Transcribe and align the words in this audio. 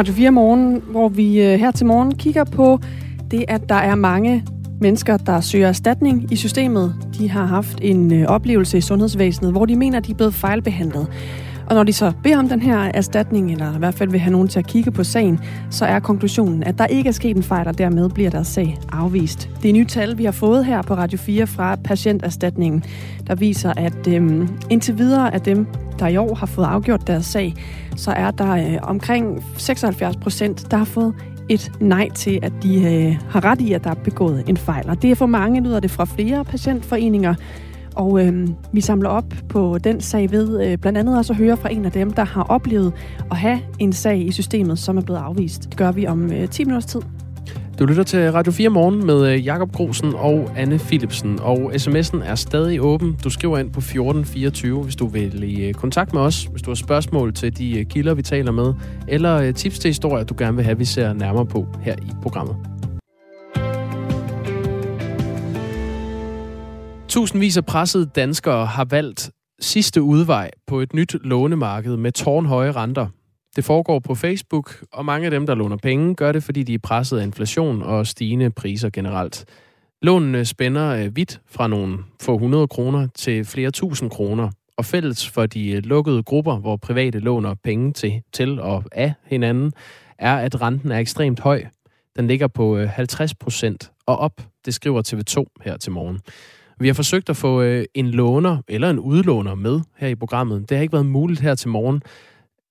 Radio 0.00 0.14
4 0.14 0.30
Morgen, 0.30 0.82
hvor 0.90 1.08
vi 1.08 1.42
øh, 1.42 1.58
her 1.58 1.70
til 1.70 1.86
morgen 1.86 2.14
kigger 2.14 2.44
på 2.44 2.78
det, 3.30 3.44
at 3.48 3.68
der 3.68 3.74
er 3.74 3.94
mange 3.94 4.44
mennesker, 4.80 5.16
der 5.16 5.40
søger 5.40 5.68
erstatning 5.68 6.32
i 6.32 6.36
systemet. 6.36 6.94
De 7.18 7.30
har 7.30 7.46
haft 7.46 7.78
en 7.82 8.12
øh, 8.12 8.26
oplevelse 8.26 8.78
i 8.78 8.80
sundhedsvæsenet, 8.80 9.52
hvor 9.52 9.66
de 9.66 9.76
mener, 9.76 10.00
de 10.00 10.12
er 10.12 10.16
blevet 10.16 10.34
fejlbehandlet. 10.34 11.06
Og 11.70 11.76
når 11.76 11.84
de 11.84 11.92
så 11.92 12.12
beder 12.22 12.38
om 12.38 12.48
den 12.48 12.62
her 12.62 12.78
erstatning, 12.78 13.52
eller 13.52 13.74
i 13.74 13.78
hvert 13.78 13.94
fald 13.94 14.10
vil 14.10 14.20
have 14.20 14.32
nogen 14.32 14.48
til 14.48 14.58
at 14.58 14.66
kigge 14.66 14.90
på 14.90 15.04
sagen, 15.04 15.40
så 15.70 15.84
er 15.84 15.98
konklusionen, 15.98 16.62
at 16.62 16.78
der 16.78 16.86
ikke 16.86 17.08
er 17.08 17.12
sket 17.12 17.36
en 17.36 17.42
fejl, 17.42 17.68
og 17.68 17.78
dermed 17.78 18.08
bliver 18.08 18.30
deres 18.30 18.46
sag 18.46 18.78
afvist. 18.92 19.50
Det 19.62 19.68
er 19.68 19.72
nye 19.72 19.84
tal, 19.84 20.18
vi 20.18 20.24
har 20.24 20.32
fået 20.32 20.64
her 20.64 20.82
på 20.82 20.94
Radio 20.94 21.18
4 21.18 21.46
fra 21.46 21.76
patienterstatningen, 21.76 22.84
der 23.26 23.34
viser, 23.34 23.72
at 23.76 24.06
øhm, 24.08 24.48
indtil 24.70 24.98
videre 24.98 25.34
af 25.34 25.40
dem, 25.40 25.66
der 25.98 26.06
i 26.06 26.16
år 26.16 26.34
har 26.34 26.46
fået 26.46 26.66
afgjort 26.66 27.06
deres 27.06 27.26
sag, 27.26 27.54
så 27.96 28.10
er 28.10 28.30
der 28.30 28.50
øh, 28.50 28.78
omkring 28.82 29.44
76 29.56 30.16
procent, 30.16 30.70
der 30.70 30.76
har 30.76 30.84
fået 30.84 31.14
et 31.48 31.72
nej 31.80 32.08
til, 32.14 32.38
at 32.42 32.52
de 32.62 32.82
øh, 32.82 33.16
har 33.30 33.44
ret 33.44 33.60
i, 33.60 33.72
at 33.72 33.84
der 33.84 33.90
er 33.90 33.94
begået 33.94 34.44
en 34.48 34.56
fejl. 34.56 34.90
Og 34.90 35.02
det 35.02 35.10
er 35.10 35.14
for 35.14 35.26
mange, 35.26 35.60
lyder 35.60 35.80
det 35.80 35.90
fra 35.90 36.04
flere 36.04 36.44
patientforeninger, 36.44 37.34
og 37.96 38.26
øh, 38.26 38.48
vi 38.72 38.80
samler 38.80 39.08
op 39.08 39.34
på 39.48 39.78
den 39.84 40.00
sag 40.00 40.30
ved 40.30 40.66
øh, 40.66 40.78
blandt 40.78 40.98
andet 40.98 41.18
også 41.18 41.32
at 41.32 41.36
høre 41.36 41.56
fra 41.56 41.72
en 41.72 41.84
af 41.84 41.92
dem, 41.92 42.10
der 42.10 42.24
har 42.24 42.42
oplevet 42.42 42.92
at 43.30 43.36
have 43.36 43.60
en 43.78 43.92
sag 43.92 44.26
i 44.26 44.32
systemet, 44.32 44.78
som 44.78 44.96
er 44.96 45.02
blevet 45.02 45.20
afvist. 45.20 45.62
Det 45.70 45.76
gør 45.76 45.92
vi 45.92 46.06
om 46.06 46.32
øh, 46.32 46.48
10 46.48 46.64
minutters 46.64 46.86
tid. 46.86 47.00
Du 47.80 47.84
lytter 47.84 48.02
til 48.02 48.32
Radio 48.32 48.52
4 48.52 48.68
Morgen 48.68 49.06
med 49.06 49.32
øh, 49.32 49.46
Jakob 49.46 49.72
Grosen 49.72 50.14
og 50.14 50.50
Anne 50.56 50.78
Philipsen, 50.78 51.38
og 51.42 51.72
sms'en 51.74 52.24
er 52.24 52.34
stadig 52.34 52.80
åben. 52.80 53.16
Du 53.24 53.30
skriver 53.30 53.58
ind 53.58 53.70
på 53.70 53.80
1424, 53.80 54.82
hvis 54.82 54.96
du 54.96 55.06
vil 55.06 55.42
i 55.42 55.68
øh, 55.68 55.74
kontakt 55.74 56.12
med 56.12 56.20
os, 56.20 56.44
hvis 56.44 56.62
du 56.62 56.70
har 56.70 56.74
spørgsmål 56.74 57.34
til 57.34 57.58
de 57.58 57.78
øh, 57.78 57.86
kilder, 57.86 58.14
vi 58.14 58.22
taler 58.22 58.52
med, 58.52 58.72
eller 59.08 59.52
tips 59.52 59.78
til 59.78 59.88
historier, 59.88 60.24
du 60.24 60.34
gerne 60.38 60.56
vil 60.56 60.64
have, 60.64 60.78
vi 60.78 60.84
ser 60.84 61.12
nærmere 61.12 61.46
på 61.46 61.66
her 61.82 61.94
i 61.94 62.10
programmet. 62.22 62.56
Tusindvis 67.10 67.56
af 67.56 67.66
pressede 67.66 68.06
danskere 68.06 68.66
har 68.66 68.84
valgt 68.84 69.30
sidste 69.60 70.02
udvej 70.02 70.50
på 70.66 70.80
et 70.80 70.94
nyt 70.94 71.16
lånemarked 71.24 71.96
med 71.96 72.12
tårnhøje 72.12 72.72
renter. 72.72 73.06
Det 73.56 73.64
foregår 73.64 73.98
på 73.98 74.14
Facebook, 74.14 74.84
og 74.92 75.04
mange 75.04 75.24
af 75.24 75.30
dem, 75.30 75.46
der 75.46 75.54
låner 75.54 75.76
penge, 75.76 76.14
gør 76.14 76.32
det, 76.32 76.42
fordi 76.42 76.62
de 76.62 76.74
er 76.74 76.78
presset 76.78 77.18
af 77.18 77.22
inflation 77.22 77.82
og 77.82 78.06
stigende 78.06 78.50
priser 78.50 78.90
generelt. 78.90 79.44
Lånene 80.02 80.44
spænder 80.44 80.88
øh, 80.88 81.16
vidt 81.16 81.40
fra 81.46 81.66
nogle 81.68 81.98
få 82.22 82.38
hundrede 82.38 82.68
kroner 82.68 83.08
til 83.14 83.44
flere 83.44 83.70
tusind 83.70 84.10
kroner, 84.10 84.50
og 84.76 84.84
fælles 84.84 85.28
for 85.28 85.46
de 85.46 85.70
øh, 85.70 85.82
lukkede 85.84 86.22
grupper, 86.22 86.56
hvor 86.56 86.76
private 86.76 87.18
låner 87.18 87.54
penge 87.64 87.92
til, 87.92 88.22
til 88.32 88.60
og 88.60 88.84
af 88.92 89.12
hinanden, 89.24 89.72
er, 90.18 90.36
at 90.36 90.62
renten 90.62 90.92
er 90.92 90.98
ekstremt 90.98 91.40
høj. 91.40 91.64
Den 92.16 92.26
ligger 92.26 92.46
på 92.48 92.76
øh, 92.76 92.88
50 92.88 93.34
procent 93.34 93.92
og 94.06 94.18
op, 94.18 94.42
det 94.64 94.74
skriver 94.74 95.02
TV2 95.02 95.62
her 95.64 95.76
til 95.76 95.92
morgen. 95.92 96.20
Vi 96.80 96.86
har 96.86 96.94
forsøgt 96.94 97.30
at 97.30 97.36
få 97.36 97.62
en 97.94 98.10
låner 98.10 98.58
eller 98.68 98.90
en 98.90 98.98
udlåner 98.98 99.54
med 99.54 99.80
her 99.96 100.08
i 100.08 100.14
programmet. 100.14 100.68
Det 100.68 100.76
har 100.76 100.82
ikke 100.82 100.92
været 100.92 101.06
muligt 101.06 101.40
her 101.40 101.54
til 101.54 101.68
morgen, 101.68 102.02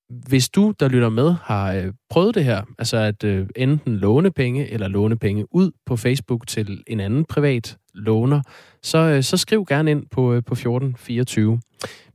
hvis 0.10 0.50
du, 0.50 0.74
der 0.80 0.88
lytter 0.88 1.10
med, 1.10 1.36
har 1.44 1.74
øh, 1.74 1.94
prøvet 2.10 2.36
det 2.36 2.44
her, 2.44 2.62
altså 2.80 2.98
at 2.98 3.24
øh, 3.24 3.48
enten 3.56 3.96
låne 3.96 4.32
penge 4.32 4.70
eller 4.70 4.88
låne 4.88 5.18
penge 5.18 5.56
ud 5.56 5.72
på 5.86 5.96
Facebook 5.96 6.48
til 6.48 6.84
en 6.88 7.00
anden 7.00 7.26
privat 7.26 7.78
låner, 7.94 8.42
så, 8.84 8.98
øh, 8.98 9.24
så 9.24 9.38
skriv 9.38 9.66
gerne 9.66 9.92
ind 9.92 10.06
på, 10.12 10.34
øh, 10.34 10.44
på 10.44 10.54
1424. 10.54 11.62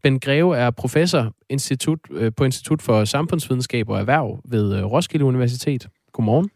Ben 0.02 0.20
Greve 0.20 0.56
er 0.56 0.70
professor 0.70 1.32
institut, 1.48 1.98
øh, 2.10 2.32
på 2.36 2.44
Institut 2.44 2.82
for 2.82 3.04
Samfundsvidenskab 3.04 3.88
og 3.88 3.98
Erhverv 3.98 4.40
ved 4.44 4.76
øh, 4.76 4.84
Roskilde 4.84 5.24
Universitet. 5.24 5.88
Godmorgen. 6.12 6.50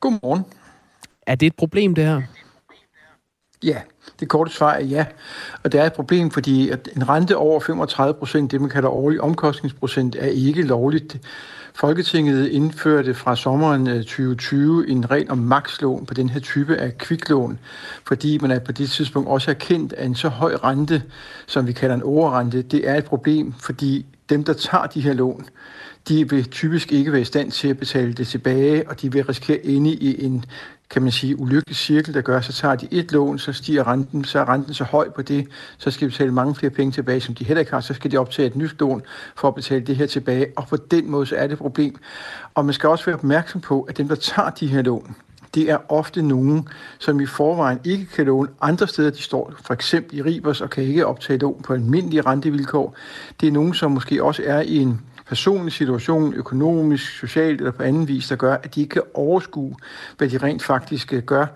Godmorgen. 0.00 0.42
Er 1.26 1.34
det 1.34 1.46
et 1.46 1.56
problem, 1.56 1.94
det 1.94 2.04
her? 2.04 2.22
Ja, 3.62 3.80
det 4.20 4.28
korte 4.28 4.52
svar 4.52 4.72
er 4.72 4.84
ja. 4.84 5.04
Og 5.64 5.72
det 5.72 5.80
er 5.80 5.84
et 5.84 5.92
problem, 5.92 6.30
fordi 6.30 6.70
at 6.70 6.88
en 6.96 7.08
rente 7.08 7.36
over 7.36 7.60
35 7.60 8.14
procent, 8.14 8.50
det 8.50 8.60
man 8.60 8.70
kalder 8.70 8.88
årlig 8.88 9.20
omkostningsprocent, 9.20 10.16
er 10.18 10.26
ikke 10.26 10.62
lovligt. 10.62 11.16
Folketinget 11.74 12.46
indførte 12.48 13.14
fra 13.14 13.36
sommeren 13.36 13.88
øh, 13.88 13.96
2020 13.96 14.88
en 14.88 15.10
regel 15.10 15.30
om 15.30 15.38
makslån 15.38 16.06
på 16.06 16.14
den 16.14 16.28
her 16.28 16.40
type 16.40 16.76
af 16.76 16.98
kviklån, 16.98 17.58
fordi 18.04 18.38
man 18.38 18.50
er 18.50 18.58
på 18.58 18.72
det 18.72 18.90
tidspunkt 18.90 19.28
også 19.28 19.50
erkendt, 19.50 19.92
at 19.92 20.06
en 20.06 20.14
så 20.14 20.28
høj 20.28 20.54
rente, 20.64 21.02
som 21.46 21.66
vi 21.66 21.72
kalder 21.72 21.94
en 21.94 22.02
overrente, 22.02 22.62
det 22.62 22.88
er 22.88 22.94
et 22.94 23.04
problem, 23.04 23.52
fordi 23.52 24.06
dem, 24.28 24.44
der 24.44 24.52
tager 24.52 24.86
de 24.86 25.00
her 25.00 25.12
lån, 25.12 25.46
de 26.08 26.30
vil 26.30 26.50
typisk 26.50 26.92
ikke 26.92 27.12
være 27.12 27.20
i 27.20 27.24
stand 27.24 27.50
til 27.50 27.68
at 27.68 27.78
betale 27.78 28.12
det 28.12 28.26
tilbage, 28.26 28.88
og 28.88 29.02
de 29.02 29.12
vil 29.12 29.24
risikere 29.24 29.58
inde 29.58 29.90
i 29.90 30.24
en 30.24 30.44
kan 30.90 31.02
man 31.02 31.12
sige, 31.12 31.38
ulykkelig 31.38 31.76
cirkel, 31.76 32.14
der 32.14 32.20
gør, 32.20 32.40
så 32.40 32.52
tager 32.52 32.74
de 32.74 32.88
et 32.90 33.12
lån, 33.12 33.38
så 33.38 33.52
stiger 33.52 33.86
renten, 33.86 34.24
så 34.24 34.38
er 34.38 34.48
renten 34.48 34.74
så 34.74 34.84
høj 34.84 35.10
på 35.10 35.22
det, 35.22 35.48
så 35.78 35.90
skal 35.90 36.08
de 36.08 36.10
betale 36.10 36.32
mange 36.32 36.54
flere 36.54 36.70
penge 36.70 36.92
tilbage, 36.92 37.20
som 37.20 37.34
de 37.34 37.44
heller 37.44 37.60
ikke 37.60 37.72
har, 37.72 37.80
så 37.80 37.94
skal 37.94 38.10
de 38.10 38.16
optage 38.16 38.46
et 38.46 38.56
nyt 38.56 38.80
lån 38.80 39.02
for 39.36 39.48
at 39.48 39.54
betale 39.54 39.86
det 39.86 39.96
her 39.96 40.06
tilbage, 40.06 40.46
og 40.56 40.66
på 40.68 40.76
den 40.76 41.10
måde 41.10 41.26
så 41.26 41.36
er 41.36 41.42
det 41.42 41.52
et 41.52 41.58
problem. 41.58 41.96
Og 42.54 42.64
man 42.64 42.74
skal 42.74 42.88
også 42.88 43.04
være 43.04 43.16
opmærksom 43.16 43.60
på, 43.60 43.82
at 43.82 43.98
dem, 43.98 44.08
der 44.08 44.14
tager 44.14 44.50
de 44.50 44.66
her 44.66 44.82
lån, 44.82 45.16
det 45.54 45.70
er 45.70 45.78
ofte 45.88 46.22
nogen, 46.22 46.68
som 46.98 47.20
i 47.20 47.26
forvejen 47.26 47.78
ikke 47.84 48.06
kan 48.06 48.26
låne 48.26 48.48
andre 48.60 48.88
steder. 48.88 49.10
De 49.10 49.22
står 49.22 49.52
for 49.62 49.74
eksempel 49.74 50.18
i 50.18 50.22
Ribers 50.22 50.60
og 50.60 50.70
kan 50.70 50.84
ikke 50.84 51.06
optage 51.06 51.38
lån 51.38 51.62
på 51.62 51.72
almindelige 51.72 52.20
rentevilkår. 52.20 52.96
Det 53.40 53.46
er 53.46 53.52
nogen, 53.52 53.74
som 53.74 53.90
måske 53.90 54.24
også 54.24 54.42
er 54.46 54.60
i 54.60 54.76
en 54.76 55.00
personlig 55.28 55.72
situation, 55.72 56.34
økonomisk, 56.34 57.18
socialt 57.18 57.60
eller 57.60 57.72
på 57.72 57.82
anden 57.82 58.08
vis, 58.08 58.28
der 58.28 58.36
gør, 58.36 58.54
at 58.54 58.74
de 58.74 58.80
ikke 58.80 58.92
kan 58.92 59.02
overskue, 59.14 59.74
hvad 60.18 60.28
de 60.28 60.38
rent 60.38 60.62
faktisk 60.62 61.12
øh, 61.12 61.22
gør. 61.22 61.46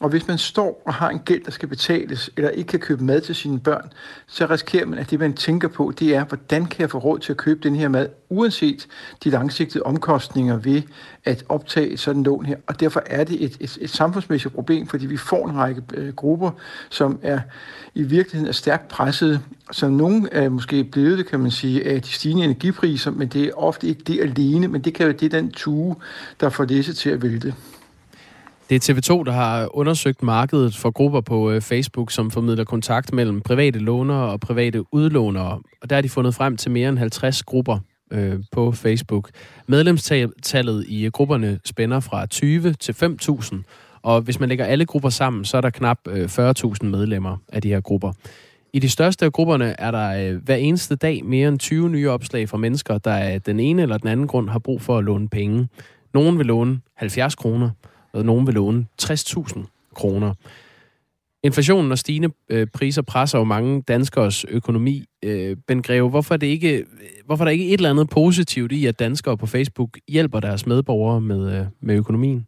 Og 0.00 0.08
hvis 0.08 0.28
man 0.28 0.38
står 0.38 0.82
og 0.86 0.94
har 0.94 1.10
en 1.10 1.18
gæld, 1.18 1.44
der 1.44 1.50
skal 1.50 1.68
betales, 1.68 2.30
eller 2.36 2.50
ikke 2.50 2.68
kan 2.68 2.80
købe 2.80 3.04
mad 3.04 3.20
til 3.20 3.34
sine 3.34 3.60
børn, 3.60 3.92
så 4.26 4.46
risikerer 4.46 4.86
man, 4.86 4.98
at 4.98 5.10
det, 5.10 5.20
man 5.20 5.34
tænker 5.34 5.68
på, 5.68 5.92
det 5.98 6.14
er, 6.14 6.24
hvordan 6.24 6.66
kan 6.66 6.80
jeg 6.80 6.90
få 6.90 6.98
råd 6.98 7.18
til 7.18 7.32
at 7.32 7.36
købe 7.36 7.60
den 7.62 7.76
her 7.76 7.88
mad, 7.88 8.08
uanset 8.28 8.86
de 9.24 9.30
langsigtede 9.30 9.82
omkostninger 9.84 10.56
ved 10.56 10.82
at 11.24 11.44
optage 11.48 11.96
sådan 11.96 12.18
en 12.20 12.24
lån 12.24 12.46
her. 12.46 12.56
Og 12.66 12.80
derfor 12.80 13.02
er 13.06 13.24
det 13.24 13.44
et, 13.44 13.56
et, 13.60 13.78
et 13.80 13.90
samfundsmæssigt 13.90 14.54
problem, 14.54 14.86
fordi 14.86 15.06
vi 15.06 15.16
får 15.16 15.48
en 15.48 15.56
række 15.56 15.82
øh, 15.94 16.14
grupper, 16.14 16.50
som 16.90 17.18
er 17.22 17.40
i 17.94 18.02
virkeligheden 18.02 18.48
er 18.48 18.52
stærkt 18.52 18.88
presset, 18.88 19.40
som 19.72 19.92
nogle 19.92 20.28
er 20.32 20.48
måske 20.48 20.84
blevet 20.84 21.18
det, 21.18 21.26
kan 21.26 21.40
man 21.40 21.50
sige, 21.50 21.86
af 21.86 22.02
de 22.02 22.08
stigende 22.08 22.44
energipriser, 22.44 23.10
men 23.10 23.28
det 23.28 23.44
er 23.44 23.52
ofte 23.56 23.86
ikke 23.86 24.02
det 24.06 24.20
alene, 24.20 24.68
men 24.68 24.80
det 24.80 24.94
kan 24.94 25.06
være 25.06 25.16
det 25.16 25.32
den 25.32 25.50
tue, 25.50 25.96
der 26.40 26.48
får 26.48 26.64
disse 26.64 26.92
til 26.92 27.10
at 27.10 27.22
vælte. 27.22 27.54
Det 28.70 28.88
er 28.88 28.92
TV2, 28.92 29.24
der 29.24 29.32
har 29.32 29.76
undersøgt 29.76 30.22
markedet 30.22 30.76
for 30.76 30.90
grupper 30.90 31.20
på 31.20 31.50
øh, 31.50 31.60
Facebook, 31.60 32.10
som 32.10 32.30
formidler 32.30 32.64
kontakt 32.64 33.12
mellem 33.12 33.40
private 33.40 33.78
lånere 33.78 34.30
og 34.32 34.40
private 34.40 34.94
udlånere. 34.94 35.60
Og 35.82 35.90
der 35.90 35.96
har 35.96 36.00
de 36.00 36.08
fundet 36.08 36.34
frem 36.34 36.56
til 36.56 36.70
mere 36.70 36.88
end 36.88 36.98
50 36.98 37.42
grupper 37.42 37.78
øh, 38.10 38.34
på 38.52 38.72
Facebook. 38.72 39.30
Medlemstallet 39.66 40.84
i 40.88 41.04
øh, 41.04 41.12
grupperne 41.12 41.58
spænder 41.64 42.00
fra 42.00 42.26
20 42.26 42.72
til 42.72 42.92
5.000, 42.92 43.56
og 44.02 44.20
hvis 44.20 44.40
man 44.40 44.48
lægger 44.48 44.64
alle 44.64 44.86
grupper 44.86 45.08
sammen, 45.08 45.44
så 45.44 45.56
er 45.56 45.60
der 45.60 45.70
knap 45.70 45.98
øh, 46.08 46.24
40.000 46.24 46.84
medlemmer 46.86 47.36
af 47.48 47.62
de 47.62 47.68
her 47.68 47.80
grupper. 47.80 48.12
I 48.72 48.78
de 48.78 48.88
største 48.88 49.24
af 49.24 49.32
grupperne 49.32 49.80
er 49.80 49.90
der 49.90 50.30
øh, 50.32 50.44
hver 50.44 50.56
eneste 50.56 50.96
dag 50.96 51.24
mere 51.24 51.48
end 51.48 51.58
20 51.58 51.90
nye 51.90 52.10
opslag 52.10 52.48
fra 52.48 52.56
mennesker, 52.56 52.98
der 52.98 53.14
af 53.14 53.42
den 53.42 53.60
ene 53.60 53.82
eller 53.82 53.98
den 53.98 54.08
anden 54.08 54.26
grund 54.26 54.48
har 54.48 54.58
brug 54.58 54.82
for 54.82 54.98
at 54.98 55.04
låne 55.04 55.28
penge. 55.28 55.68
Nogen 56.14 56.38
vil 56.38 56.46
låne 56.46 56.80
70 56.94 57.34
kroner, 57.34 57.70
og 58.12 58.24
nogen 58.24 58.46
vil 58.46 58.54
låne 58.54 58.86
60.000 59.02 59.90
kroner. 59.94 60.34
Inflationen 61.44 61.92
og 61.92 61.98
stigende 61.98 62.28
øh, 62.48 62.66
priser 62.66 63.02
presser 63.02 63.38
jo 63.38 63.44
mange 63.44 63.82
danskers 63.82 64.44
økonomi. 64.44 65.04
Øh, 65.24 65.56
ben 65.66 65.82
Greve, 65.82 66.08
hvorfor 66.10 66.34
er, 66.34 66.38
det 66.38 66.46
ikke, 66.46 66.84
hvorfor 67.26 67.44
er 67.44 67.46
der 67.46 67.52
ikke 67.52 67.66
et 67.66 67.72
eller 67.72 67.90
andet 67.90 68.08
positivt 68.08 68.72
i, 68.72 68.86
at 68.86 68.98
danskere 68.98 69.36
på 69.36 69.46
Facebook 69.46 69.98
hjælper 70.08 70.40
deres 70.40 70.66
medborgere 70.66 71.20
med, 71.20 71.60
øh, 71.60 71.66
med 71.80 71.94
økonomien? 71.94 72.46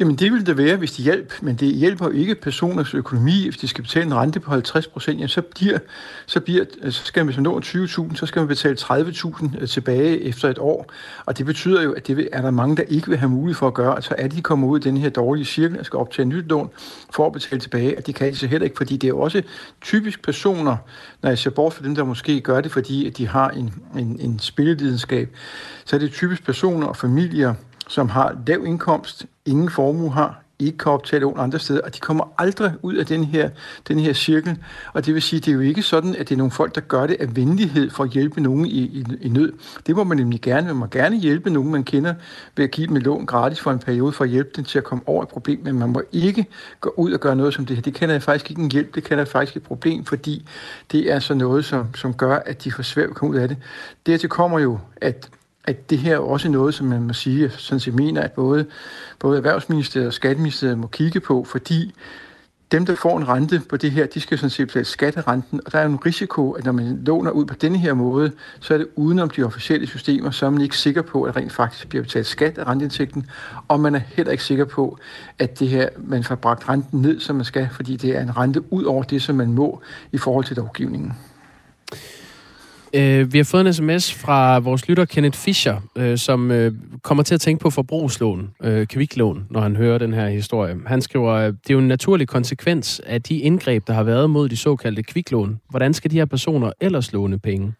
Jamen 0.00 0.16
det 0.16 0.32
vil 0.32 0.46
det 0.46 0.56
være, 0.56 0.76
hvis 0.76 0.92
de 0.92 1.02
hjælper, 1.02 1.34
men 1.42 1.56
det 1.56 1.68
hjælper 1.68 2.06
jo 2.06 2.10
ikke 2.10 2.34
personers 2.34 2.94
økonomi. 2.94 3.44
Hvis 3.44 3.56
de 3.56 3.68
skal 3.68 3.84
betale 3.84 4.06
en 4.06 4.14
rente 4.14 4.40
på 4.40 4.50
50 4.50 4.86
procent, 4.86 5.30
så, 5.30 5.42
bliver, 5.42 5.78
så, 6.26 6.40
bliver, 6.40 6.64
altså, 6.82 7.00
så 7.00 7.06
skal 7.06 7.20
man, 7.20 7.26
hvis 7.26 7.36
man 7.36 7.42
når 7.42 7.60
20.000, 8.10 8.16
så 8.16 8.26
skal 8.26 8.40
man 8.40 8.48
betale 8.48 8.76
30.000 8.80 9.60
øh, 9.60 9.68
tilbage 9.68 10.20
efter 10.20 10.48
et 10.48 10.58
år. 10.58 10.92
Og 11.26 11.38
det 11.38 11.46
betyder 11.46 11.82
jo, 11.82 11.92
at 11.92 12.06
det 12.06 12.28
er 12.32 12.42
der 12.42 12.50
mange, 12.50 12.76
der 12.76 12.82
ikke 12.82 13.08
vil 13.08 13.18
have 13.18 13.28
mulighed 13.28 13.54
for 13.54 13.66
at 13.66 13.74
gøre. 13.74 14.02
Så 14.02 14.14
er 14.18 14.28
de 14.28 14.42
kommet 14.42 14.68
ud 14.68 14.78
i 14.78 14.82
den 14.82 14.96
her 14.96 15.10
dårlige 15.10 15.44
cirkel 15.44 15.78
og 15.78 15.86
skal 15.86 15.96
optage 15.96 16.22
et 16.22 16.28
nyt 16.28 16.44
lån 16.44 16.70
for 17.14 17.26
at 17.26 17.32
betale 17.32 17.60
tilbage. 17.60 17.98
at 17.98 18.06
det 18.06 18.14
kan 18.14 18.30
de 18.32 18.36
så 18.36 18.46
heller 18.46 18.64
ikke, 18.64 18.76
fordi 18.76 18.96
det 18.96 19.04
er 19.04 19.08
jo 19.08 19.20
også 19.20 19.42
typisk 19.80 20.22
personer, 20.22 20.76
når 21.22 21.28
jeg 21.28 21.38
ser 21.38 21.50
bort 21.50 21.72
fra 21.72 21.84
dem, 21.84 21.94
der 21.94 22.04
måske 22.04 22.40
gør 22.40 22.60
det, 22.60 22.72
fordi 22.72 23.06
at 23.06 23.16
de 23.16 23.28
har 23.28 23.50
en, 23.50 23.74
en, 23.98 24.20
en 24.20 24.38
spillelidenskab, 24.38 25.36
så 25.84 25.96
er 25.96 26.00
det 26.00 26.12
typisk 26.12 26.44
personer 26.44 26.86
og 26.86 26.96
familier, 26.96 27.54
som 27.88 28.08
har 28.08 28.36
lav 28.46 28.66
indkomst, 28.66 29.26
ingen 29.46 29.70
formue 29.70 30.12
har, 30.12 30.42
ikke 30.58 30.78
kan 30.78 30.92
optage 30.92 31.20
lån 31.20 31.38
andre 31.38 31.58
steder, 31.58 31.80
og 31.80 31.94
de 31.94 32.00
kommer 32.00 32.24
aldrig 32.38 32.72
ud 32.82 32.94
af 32.94 33.06
den 33.06 33.24
her, 33.24 33.50
den 33.88 33.98
her 33.98 34.12
cirkel. 34.12 34.58
Og 34.92 35.06
det 35.06 35.14
vil 35.14 35.22
sige, 35.22 35.40
det 35.40 35.48
er 35.48 35.52
jo 35.52 35.60
ikke 35.60 35.82
sådan, 35.82 36.16
at 36.16 36.28
det 36.28 36.34
er 36.34 36.38
nogle 36.38 36.50
folk, 36.50 36.74
der 36.74 36.80
gør 36.80 37.06
det 37.06 37.16
af 37.20 37.36
venlighed 37.36 37.90
for 37.90 38.04
at 38.04 38.10
hjælpe 38.10 38.40
nogen 38.40 38.66
i, 38.66 38.80
i, 38.80 39.04
i 39.20 39.28
nød. 39.28 39.52
Det 39.86 39.96
må 39.96 40.04
man 40.04 40.16
nemlig 40.16 40.40
gerne. 40.40 40.66
Man 40.66 40.76
må 40.76 40.86
gerne 40.86 41.16
hjælpe 41.16 41.50
nogen, 41.50 41.70
man 41.70 41.84
kender, 41.84 42.14
ved 42.56 42.64
at 42.64 42.70
give 42.70 42.86
dem 42.86 42.96
et 42.96 43.02
lån 43.02 43.26
gratis 43.26 43.60
for 43.60 43.70
en 43.70 43.78
periode, 43.78 44.12
for 44.12 44.24
at 44.24 44.30
hjælpe 44.30 44.50
dem 44.56 44.64
til 44.64 44.78
at 44.78 44.84
komme 44.84 45.04
over 45.06 45.22
et 45.22 45.28
problem, 45.28 45.60
men 45.62 45.78
man 45.78 45.88
må 45.88 46.02
ikke 46.12 46.46
gå 46.80 46.94
ud 46.96 47.12
og 47.12 47.20
gøre 47.20 47.36
noget 47.36 47.54
som 47.54 47.66
det 47.66 47.76
her. 47.76 47.82
Det 47.82 47.94
kender 47.94 48.14
jeg 48.14 48.22
faktisk 48.22 48.50
ikke 48.50 48.62
en 48.62 48.70
hjælp, 48.70 48.94
det 48.94 49.04
kender 49.04 49.20
jeg 49.20 49.28
faktisk 49.28 49.56
et 49.56 49.62
problem, 49.62 50.04
fordi 50.04 50.48
det 50.92 51.12
er 51.12 51.18
så 51.18 51.34
noget, 51.34 51.64
som, 51.64 51.94
som 51.94 52.14
gør, 52.14 52.36
at 52.36 52.64
de 52.64 52.72
får 52.72 52.82
svært 52.82 53.10
at 53.10 53.14
komme 53.14 53.34
ud 53.34 53.40
af 53.40 53.48
det. 53.48 53.56
Dertil 54.06 54.28
kommer 54.28 54.58
jo, 54.58 54.78
at 54.96 55.30
at 55.66 55.90
det 55.90 55.98
her 55.98 56.14
er 56.14 56.18
også 56.18 56.48
noget, 56.48 56.74
som 56.74 56.86
man 56.86 57.02
må 57.02 57.12
sige, 57.12 57.50
sådan 57.50 57.80
set 57.80 57.94
mener, 57.94 58.22
at 58.22 58.32
både, 58.32 58.66
både 59.18 59.36
Erhvervsministeriet 59.36 60.06
og 60.06 60.12
Skatteministeriet 60.12 60.78
må 60.78 60.86
kigge 60.86 61.20
på, 61.20 61.44
fordi 61.44 61.94
dem, 62.72 62.86
der 62.86 62.94
får 62.94 63.18
en 63.18 63.28
rente 63.28 63.62
på 63.68 63.76
det 63.76 63.90
her, 63.90 64.06
de 64.06 64.20
skal 64.20 64.38
sådan 64.38 64.50
set 64.50 64.66
betale 64.66 64.84
skatterenten, 64.84 65.60
og 65.66 65.72
der 65.72 65.78
er 65.78 65.86
en 65.86 66.06
risiko, 66.06 66.52
at 66.52 66.64
når 66.64 66.72
man 66.72 67.02
låner 67.06 67.30
ud 67.30 67.44
på 67.44 67.54
denne 67.54 67.78
her 67.78 67.94
måde, 67.94 68.32
så 68.60 68.74
er 68.74 68.78
det 68.78 68.88
udenom 68.96 69.30
de 69.30 69.42
officielle 69.42 69.86
systemer, 69.86 70.30
så 70.30 70.46
er 70.46 70.50
man 70.50 70.60
ikke 70.60 70.78
sikker 70.78 71.02
på, 71.02 71.22
at 71.22 71.36
rent 71.36 71.52
faktisk 71.52 71.88
bliver 71.88 72.02
betalt 72.02 72.26
skat 72.26 72.58
af 72.58 72.66
renteindtægten, 72.66 73.30
og 73.68 73.80
man 73.80 73.94
er 73.94 73.98
heller 73.98 74.32
ikke 74.32 74.44
sikker 74.44 74.64
på, 74.64 74.98
at 75.38 75.58
det 75.58 75.68
her, 75.68 75.88
man 75.96 76.24
får 76.24 76.34
bragt 76.34 76.68
renten 76.68 77.02
ned, 77.02 77.20
som 77.20 77.36
man 77.36 77.44
skal, 77.44 77.68
fordi 77.72 77.96
det 77.96 78.16
er 78.16 78.22
en 78.22 78.36
rente 78.36 78.72
ud 78.72 78.84
over 78.84 79.02
det, 79.02 79.22
som 79.22 79.36
man 79.36 79.52
må 79.52 79.82
i 80.12 80.18
forhold 80.18 80.44
til 80.44 80.56
lovgivningen. 80.56 81.12
Øh, 82.96 83.32
vi 83.32 83.38
har 83.38 83.44
fået 83.44 83.66
en 83.66 83.72
sms 83.72 84.14
fra 84.14 84.58
vores 84.58 84.88
lytter 84.88 85.04
Kenneth 85.04 85.38
Fischer, 85.38 85.80
øh, 85.96 86.18
som 86.18 86.50
øh, 86.50 86.72
kommer 87.02 87.22
til 87.22 87.34
at 87.34 87.40
tænke 87.40 87.62
på 87.62 87.70
forbrugslån, 87.70 88.50
øh, 88.62 88.86
kviklån, 88.86 89.46
når 89.50 89.60
han 89.60 89.76
hører 89.76 89.98
den 89.98 90.12
her 90.12 90.28
historie. 90.28 90.76
Han 90.86 91.02
skriver, 91.02 91.32
øh, 91.32 91.46
det 91.46 91.70
er 91.70 91.74
jo 91.74 91.78
en 91.78 91.88
naturlig 91.88 92.28
konsekvens 92.28 93.00
af 93.06 93.22
de 93.22 93.38
indgreb, 93.38 93.86
der 93.86 93.92
har 93.92 94.02
været 94.02 94.30
mod 94.30 94.48
de 94.48 94.56
såkaldte 94.56 95.02
kviklån. 95.02 95.60
Hvordan 95.70 95.94
skal 95.94 96.10
de 96.10 96.16
her 96.16 96.24
personer 96.24 96.72
ellers 96.80 97.12
låne 97.12 97.38
penge? 97.38 97.72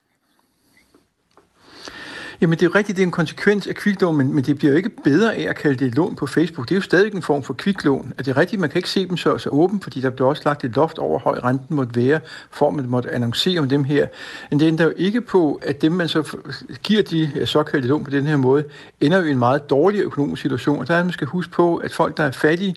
Jamen 2.41 2.59
det 2.59 2.63
er 2.63 2.67
jo 2.67 2.73
rigtigt, 2.75 2.97
det 2.97 3.03
er 3.03 3.07
en 3.07 3.13
konsekvens 3.13 3.67
af 3.67 3.75
kviklån, 3.75 4.17
men, 4.17 4.35
men 4.35 4.45
det 4.45 4.59
bliver 4.59 4.71
jo 4.71 4.77
ikke 4.77 4.91
bedre 5.05 5.35
af 5.35 5.47
at 5.49 5.57
kalde 5.57 5.77
det 5.77 5.87
et 5.87 5.95
lån 5.95 6.17
på 6.17 6.27
Facebook. 6.27 6.69
Det 6.69 6.75
er 6.75 6.77
jo 6.77 6.83
stadig 6.83 7.15
en 7.15 7.23
form 7.23 7.43
for 7.43 7.55
kviklån. 7.55 8.13
Er 8.19 8.23
det 8.23 8.37
rigtigt, 8.37 8.61
man 8.61 8.71
kan 8.71 8.79
ikke 8.79 8.91
se 8.91 9.09
dem 9.09 9.17
så, 9.17 9.39
så 9.39 9.51
åbent, 9.51 9.83
fordi 9.83 10.01
der 10.01 10.11
bliver 10.11 10.29
også 10.29 10.43
lagt 10.45 10.65
et 10.65 10.77
loft 10.77 10.99
over, 10.99 11.19
høj 11.19 11.39
renten 11.45 11.77
måtte 11.77 11.97
være, 11.97 12.21
for 12.51 12.71
man 12.71 12.89
måtte 12.89 13.11
annoncere 13.11 13.61
om 13.61 13.69
dem 13.69 13.85
her. 13.85 14.07
Men 14.51 14.61
det 14.61 14.67
ændrer 14.67 14.87
jo 14.87 14.93
ikke 14.97 15.21
på, 15.21 15.61
at 15.63 15.83
dem, 15.83 15.93
man 15.93 16.09
så 16.09 16.37
giver 16.83 17.03
de 17.03 17.47
såkaldte 17.47 17.89
lån 17.89 18.05
på 18.05 18.11
den 18.11 18.27
her 18.27 18.37
måde, 18.37 18.65
ender 19.01 19.19
jo 19.19 19.25
i 19.25 19.31
en 19.31 19.39
meget 19.39 19.71
dårlig 19.71 20.01
økonomisk 20.01 20.43
situation. 20.43 20.79
Og 20.79 20.89
der 20.89 20.95
er 20.95 21.05
man 21.05 21.13
skal 21.13 21.27
huske 21.27 21.53
på, 21.53 21.77
at 21.77 21.93
folk, 21.93 22.17
der 22.17 22.25
er 22.25 22.31
fattige, 22.31 22.75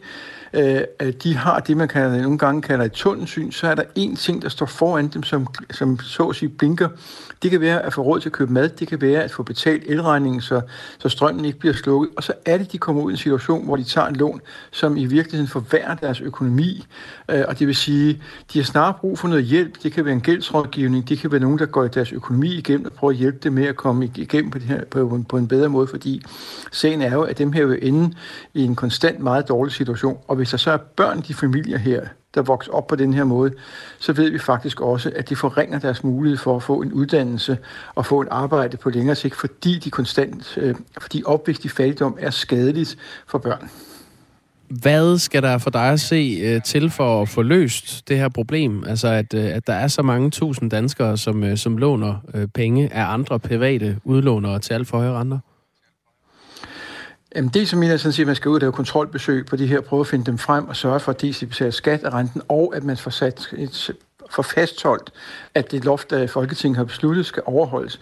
øh, 0.54 1.14
de 1.24 1.36
har 1.36 1.60
det, 1.60 1.78
man 1.78 1.88
kan, 1.88 2.12
nogle 2.12 2.38
gange 2.38 2.62
kalder 2.62 2.86
et 2.86 2.92
tunnelsyn, 2.92 3.52
så 3.52 3.68
er 3.68 3.76
der 3.76 3.84
én 3.84 4.16
ting, 4.16 4.42
der 4.42 4.50
står 4.50 4.66
foran 4.66 5.08
dem, 5.08 5.24
som, 5.24 5.48
som 5.72 6.00
så 6.00 6.28
at 6.28 6.36
sige 6.36 6.50
blinker. 6.50 6.90
Det 7.44 7.52
kan 7.52 7.62
være 7.62 7.82
at 7.82 7.94
få 7.94 8.02
råd 8.02 8.20
til 8.20 8.30
at 8.30 8.34
købe 8.34 8.54
mad, 8.54 8.70
det 8.70 8.88
kan 8.88 9.02
være 9.02 9.24
at 9.24 9.32
få 9.32 9.44
betalt 9.44 9.84
elregningen, 9.88 10.42
så, 10.42 10.62
så 11.00 11.10
strømmen 11.10 11.46
ikke 11.46 11.60
bliver 11.60 11.74
slukket, 11.74 12.10
og 12.18 12.24
så 12.24 12.34
er 12.46 12.58
det, 12.58 12.72
de 12.72 12.78
kommer 12.78 13.02
ud 13.02 13.12
i 13.12 13.14
en 13.14 13.18
situation, 13.18 13.66
hvor 13.66 13.76
de 13.76 13.84
tager 13.84 14.08
en 14.08 14.16
lån, 14.16 14.42
som 14.72 14.98
i 14.98 15.06
virkeligheden 15.06 15.48
forværrer 15.48 15.96
deres 15.96 16.22
økonomi, 16.22 16.86
øh, 17.30 17.44
og 17.48 17.60
det 17.60 17.68
vil 17.68 17.76
sige, 17.76 18.22
de 18.54 18.60
har 18.60 18.64
snart 18.64 18.96
brug 18.96 19.20
for 19.20 19.28
noget 19.28 19.44
hjælp, 19.44 19.84
det 19.84 19.92
kan 19.92 20.06
være 20.06 20.14
en 20.14 20.22
gældsrådgivning, 20.22 21.10
det 21.10 21.20
kan 21.20 21.32
være 21.32 21.42
nogen, 21.42 21.60
der 21.60 21.66
går 21.66 21.84
i 21.84 21.88
deres 21.88 22.12
økonomi 22.12 22.58
igennem 22.58 22.86
og 22.86 22.92
prøver 22.92 23.12
at 23.12 23.18
hjælpe 23.18 23.38
dem 23.44 23.54
med 23.54 23.66
at 23.66 23.76
komme 23.76 24.12
igennem 24.16 24.52
på, 24.52 24.60
det 24.60 24.68
her, 24.68 24.86
på, 24.86 25.24
på 25.30 25.38
en 25.38 25.48
bedre 25.48 25.70
måde, 25.70 25.88
fordi 25.88 26.24
sagen 26.72 27.02
er 27.02 27.12
jo, 27.14 27.22
at 27.22 27.38
dem 27.38 27.52
her 27.52 27.66
vil 27.66 27.80
ende 27.82 28.16
i 28.54 28.64
en 28.64 28.76
konstant 28.76 29.20
meget 29.20 29.50
dårlig 29.50 29.74
situation, 29.74 30.18
og 30.28 30.39
hvis 30.40 30.50
der 30.50 30.58
så 30.58 30.72
er 30.72 30.78
børn 30.78 31.20
i 31.20 31.22
de 31.22 31.34
familier 31.34 31.78
her, 31.78 32.02
der 32.36 32.42
vokser 32.42 32.72
op 32.72 32.88
på 32.88 32.96
den 32.96 33.14
her 33.14 33.24
måde, 33.24 33.52
så 34.00 34.14
ved 34.14 34.30
vi 34.30 34.40
faktisk 34.40 34.82
også, 34.82 35.12
at 35.16 35.30
det 35.30 35.38
forringer 35.38 35.80
deres 35.80 36.04
mulighed 36.04 36.38
for 36.38 36.56
at 36.56 36.64
få 36.64 36.82
en 36.82 36.94
uddannelse 36.94 37.58
og 37.96 38.06
få 38.06 38.22
et 38.22 38.28
arbejde 38.32 38.78
på 38.78 38.90
længere 38.90 39.16
sigt, 39.16 39.36
fordi 39.36 39.80
de 39.80 39.92
konstant, 39.92 40.58
øh, 40.58 40.76
fordi 41.02 41.24
opvækst 41.26 41.66
i 41.66 41.70
fattigdom 41.70 42.18
er 42.20 42.30
skadeligt 42.30 42.98
for 43.28 43.38
børn. 43.38 43.70
Hvad 44.70 45.18
skal 45.18 45.44
der 45.44 45.58
for 45.58 45.70
dig 45.70 45.90
at 45.90 46.00
se 46.00 46.40
øh, 46.44 46.62
til 46.62 46.90
for 46.90 47.22
at 47.22 47.30
få 47.30 47.42
løst 47.42 48.08
det 48.08 48.18
her 48.18 48.30
problem? 48.30 48.84
Altså, 48.84 49.08
at, 49.08 49.34
øh, 49.34 49.46
at 49.46 49.68
der 49.68 49.74
er 49.74 49.88
så 49.88 50.02
mange 50.02 50.32
tusind 50.32 50.72
danskere, 50.72 51.18
som, 51.18 51.44
øh, 51.44 51.58
som 51.58 51.78
låner 51.78 52.16
øh, 52.34 52.48
penge 52.48 52.94
af 52.94 53.14
andre 53.14 53.40
private 53.40 53.98
udlånere 54.04 54.60
til 54.60 54.74
alt 54.74 54.88
for 54.88 54.98
høje 54.98 55.12
renter? 55.12 55.40
Jamen, 57.36 57.50
det 57.50 57.70
som 57.70 57.80
mener 57.80 57.98
sådan 57.98 58.14
siger, 58.14 58.24
at 58.24 58.28
man 58.28 58.36
skal 58.36 58.50
ud 58.50 58.56
og 58.56 58.62
lave 58.62 58.72
kontrolbesøg 58.72 59.46
på 59.46 59.56
de 59.56 59.68
her, 59.68 59.82
prøve 59.82 60.00
at 60.00 60.08
finde 60.08 60.26
dem 60.26 60.38
frem 60.38 60.68
og 60.68 60.76
sørge 60.76 61.00
for, 61.00 61.12
at 61.12 61.22
de 61.22 61.34
betaler 61.40 61.72
skat 61.72 62.04
af 62.04 62.14
renten, 62.14 62.42
og 62.48 62.74
at 62.76 62.84
man 62.84 62.98
får, 62.98 63.12
sat 63.12 63.50
et, 63.58 63.92
får 64.30 64.44
fastholdt, 64.44 65.12
at 65.56 65.72
det 65.72 65.86
loft, 65.86 66.10
der 66.10 66.28
Folketinget 66.28 66.78
har 66.78 66.84
besluttet, 66.84 67.26
skal 67.26 67.44
overholdes. 67.46 68.00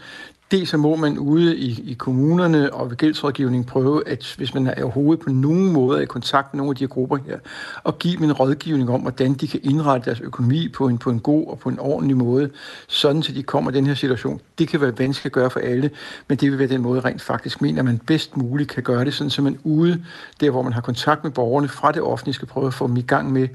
Det 0.52 0.68
så 0.68 0.78
må 0.78 0.96
man 0.96 1.18
ude 1.18 1.58
i, 1.58 1.92
i 1.92 1.94
kommunerne 1.94 2.74
og 2.74 2.90
ved 2.90 2.98
gældsrådgivning 2.98 3.66
prøve, 3.66 4.08
at 4.08 4.34
hvis 4.38 4.54
man 4.54 4.68
er 4.68 4.84
overhovedet 4.84 5.24
på 5.24 5.30
nogen 5.30 5.72
måde 5.72 6.04
i 6.04 6.06
kontakt 6.06 6.54
med 6.54 6.58
nogle 6.58 6.72
af 6.72 6.76
de 6.76 6.84
her 6.84 6.88
grupper 6.88 7.18
her, 7.18 7.40
og 7.84 8.00
give 8.00 8.16
dem 8.18 8.24
en 8.24 8.34
rådgivning 8.34 8.90
om, 8.90 9.02
hvordan 9.02 9.34
de 9.34 9.48
kan 9.48 9.60
indrette 9.64 10.06
deres 10.06 10.20
økonomi 10.20 10.68
på 10.68 10.88
en, 10.88 10.98
på 10.98 11.10
en 11.10 11.20
god 11.20 11.48
og 11.48 11.60
på 11.60 11.70
en 11.70 11.80
ordentlig 11.80 12.18
måde, 12.18 12.50
sådan 12.88 13.24
så 13.24 13.32
de 13.32 13.44
kommer 13.44 13.72
i 13.72 13.74
den 13.74 13.88
her 13.88 13.94
situation. 13.94 14.42
Det 14.60 14.68
kan 14.68 14.82
være 14.82 15.00
vanskeligt 15.00 15.26
at 15.26 15.32
gøre 15.32 15.50
for 15.50 15.60
alle, 15.60 15.92
men 16.28 16.38
det 16.38 16.52
vil 16.52 16.60
være 16.60 16.68
den 16.68 16.82
måde, 16.82 17.00
rent 17.00 17.22
faktisk 17.22 17.62
mener, 17.62 17.80
at 17.80 17.86
man 17.86 17.98
bedst 17.98 18.38
muligt 18.38 18.70
kan 18.70 18.84
gøre 18.84 19.06
det, 19.06 19.14
sådan 19.14 19.30
så 19.30 19.42
man 19.42 19.60
ude, 19.64 20.04
der 20.40 20.50
hvor 20.50 20.62
man 20.62 20.74
har 20.74 20.82
kontakt 20.82 21.24
med 21.24 21.32
borgerne 21.32 21.68
fra 21.68 21.92
det 21.92 22.02
offentlige, 22.02 22.34
skal 22.34 22.48
prøve 22.48 22.68
at 22.68 22.74
få 22.74 22.88
dem 22.88 22.98
i 22.98 23.02
gang 23.02 23.32
med 23.32 23.48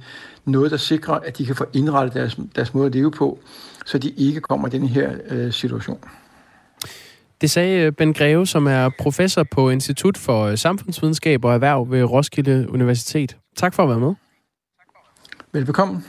noget, 0.45 0.71
der 0.71 0.77
sikrer, 0.77 1.15
at 1.15 1.39
de 1.39 1.47
kan 1.47 1.57
få 1.57 1.65
indrettet 1.73 2.15
deres, 2.15 2.39
deres 2.57 2.75
måde 2.75 2.87
at 2.87 2.95
leve 2.95 3.11
på, 3.11 3.39
så 3.87 3.99
de 3.99 4.11
ikke 4.11 4.41
kommer 4.41 4.69
i 4.69 4.71
den 4.71 4.89
her 4.89 5.11
øh, 5.31 5.53
situation. 5.53 5.99
Det 7.43 7.51
sagde 7.51 7.87
øh, 7.87 7.93
Ben 7.93 8.13
Greve, 8.13 8.47
som 8.47 8.67
er 8.67 8.91
professor 8.99 9.43
på 9.51 9.71
Institut 9.71 10.19
for 10.19 10.45
øh, 10.45 10.59
Samfundsvidenskab 10.59 11.45
og 11.45 11.55
Erhverv 11.55 11.91
ved 11.91 12.05
Roskilde 12.05 12.67
Universitet. 12.71 13.37
Tak 13.57 13.75
for 13.75 13.83
at 13.83 13.89
være 13.89 14.01
med. 14.01 14.15
Velbekomme. 15.53 16.03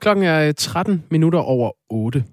Klokken 0.00 0.24
er 0.24 0.52
13 0.52 0.94
øh, 0.94 1.00
minutter 1.10 1.38
over 1.38 1.70
8. 1.90 2.24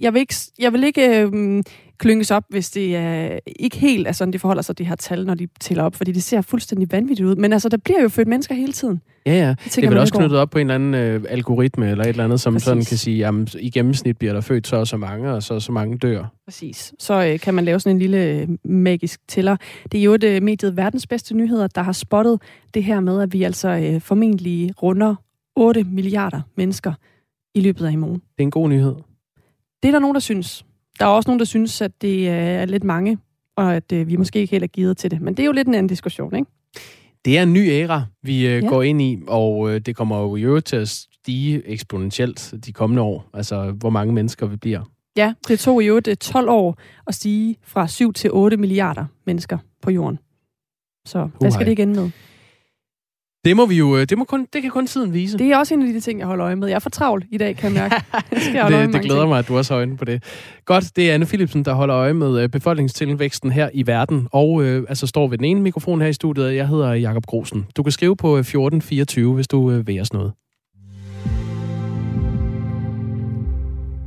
jeg 0.00 0.14
vil 0.14 0.20
ikke, 0.20 0.34
jeg 0.58 0.72
vil 0.72 0.84
ikke 0.84 1.20
øh, 1.20 1.62
klynges 1.98 2.30
op, 2.30 2.44
hvis 2.50 2.70
det 2.70 2.96
er 2.96 3.38
ikke 3.46 3.76
helt 3.76 4.08
er 4.08 4.12
sådan, 4.12 4.32
det 4.32 4.40
forholder 4.40 4.62
sig, 4.62 4.78
de 4.78 4.84
her 4.84 4.96
tal, 4.96 5.26
når 5.26 5.34
de 5.34 5.48
tæller 5.60 5.84
op, 5.84 5.94
fordi 5.94 6.12
det 6.12 6.22
ser 6.22 6.40
fuldstændig 6.40 6.92
vanvittigt 6.92 7.26
ud. 7.28 7.36
Men 7.36 7.52
altså, 7.52 7.68
der 7.68 7.76
bliver 7.76 8.02
jo 8.02 8.08
født 8.08 8.28
mennesker 8.28 8.54
hele 8.54 8.72
tiden. 8.72 9.00
Ja, 9.26 9.32
ja. 9.32 9.48
Det, 9.48 9.76
det 9.76 9.84
er 9.84 9.88
vel 9.88 9.98
også 9.98 10.14
knyttet 10.14 10.38
op 10.38 10.50
på 10.50 10.58
en 10.58 10.70
eller 10.70 10.74
anden 10.74 10.94
øh, 10.94 11.24
algoritme 11.28 11.90
eller 11.90 12.04
et 12.04 12.08
eller 12.08 12.24
andet, 12.24 12.40
som 12.40 12.54
Præcis. 12.54 12.64
sådan 12.64 12.84
kan 12.84 12.96
sige, 12.96 13.16
jamen 13.16 13.48
i 13.58 13.70
gennemsnit 13.70 14.18
bliver 14.18 14.32
der 14.32 14.40
født 14.40 14.66
så 14.66 14.76
og 14.76 14.86
så 14.86 14.96
mange, 14.96 15.32
og 15.32 15.42
så 15.42 15.60
så 15.60 15.72
mange 15.72 15.98
dør. 15.98 16.24
Præcis. 16.46 16.94
Så 16.98 17.26
øh, 17.26 17.40
kan 17.40 17.54
man 17.54 17.64
lave 17.64 17.80
sådan 17.80 17.96
en 17.96 18.00
lille 18.00 18.24
øh, 18.24 18.48
magisk 18.64 19.20
tæller. 19.28 19.56
Det 19.92 20.00
er 20.00 20.04
jo 20.04 20.16
det 20.16 20.36
øh, 20.36 20.42
mediet 20.42 20.76
Verdens 20.76 21.06
Bedste 21.06 21.36
Nyheder, 21.36 21.66
der 21.66 21.82
har 21.82 21.92
spottet 21.92 22.42
det 22.74 22.84
her 22.84 23.00
med, 23.00 23.22
at 23.22 23.32
vi 23.32 23.42
altså 23.42 23.68
øh, 23.68 24.00
formentlig 24.00 24.82
runder 24.82 25.14
8 25.56 25.84
milliarder 25.84 26.40
mennesker 26.56 26.92
i 27.54 27.60
løbet 27.60 27.86
af 27.86 27.92
i 27.92 27.96
morgen. 27.96 28.14
Det 28.14 28.38
er 28.38 28.42
en 28.42 28.50
god 28.50 28.68
nyhed. 28.68 28.94
Det 29.86 29.90
er 29.90 29.92
der 29.92 30.00
nogen, 30.00 30.14
der 30.14 30.20
synes. 30.20 30.64
Der 30.98 31.04
er 31.04 31.10
også 31.10 31.28
nogen, 31.28 31.38
der 31.38 31.44
synes, 31.44 31.80
at 31.80 32.02
det 32.02 32.28
er 32.28 32.64
lidt 32.64 32.84
mange, 32.84 33.18
og 33.56 33.76
at 33.76 33.92
øh, 33.92 34.08
vi 34.08 34.16
måske 34.16 34.38
ikke 34.38 34.50
helt 34.50 34.64
er 34.64 34.68
givet 34.68 34.96
til 34.96 35.10
det. 35.10 35.20
Men 35.20 35.34
det 35.34 35.42
er 35.42 35.46
jo 35.46 35.52
lidt 35.52 35.68
en 35.68 35.74
anden 35.74 35.88
diskussion, 35.88 36.36
ikke? 36.36 36.50
Det 37.24 37.38
er 37.38 37.42
en 37.42 37.52
ny 37.52 37.70
æra, 37.70 38.04
vi 38.22 38.46
øh, 38.46 38.62
ja. 38.62 38.68
går 38.68 38.82
ind 38.82 39.02
i, 39.02 39.18
og 39.28 39.70
øh, 39.70 39.80
det 39.80 39.96
kommer 39.96 40.20
jo 40.20 40.36
i 40.36 40.42
øvrigt 40.42 40.66
til 40.66 40.76
at 40.76 40.88
stige 40.88 41.68
eksponentielt 41.68 42.54
de 42.66 42.72
kommende 42.72 43.02
år. 43.02 43.30
Altså, 43.34 43.70
hvor 43.70 43.90
mange 43.90 44.12
mennesker 44.12 44.46
vi 44.46 44.56
bliver. 44.56 44.80
Ja, 45.16 45.34
det 45.48 45.58
tog 45.58 45.82
i 45.82 45.86
øvrigt 45.86 46.18
12 46.20 46.48
år 46.48 46.78
at 47.06 47.14
stige 47.14 47.56
fra 47.62 47.88
7 47.88 48.12
til 48.12 48.30
8 48.32 48.56
milliarder 48.56 49.04
mennesker 49.26 49.58
på 49.82 49.90
jorden. 49.90 50.18
Så 51.04 51.28
hvad 51.40 51.50
skal 51.50 51.66
det 51.66 51.78
ende 51.78 51.94
med? 51.94 52.10
Det 53.46 53.56
må 53.56 53.66
vi 53.66 53.74
jo, 53.74 54.04
det, 54.04 54.18
må 54.18 54.24
kun, 54.24 54.46
det 54.52 54.62
kan 54.62 54.70
kun 54.70 54.86
tiden 54.86 55.12
vise. 55.12 55.38
Det 55.38 55.52
er 55.52 55.56
også 55.56 55.74
en 55.74 55.82
af 55.82 55.92
de 55.92 56.00
ting, 56.00 56.18
jeg 56.18 56.26
holder 56.26 56.46
øje 56.46 56.56
med. 56.56 56.68
Jeg 56.68 56.74
er 56.74 56.78
for 56.78 56.90
travl 56.90 57.24
i 57.30 57.38
dag, 57.38 57.56
kan 57.56 57.74
jeg 57.74 57.82
mærke. 57.82 57.94
Jeg 58.32 58.40
skal 58.40 58.72
det, 58.72 58.94
det 58.94 59.02
glæder 59.02 59.20
ting. 59.20 59.28
mig, 59.28 59.38
at 59.38 59.48
du 59.48 59.56
også 59.56 59.74
har 59.74 59.78
øjne 59.78 59.96
på 59.96 60.04
det. 60.04 60.22
Godt, 60.64 60.96
det 60.96 61.10
er 61.10 61.14
Anne 61.14 61.26
Philipsen, 61.26 61.64
der 61.64 61.74
holder 61.74 61.96
øje 61.96 62.12
med 62.12 62.42
øh, 62.42 62.48
befolkningstilvæksten 62.48 63.52
her 63.52 63.70
i 63.74 63.86
verden, 63.86 64.28
og 64.32 64.62
øh, 64.62 64.84
altså 64.88 65.06
står 65.06 65.28
ved 65.28 65.38
den 65.38 65.44
ene 65.44 65.60
mikrofon 65.60 66.00
her 66.00 66.08
i 66.08 66.12
studiet. 66.12 66.54
Jeg 66.54 66.68
hedder 66.68 66.92
Jakob 66.92 67.26
Grosen. 67.26 67.66
Du 67.76 67.82
kan 67.82 67.92
skrive 67.92 68.16
på 68.16 68.36
1424, 68.36 69.30
øh, 69.30 69.34
hvis 69.34 69.48
du 69.48 69.70
øh, 69.70 69.86
vil 69.86 70.00
os 70.00 70.12
noget. 70.12 70.32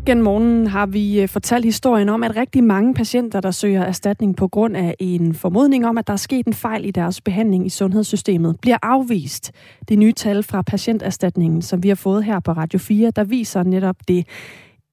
Gennem 0.09 0.23
morgenen 0.23 0.67
har 0.67 0.85
vi 0.85 1.21
øh, 1.21 1.29
fortalt 1.29 1.65
historien 1.65 2.09
om, 2.09 2.23
at 2.23 2.35
rigtig 2.35 2.63
mange 2.63 2.93
patienter, 2.93 3.41
der 3.41 3.51
søger 3.51 3.83
erstatning 3.83 4.35
på 4.35 4.47
grund 4.47 4.77
af 4.77 4.95
en 4.99 5.33
formodning 5.33 5.87
om, 5.87 5.97
at 5.97 6.07
der 6.07 6.13
er 6.13 6.17
sket 6.17 6.45
en 6.45 6.53
fejl 6.53 6.85
i 6.85 6.91
deres 6.91 7.21
behandling 7.21 7.65
i 7.65 7.69
sundhedssystemet, 7.69 8.59
bliver 8.61 8.77
afvist. 8.81 9.51
Det 9.89 9.99
nye 9.99 10.13
tal 10.13 10.43
fra 10.43 10.61
patienterstatningen, 10.61 11.61
som 11.61 11.83
vi 11.83 11.87
har 11.87 11.95
fået 11.95 12.23
her 12.23 12.39
på 12.39 12.51
Radio 12.51 12.79
4, 12.79 13.11
der 13.15 13.23
viser 13.23 13.63
netop 13.63 13.95
det. 14.07 14.27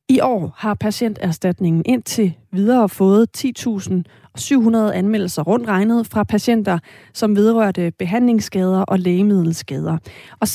I 0.09 0.21
år 0.21 0.55
har 0.57 0.75
patienterstatningen 0.75 1.83
indtil 1.87 2.35
videre 2.53 2.89
fået 2.89 3.27
10.700 3.37 4.93
anmeldelser 4.95 5.43
rundt 5.43 5.69
regnet 5.69 6.07
fra 6.13 6.25
patienter, 6.25 6.79
som 7.15 7.37
vedrørte 7.37 7.93
behandlingsskader 7.99 8.83
og 8.83 8.99
lægemiddelskader. 8.99 9.99
Og 10.41 10.47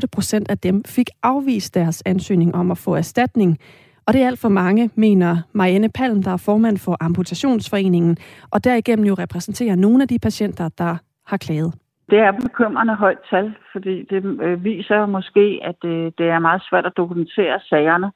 76,8 0.00 0.06
procent 0.12 0.50
af 0.50 0.58
dem 0.58 0.84
fik 0.84 1.08
afvist 1.22 1.74
deres 1.74 2.02
ansøgning 2.06 2.54
om 2.54 2.70
at 2.70 2.78
få 2.78 2.94
erstatning. 2.94 3.58
Og 4.06 4.12
det 4.12 4.22
er 4.22 4.26
alt 4.26 4.38
for 4.38 4.48
mange, 4.48 4.90
mener 4.94 5.36
Marianne 5.52 5.88
Palm, 5.88 6.22
der 6.22 6.30
er 6.30 6.36
formand 6.36 6.78
for 6.78 6.96
Amputationsforeningen, 7.00 8.16
og 8.50 8.64
derigennem 8.64 9.06
jo 9.06 9.14
repræsenterer 9.14 9.74
nogle 9.76 10.02
af 10.02 10.08
de 10.08 10.18
patienter, 10.18 10.68
der 10.78 10.96
har 11.26 11.36
klaget. 11.36 11.74
Det 12.10 12.18
er 12.18 12.32
bekymrende 12.32 12.94
højt 12.94 13.18
tal, 13.30 13.54
fordi 13.72 14.02
det 14.10 14.24
øh, 14.42 14.64
viser 14.64 15.06
måske, 15.06 15.60
at 15.62 15.84
øh, 15.84 16.12
det 16.18 16.26
er 16.28 16.38
meget 16.38 16.62
svært 16.70 16.86
at 16.86 16.96
dokumentere 16.96 17.60
sagerne. 17.60 18.12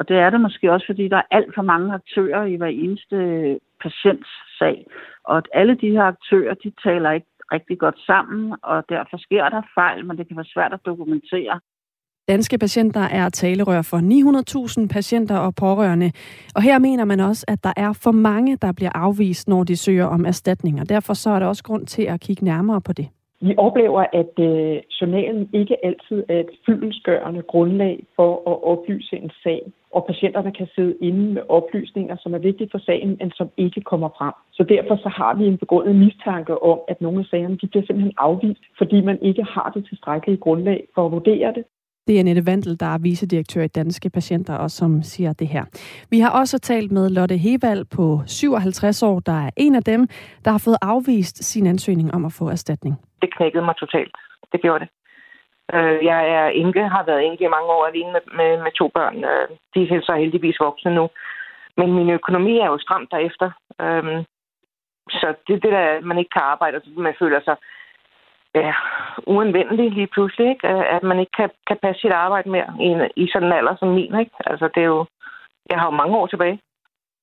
Og 0.00 0.08
det 0.08 0.16
er 0.16 0.30
det 0.30 0.40
måske 0.40 0.72
også, 0.72 0.86
fordi 0.86 1.08
der 1.08 1.16
er 1.16 1.30
alt 1.36 1.54
for 1.54 1.62
mange 1.62 1.94
aktører 1.94 2.44
i 2.44 2.56
hver 2.56 2.72
eneste 2.84 3.16
patients 3.84 4.30
sag. 4.58 4.86
Og 5.24 5.36
at 5.36 5.48
alle 5.54 5.74
de 5.82 5.90
her 5.90 6.02
aktører, 6.02 6.54
de 6.54 6.72
taler 6.84 7.10
ikke 7.10 7.26
rigtig 7.52 7.78
godt 7.78 7.98
sammen, 8.06 8.56
og 8.62 8.84
derfor 8.88 9.16
sker 9.16 9.48
der 9.48 9.62
fejl, 9.74 10.06
men 10.06 10.18
det 10.18 10.28
kan 10.28 10.36
være 10.36 10.54
svært 10.54 10.72
at 10.72 10.86
dokumentere. 10.86 11.60
Danske 12.28 12.58
patienter 12.58 13.00
er 13.00 13.28
talerør 13.28 13.82
for 13.82 13.98
900.000 14.82 14.88
patienter 14.88 15.38
og 15.38 15.54
pårørende. 15.54 16.12
Og 16.54 16.62
her 16.62 16.78
mener 16.78 17.04
man 17.04 17.20
også, 17.20 17.44
at 17.48 17.64
der 17.64 17.72
er 17.76 17.92
for 17.92 18.12
mange, 18.12 18.56
der 18.56 18.72
bliver 18.72 18.92
afvist, 18.94 19.48
når 19.48 19.64
de 19.64 19.76
søger 19.76 20.06
om 20.06 20.24
erstatning. 20.24 20.80
Og 20.80 20.88
derfor 20.88 21.14
så 21.14 21.30
er 21.30 21.38
der 21.38 21.46
også 21.46 21.64
grund 21.64 21.86
til 21.86 22.02
at 22.02 22.20
kigge 22.20 22.44
nærmere 22.44 22.80
på 22.80 22.92
det. 22.92 23.08
Vi 23.42 23.54
oplever, 23.58 24.04
at 24.20 24.34
øh, 24.48 24.76
journalen 25.00 25.48
ikke 25.52 25.84
altid 25.84 26.24
er 26.28 26.40
et 26.40 26.50
fyldensgørende 26.66 27.42
grundlag 27.42 28.06
for 28.16 28.30
at 28.50 28.56
oplyse 28.72 29.16
en 29.16 29.30
sag, 29.42 29.72
og 29.94 30.04
patienterne 30.06 30.52
kan 30.52 30.68
sidde 30.74 30.94
inde 31.00 31.32
med 31.34 31.42
oplysninger, 31.48 32.16
som 32.22 32.34
er 32.34 32.38
vigtige 32.38 32.68
for 32.70 32.78
sagen, 32.78 33.16
men 33.20 33.30
som 33.30 33.48
ikke 33.56 33.80
kommer 33.80 34.08
frem. 34.18 34.34
Så 34.52 34.62
derfor 34.62 34.96
så 34.96 35.08
har 35.08 35.34
vi 35.34 35.44
en 35.46 35.58
begrundet 35.58 35.96
mistanke 35.96 36.62
om, 36.62 36.78
at 36.88 37.00
nogle 37.00 37.18
af 37.20 37.24
sagerne 37.24 37.58
de 37.62 37.66
bliver 37.66 37.86
simpelthen 37.86 38.14
afvist, 38.18 38.64
fordi 38.78 39.00
man 39.00 39.18
ikke 39.22 39.42
har 39.42 39.72
det 39.74 39.86
tilstrækkelige 39.88 40.36
grundlag 40.36 40.86
for 40.94 41.06
at 41.06 41.12
vurdere 41.12 41.52
det. 41.54 41.64
Det 42.06 42.20
er 42.20 42.24
Nette 42.24 42.46
Vandel, 42.46 42.80
der 42.80 42.86
er 42.86 42.98
vicedirektør 42.98 43.62
i 43.62 43.68
Danske 43.68 44.10
Patienter, 44.10 44.54
og 44.54 44.70
som 44.70 45.02
siger 45.02 45.32
det 45.32 45.48
her. 45.48 45.64
Vi 46.10 46.18
har 46.20 46.30
også 46.40 46.58
talt 46.58 46.92
med 46.92 47.10
Lotte 47.10 47.36
Hevald 47.36 47.84
på 47.84 48.20
57 48.26 49.02
år, 49.02 49.20
der 49.20 49.32
er 49.46 49.50
en 49.56 49.74
af 49.74 49.82
dem, 49.82 50.08
der 50.44 50.50
har 50.50 50.58
fået 50.58 50.76
afvist 50.82 51.44
sin 51.44 51.66
ansøgning 51.66 52.14
om 52.14 52.24
at 52.24 52.32
få 52.32 52.48
erstatning. 52.48 52.96
Det 53.22 53.34
knækkede 53.34 53.64
mig 53.64 53.76
totalt. 53.76 54.16
Det 54.52 54.60
gjorde 54.62 54.80
det. 54.84 54.88
Øh, 55.74 56.04
jeg 56.04 56.28
er 56.28 56.46
enke, 56.46 56.82
har 56.88 57.04
været 57.04 57.26
enke 57.26 57.44
i 57.44 57.54
mange 57.56 57.70
år 57.76 57.86
alene 57.86 58.12
med, 58.12 58.20
med, 58.38 58.62
med 58.62 58.72
to 58.72 58.88
børn. 58.88 59.16
Øh, 59.24 59.48
de 59.74 59.96
er 59.96 60.00
så 60.02 60.14
heldigvis 60.14 60.60
voksne 60.60 60.94
nu. 60.94 61.10
Men 61.76 61.92
min 61.92 62.10
økonomi 62.10 62.58
er 62.58 62.66
jo 62.66 62.78
stramt 62.78 63.10
derefter. 63.10 63.50
Øh, 63.80 64.24
så 65.10 65.34
det 65.46 65.54
er 65.54 65.60
det, 65.60 65.72
der 65.72 66.00
man 66.00 66.18
ikke 66.18 66.30
kan 66.30 66.42
arbejde, 66.42 66.76
og 66.76 67.02
man 67.02 67.14
føler 67.18 67.40
sig 67.40 67.56
ja, 68.54 68.72
uanvendelig 69.26 69.90
lige 69.90 70.06
pludselig, 70.06 70.48
ikke? 70.48 70.68
at 70.68 71.02
man 71.02 71.20
ikke 71.20 71.32
kan, 71.36 71.50
kan 71.66 71.78
passe 71.82 72.00
sit 72.00 72.12
arbejde 72.12 72.50
mere 72.50 72.70
i, 72.80 73.22
i 73.24 73.30
sådan 73.32 73.48
en 73.48 73.52
alder 73.52 73.76
som 73.76 73.88
min. 73.88 74.18
Ikke? 74.20 74.32
Altså, 74.46 74.68
det 74.74 74.82
er 74.82 74.86
jo, 74.86 75.06
jeg 75.70 75.78
har 75.78 75.86
jo 75.86 75.96
mange 75.96 76.16
år 76.16 76.26
tilbage. 76.26 76.60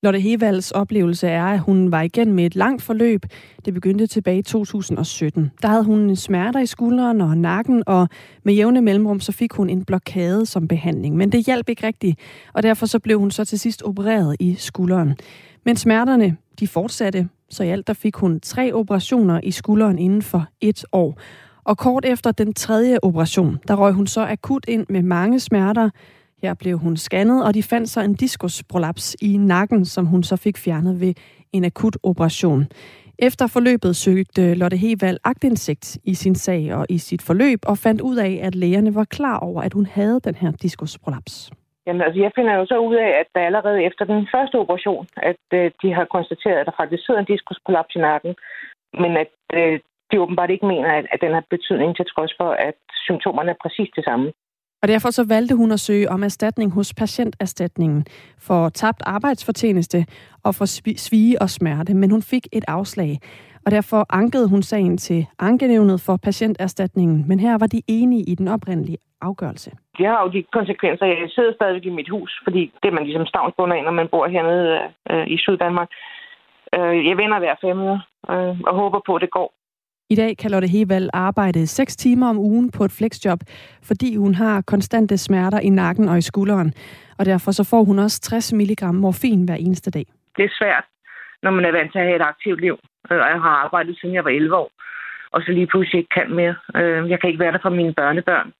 Lotte 0.03 0.19
Hevalds 0.19 0.71
oplevelse 0.71 1.27
er, 1.27 1.45
at 1.45 1.59
hun 1.59 1.91
var 1.91 2.01
igen 2.01 2.33
med 2.33 2.45
et 2.45 2.55
langt 2.55 2.81
forløb. 2.81 3.25
Det 3.65 3.73
begyndte 3.73 4.07
tilbage 4.07 4.39
i 4.39 4.41
2017. 4.41 5.51
Der 5.61 5.67
havde 5.67 5.83
hun 5.83 6.15
smerter 6.15 6.59
i 6.59 6.65
skulderen 6.65 7.21
og 7.21 7.37
nakken, 7.37 7.83
og 7.87 8.09
med 8.43 8.53
jævne 8.53 8.81
mellemrum 8.81 9.19
så 9.19 9.31
fik 9.31 9.53
hun 9.53 9.69
en 9.69 9.85
blokade 9.85 10.45
som 10.45 10.67
behandling. 10.67 11.15
Men 11.15 11.31
det 11.31 11.45
hjalp 11.45 11.69
ikke 11.69 11.87
rigtigt, 11.87 12.19
og 12.53 12.63
derfor 12.63 12.85
så 12.85 12.99
blev 12.99 13.19
hun 13.19 13.31
så 13.31 13.45
til 13.45 13.59
sidst 13.59 13.83
opereret 13.83 14.35
i 14.39 14.55
skulderen. 14.55 15.15
Men 15.65 15.75
smerterne, 15.75 16.37
de 16.59 16.67
fortsatte, 16.67 17.29
så 17.49 17.63
i 17.63 17.69
alt 17.69 17.87
der 17.87 17.93
fik 17.93 18.15
hun 18.15 18.39
tre 18.39 18.73
operationer 18.73 19.39
i 19.43 19.51
skulderen 19.51 19.99
inden 19.99 20.21
for 20.21 20.45
et 20.61 20.85
år. 20.91 21.19
Og 21.63 21.77
kort 21.77 22.05
efter 22.05 22.31
den 22.31 22.53
tredje 22.53 22.97
operation, 23.01 23.57
der 23.67 23.75
røg 23.75 23.93
hun 23.93 24.07
så 24.07 24.21
akut 24.21 24.65
ind 24.67 24.85
med 24.89 25.01
mange 25.01 25.39
smerter. 25.39 25.89
Her 26.43 26.53
blev 26.53 26.77
hun 26.77 26.97
scannet, 26.97 27.45
og 27.45 27.53
de 27.53 27.63
fandt 27.63 27.89
så 27.89 28.01
en 28.01 28.13
diskusprolaps 28.13 29.15
i 29.21 29.37
nakken, 29.37 29.85
som 29.85 30.05
hun 30.05 30.23
så 30.23 30.35
fik 30.35 30.57
fjernet 30.57 31.01
ved 31.01 31.13
en 31.53 31.65
akut 31.65 31.97
operation. 32.03 32.63
Efter 33.19 33.47
forløbet 33.47 33.95
søgte 33.95 34.53
Lotte 34.53 34.77
Hevald 34.77 35.19
agtindsigt 35.23 35.97
i 36.03 36.13
sin 36.13 36.35
sag 36.35 36.73
og 36.73 36.85
i 36.89 36.97
sit 36.97 37.21
forløb, 37.21 37.59
og 37.67 37.77
fandt 37.77 38.01
ud 38.01 38.17
af, 38.17 38.39
at 38.43 38.55
lægerne 38.55 38.95
var 38.95 39.03
klar 39.03 39.39
over, 39.39 39.61
at 39.61 39.73
hun 39.73 39.85
havde 39.85 40.19
den 40.19 40.35
her 40.35 40.51
diskusprolaps. 40.51 41.51
Jamen, 41.87 42.01
altså, 42.01 42.19
jeg 42.21 42.31
finder 42.35 42.53
jo 42.53 42.65
så 42.65 42.77
ud 42.77 42.95
af, 42.95 43.09
at 43.21 43.27
der 43.35 43.41
allerede 43.41 43.83
efter 43.83 44.05
den 44.05 44.27
første 44.33 44.55
operation, 44.55 45.07
at 45.17 45.43
øh, 45.53 45.71
de 45.81 45.93
har 45.93 46.05
konstateret, 46.15 46.57
at 46.59 46.65
der 46.65 46.79
faktisk 46.81 47.05
sidder 47.05 47.19
en 47.19 47.31
diskusprolaps 47.33 47.95
i 47.95 47.99
nakken, 47.99 48.35
men 48.93 49.11
at 49.23 49.33
øh, 49.53 49.79
de 50.11 50.21
åbenbart 50.21 50.49
ikke 50.49 50.65
mener, 50.65 50.89
at, 50.99 51.05
at 51.13 51.19
den 51.21 51.33
har 51.33 51.43
betydning 51.49 51.95
til 51.95 52.05
trods 52.05 52.33
for, 52.39 52.49
at 52.67 52.79
symptomerne 53.07 53.51
er 53.51 53.63
præcis 53.63 53.89
det 53.95 54.03
samme. 54.03 54.27
Og 54.81 54.87
derfor 54.87 55.09
så 55.09 55.25
valgte 55.27 55.55
hun 55.55 55.71
at 55.71 55.79
søge 55.79 56.09
om 56.09 56.23
erstatning 56.23 56.71
hos 56.71 56.93
patienterstatningen 56.93 58.05
for 58.39 58.69
tabt 58.69 59.01
arbejdsfortjeneste 59.05 60.05
og 60.43 60.55
for 60.55 60.65
svige 60.97 61.41
og 61.41 61.49
smerte, 61.49 61.93
men 61.93 62.11
hun 62.11 62.21
fik 62.21 62.47
et 62.51 62.65
afslag. 62.67 63.19
Og 63.65 63.71
derfor 63.71 64.05
ankede 64.09 64.49
hun 64.49 64.63
sagen 64.63 64.97
til 64.97 65.25
ankenævnet 65.39 66.01
for 66.01 66.17
patienterstatningen, 66.17 67.25
men 67.27 67.39
her 67.39 67.57
var 67.57 67.67
de 67.67 67.81
enige 67.87 68.23
i 68.31 68.35
den 68.35 68.47
oprindelige 68.47 68.97
afgørelse. 69.21 69.71
Det 69.97 70.05
har 70.05 70.23
jo 70.23 70.29
de 70.31 70.43
konsekvenser. 70.53 71.05
Jeg 71.05 71.29
sidder 71.29 71.53
stadigvæk 71.53 71.85
i 71.85 71.89
mit 71.99 72.09
hus, 72.09 72.41
fordi 72.43 72.71
det 72.83 72.87
er 72.89 72.95
man 72.97 73.03
ligesom 73.03 73.25
stavnsbunder 73.25 73.75
af, 73.75 73.83
når 73.83 73.91
man 73.91 74.07
bor 74.07 74.27
hernede 74.27 74.79
øh, 75.11 75.27
i 75.27 75.37
Syddanmark. 75.37 75.89
Øh, 76.75 77.07
jeg 77.07 77.17
vender 77.17 77.39
hver 77.39 77.55
fem 77.61 77.79
øh, 78.33 78.53
og 78.69 78.75
håber 78.81 78.99
på, 79.05 79.15
at 79.15 79.21
det 79.21 79.31
går. 79.31 79.56
I 80.09 80.15
dag 80.15 80.37
kan 80.37 80.51
Lotte 80.51 80.67
Hevald 80.67 81.09
arbejde 81.13 81.67
6 81.67 81.95
timer 81.95 82.29
om 82.29 82.37
ugen 82.37 82.71
på 82.71 82.83
et 82.83 82.91
flexjob, 82.97 83.39
fordi 83.83 84.15
hun 84.15 84.35
har 84.35 84.61
konstante 84.61 85.17
smerter 85.17 85.59
i 85.59 85.69
nakken 85.69 86.09
og 86.09 86.17
i 86.17 86.21
skulderen. 86.21 86.73
Og 87.19 87.25
derfor 87.25 87.51
så 87.51 87.63
får 87.71 87.83
hun 87.83 87.99
også 87.99 88.21
60 88.21 88.53
mg 88.53 88.95
morfin 88.95 89.45
hver 89.45 89.55
eneste 89.55 89.91
dag. 89.91 90.05
Det 90.37 90.45
er 90.45 90.53
svært, 90.59 90.85
når 91.43 91.51
man 91.51 91.65
er 91.65 91.71
vant 91.71 91.91
til 91.91 91.99
at 91.99 92.05
have 92.05 92.15
et 92.15 92.29
aktivt 92.31 92.61
liv. 92.61 92.77
Øh, 93.11 93.17
og 93.17 93.27
jeg 93.33 93.41
har 93.41 93.55
arbejdet 93.65 93.97
siden 93.99 94.15
jeg 94.15 94.23
var 94.23 94.29
11 94.29 94.55
år, 94.55 94.71
og 95.31 95.41
så 95.41 95.51
lige 95.51 95.67
pludselig 95.67 95.99
ikke 95.99 96.15
kan 96.19 96.31
mere. 96.31 96.55
Øh, 96.75 97.09
jeg 97.09 97.19
kan 97.19 97.29
ikke 97.29 97.43
være 97.43 97.51
der 97.51 97.61
for 97.61 97.69
mine 97.69 97.93
børnebørn. 97.93 98.53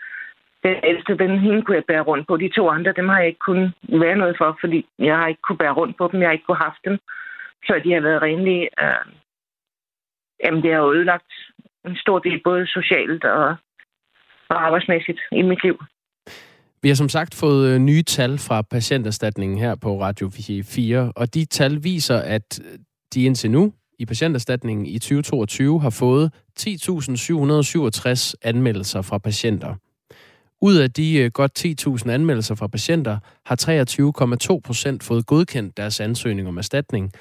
den 0.63 0.75
ældste, 0.84 1.18
den 1.18 1.39
hende 1.39 1.62
kunne 1.62 1.77
jeg 1.77 1.86
bære 1.88 2.08
rundt 2.10 2.27
på. 2.27 2.38
De 2.38 2.50
to 2.56 2.70
andre, 2.70 2.92
dem 3.00 3.10
har 3.10 3.20
jeg 3.20 3.27
ikke 3.27 3.46
kunnet 3.48 3.74
være 3.89 4.18
noget 4.18 4.36
for, 4.38 4.58
fordi 4.62 4.86
jeg 5.00 5.18
har 5.18 5.27
ikke 5.27 5.42
kunne 5.48 5.58
bære 5.58 5.77
rundt 5.82 5.98
på 5.98 6.10
dem. 6.12 6.20
Jeg 6.20 6.27
har 6.27 6.34
ikke 6.34 6.46
kunne 6.46 6.66
haft 6.68 6.82
dem, 6.86 6.98
før 7.68 7.80
de 7.80 7.94
har 7.94 8.01
været 8.01 8.22
renlige. 8.22 8.70
Øh, 8.84 9.06
Jamen, 10.44 10.63
det 10.63 10.72
har 10.74 10.79
jo 10.79 10.94
ødelagt 10.94 11.32
en 11.86 11.96
stor 11.96 12.20
del, 12.20 12.41
både 12.44 12.67
socialt 12.67 13.24
og, 13.24 13.56
og 14.50 14.65
arbejdsmæssigt 14.65 15.20
i 15.32 15.41
mit 15.41 15.63
liv. 15.63 15.77
Vi 16.82 16.88
har 16.88 16.96
som 16.96 17.10
sagt 17.10 17.36
fået 17.36 17.74
øh, 17.74 17.79
nye 17.79 18.03
tal 18.03 18.38
fra 18.38 18.62
patienterstatningen 18.62 19.58
her 19.58 19.75
på 19.75 20.01
Radio 20.01 20.29
4, 20.63 21.12
og 21.15 21.34
de 21.34 21.46
tal 21.46 21.84
viser, 21.84 22.17
at 22.17 22.60
øh, 22.65 22.79
de 23.13 23.24
indtil 23.24 23.51
nu 23.51 23.74
i 24.00 24.06
patienterstatningen 24.06 24.86
i 24.86 25.00
2022 25.00 25.82
har 25.82 25.89
fået 25.89 26.32
10.767 26.60 28.34
anmeldelser 28.41 29.01
fra 29.01 29.17
patienter. 29.17 29.75
Ud 30.62 30.75
af 30.75 30.91
de 30.91 31.17
øh, 31.20 31.32
godt 31.32 31.65
10.000 32.06 32.10
anmeldelser 32.10 32.56
fra 32.56 32.67
patienter 32.67 33.17
har 33.46 33.56
23,2 34.53 34.60
procent 34.65 35.03
fået 35.03 35.25
godkendt 35.25 35.77
deres 35.77 36.00
ansøgning 36.00 36.48
om 36.48 36.58
erstatning. 36.58 37.12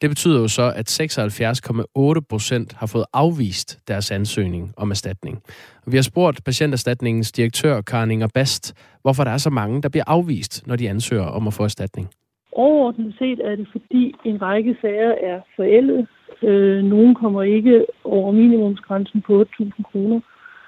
Det 0.00 0.10
betyder 0.10 0.40
jo 0.40 0.48
så, 0.48 0.72
at 0.76 0.86
76,8 0.90 2.20
procent 2.30 2.72
har 2.80 2.86
fået 2.86 3.04
afvist 3.12 3.88
deres 3.88 4.10
ansøgning 4.10 4.72
om 4.76 4.90
erstatning. 4.90 5.42
Vi 5.86 5.96
har 5.96 6.02
spurgt 6.02 6.44
patienterstatningens 6.44 7.32
direktør, 7.32 7.80
Karin 7.80 8.10
Inger 8.10 8.28
Bast, 8.34 8.74
hvorfor 9.02 9.24
der 9.24 9.30
er 9.30 9.38
så 9.38 9.50
mange, 9.50 9.82
der 9.82 9.88
bliver 9.88 10.04
afvist, 10.06 10.66
når 10.66 10.76
de 10.76 10.88
ansøger 10.90 11.26
om 11.26 11.46
at 11.46 11.54
få 11.54 11.64
erstatning. 11.64 12.08
Overordnet 12.52 13.14
set 13.18 13.40
er 13.44 13.56
det, 13.56 13.68
fordi 13.72 14.14
en 14.24 14.42
række 14.42 14.76
sager 14.80 15.12
er 15.30 15.40
forældet. 15.56 16.06
Øh, 16.42 16.84
nogle 16.84 17.14
kommer 17.14 17.42
ikke 17.42 17.86
over 18.04 18.32
minimumsgrænsen 18.32 19.22
på 19.26 19.42
8.000 19.42 19.82
kroner. 19.92 20.20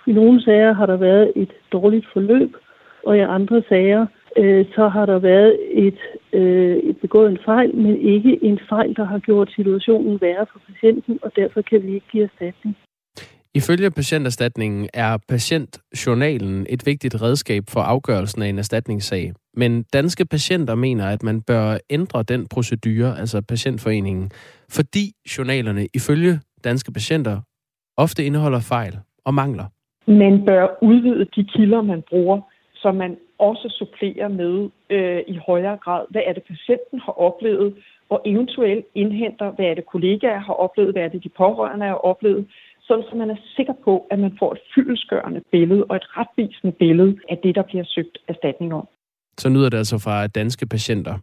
I 0.07 0.13
nogle 0.13 0.43
sager 0.45 0.73
har 0.73 0.87
der 0.87 0.97
været 0.97 1.33
et 1.37 1.53
dårligt 1.73 2.07
forløb, 2.13 2.53
og 3.07 3.17
i 3.17 3.21
andre 3.21 3.63
sager 3.69 4.07
øh, 4.37 4.67
så 4.75 4.89
har 4.89 5.07
der 5.07 5.19
været 5.19 5.59
et, 5.71 5.99
øh, 6.33 6.77
et 6.77 6.97
begået 6.97 7.31
en 7.31 7.39
fejl, 7.45 7.77
men 7.77 8.01
ikke 8.01 8.39
en 8.43 8.61
fejl, 8.69 8.97
der 8.97 9.05
har 9.05 9.19
gjort 9.19 9.53
situationen 9.57 10.21
værre 10.21 10.47
for 10.53 10.61
patienten, 10.69 11.19
og 11.23 11.33
derfor 11.37 11.63
kan 11.63 11.83
vi 11.83 11.95
ikke 11.95 12.07
give 12.13 12.25
erstatning. 12.25 12.77
Ifølge 13.55 13.91
patienterstatningen 13.91 14.89
er 14.95 15.19
patientjournalen 15.29 16.67
et 16.69 16.83
vigtigt 16.87 17.23
redskab 17.23 17.63
for 17.69 17.81
afgørelsen 17.81 18.43
af 18.43 18.49
en 18.49 18.59
erstatningssag. 18.59 19.33
Men 19.55 19.85
danske 19.93 20.25
patienter 20.25 20.75
mener, 20.75 21.07
at 21.07 21.23
man 21.23 21.43
bør 21.43 21.79
ændre 21.91 22.23
den 22.23 22.47
procedure, 22.55 23.19
altså 23.19 23.43
patientforeningen, 23.43 24.31
fordi 24.71 25.13
journalerne 25.39 25.87
ifølge 25.95 26.41
danske 26.65 26.93
patienter 26.93 27.41
ofte 27.97 28.25
indeholder 28.25 28.61
fejl 28.61 28.99
og 29.25 29.35
mangler. 29.35 29.65
Man 30.07 30.45
bør 30.47 30.67
udvide 30.83 31.25
de 31.37 31.45
kilder, 31.45 31.83
man 31.83 32.03
bruger, 32.11 32.41
så 32.75 32.93
man 32.93 33.17
også 33.39 33.67
supplerer 33.79 34.29
med 34.29 34.71
øh, 34.91 35.23
i 35.27 35.37
højere 35.47 35.77
grad, 35.77 36.05
hvad 36.11 36.23
er 36.27 36.33
det 36.33 36.43
patienten 36.43 37.01
har 37.01 37.13
oplevet, 37.13 37.75
og 38.11 38.23
eventuelt 38.25 38.87
indhenter, 38.95 39.51
hvad 39.51 39.67
er 39.67 39.75
det 39.75 39.87
kollegaer 39.87 40.39
har 40.39 40.53
oplevet, 40.53 40.93
hvad 40.95 41.03
er 41.03 41.09
det 41.09 41.25
de 41.25 41.29
pårørende 41.29 41.87
har 41.87 41.95
oplevet, 41.95 42.47
sådan 42.81 43.05
så 43.11 43.17
man 43.17 43.31
er 43.31 43.37
sikker 43.57 43.73
på, 43.85 44.07
at 44.11 44.19
man 44.19 44.37
får 44.39 44.53
et 44.53 44.59
fyldesgørende 44.75 45.41
billede 45.53 45.85
og 45.85 45.97
et 45.97 46.07
retvisende 46.19 46.73
billede 46.73 47.17
af 47.31 47.39
det, 47.39 47.55
der 47.55 47.63
bliver 47.63 47.85
søgt 47.87 48.19
erstatning 48.29 48.75
om. 48.75 48.89
Så 49.39 49.49
nyder 49.49 49.69
det 49.69 49.79
altså 49.79 49.99
fra 49.99 50.27
danske 50.27 50.67
patienter. 50.67 51.15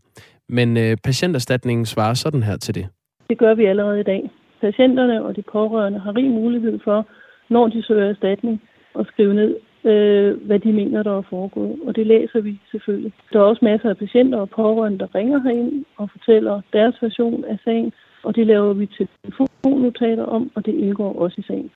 Men 0.49 0.77
øh, 0.77 0.97
patienterstatningen 1.03 1.85
svarer 1.85 2.13
sådan 2.13 2.43
her 2.43 2.57
til 2.57 2.75
det. 2.75 2.87
Det 3.29 3.37
gør 3.37 3.53
vi 3.53 3.65
allerede 3.65 3.99
i 3.99 4.03
dag. 4.03 4.29
Patienterne 4.61 5.23
og 5.25 5.35
de 5.35 5.41
pårørende 5.41 5.99
har 5.99 6.15
rig 6.15 6.29
mulighed 6.29 6.79
for, 6.83 7.07
når 7.49 7.67
de 7.67 7.83
søger 7.83 8.09
erstatning, 8.09 8.61
at 8.99 9.07
skrive 9.07 9.33
ned, 9.33 9.55
øh, 9.85 10.45
hvad 10.47 10.59
de 10.59 10.73
mener, 10.73 11.03
der 11.03 11.17
er 11.17 11.29
foregået. 11.29 11.79
Og 11.85 11.95
det 11.95 12.07
læser 12.07 12.41
vi 12.41 12.61
selvfølgelig. 12.71 13.13
Der 13.33 13.39
er 13.39 13.43
også 13.43 13.65
masser 13.65 13.89
af 13.89 13.97
patienter 13.97 14.37
og 14.37 14.49
pårørende, 14.49 14.99
der 14.99 15.15
ringer 15.15 15.39
herind 15.39 15.85
og 15.97 16.09
fortæller 16.11 16.61
deres 16.73 16.95
version 17.01 17.45
af 17.45 17.57
sagen, 17.63 17.93
og 18.23 18.35
det 18.35 18.47
laver 18.47 18.73
vi 18.73 18.85
telefonnotater 18.97 20.23
om, 20.23 20.51
og 20.55 20.65
det 20.65 20.73
indgår 20.73 21.19
også 21.19 21.35
i 21.41 21.43
sagen. 21.47 21.71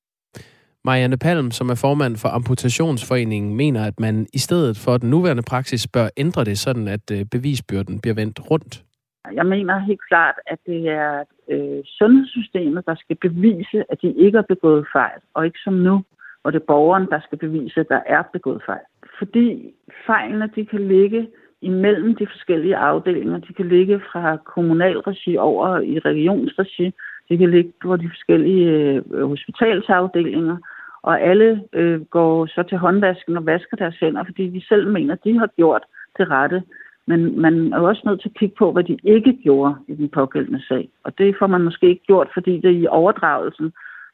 Marianne 0.85 1.17
Palm, 1.17 1.51
som 1.51 1.69
er 1.69 1.79
formand 1.81 2.15
for 2.17 2.29
Amputationsforeningen, 2.29 3.55
mener, 3.55 3.85
at 3.85 3.99
man 3.99 4.27
i 4.33 4.37
stedet 4.37 4.77
for 4.77 4.97
den 4.97 5.09
nuværende 5.09 5.43
praksis 5.43 5.87
bør 5.87 6.07
ændre 6.17 6.43
det 6.43 6.57
sådan, 6.57 6.87
at 6.87 7.11
øh, 7.11 7.25
bevisbyrden 7.31 8.01
bliver 8.01 8.15
vendt 8.15 8.51
rundt. 8.51 8.83
Jeg 9.33 9.45
mener 9.45 9.79
helt 9.79 10.07
klart, 10.09 10.35
at 10.47 10.59
det 10.65 10.89
er 10.89 11.23
øh, 11.49 11.79
sundhedssystemet, 11.85 12.85
der 12.85 12.95
skal 12.95 13.15
bevise, 13.15 13.77
at 13.91 13.97
de 14.01 14.13
ikke 14.13 14.37
har 14.37 14.45
begået 14.49 14.87
fejl, 14.93 15.19
og 15.33 15.45
ikke 15.45 15.59
som 15.63 15.73
nu, 15.73 16.03
hvor 16.41 16.51
det 16.51 16.59
er 16.59 16.65
borgeren, 16.65 17.07
der 17.09 17.19
skal 17.19 17.37
bevise, 17.37 17.79
at 17.79 17.89
der 17.89 18.01
er 18.05 18.23
begået 18.33 18.61
fejl. 18.65 18.85
Fordi 19.17 19.73
fejlene 20.05 20.49
de 20.55 20.65
kan 20.65 20.87
ligge 20.87 21.27
imellem 21.61 22.15
de 22.15 22.27
forskellige 22.27 22.75
afdelinger. 22.75 23.37
De 23.37 23.53
kan 23.53 23.69
ligge 23.69 24.01
fra 24.11 24.37
kommunalregi 24.37 25.37
over 25.37 25.79
i 25.79 25.99
regionsregi. 25.99 26.93
De 27.29 27.37
kan 27.37 27.51
ligge 27.51 27.73
på 27.81 27.97
de 27.97 28.09
forskellige 28.09 28.69
øh, 29.11 29.27
hospitalsafdelinger. 29.27 30.57
Og 31.01 31.21
alle 31.21 31.63
øh, 31.73 32.01
går 32.01 32.45
så 32.45 32.63
til 32.63 32.77
håndvasken 32.77 33.37
og 33.37 33.45
vasker 33.45 33.77
deres 33.77 33.95
hænder, 33.99 34.23
fordi 34.23 34.49
de 34.49 34.65
selv 34.67 34.87
mener, 34.91 35.13
at 35.13 35.23
de 35.23 35.39
har 35.39 35.49
gjort 35.55 35.83
det 36.17 36.29
rette. 36.29 36.63
Men 37.05 37.41
man 37.41 37.73
er 37.73 37.77
jo 37.77 37.87
også 37.87 38.01
nødt 38.05 38.21
til 38.21 38.29
at 38.29 38.39
kigge 38.39 38.55
på, 38.55 38.71
hvad 38.71 38.83
de 38.83 38.97
ikke 39.03 39.33
gjorde 39.43 39.75
i 39.87 39.95
den 39.95 40.09
pågældende 40.09 40.61
sag. 40.67 40.89
Og 41.03 41.17
det 41.17 41.35
får 41.39 41.47
man 41.47 41.61
måske 41.61 41.89
ikke 41.89 42.05
gjort, 42.05 42.29
fordi 42.33 42.59
det 42.59 42.81
i 42.81 42.87
overdragelsen 42.87 43.71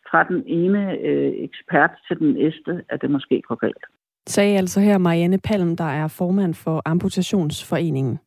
fra 0.10 0.24
den 0.24 0.44
ene 0.46 0.98
øh, 0.98 1.34
ekspert 1.38 1.92
til 2.08 2.20
den 2.20 2.34
næste, 2.34 2.84
at 2.90 3.02
det 3.02 3.12
måske 3.12 3.42
går 3.48 3.56
galt. 3.56 3.86
Sagde 4.28 4.58
altså 4.58 4.80
her 4.80 4.98
Marianne 4.98 5.38
Palm, 5.38 5.76
der 5.76 5.84
er 5.84 6.08
formand 6.08 6.54
for 6.54 6.82
Amputationsforeningen. 6.86 8.20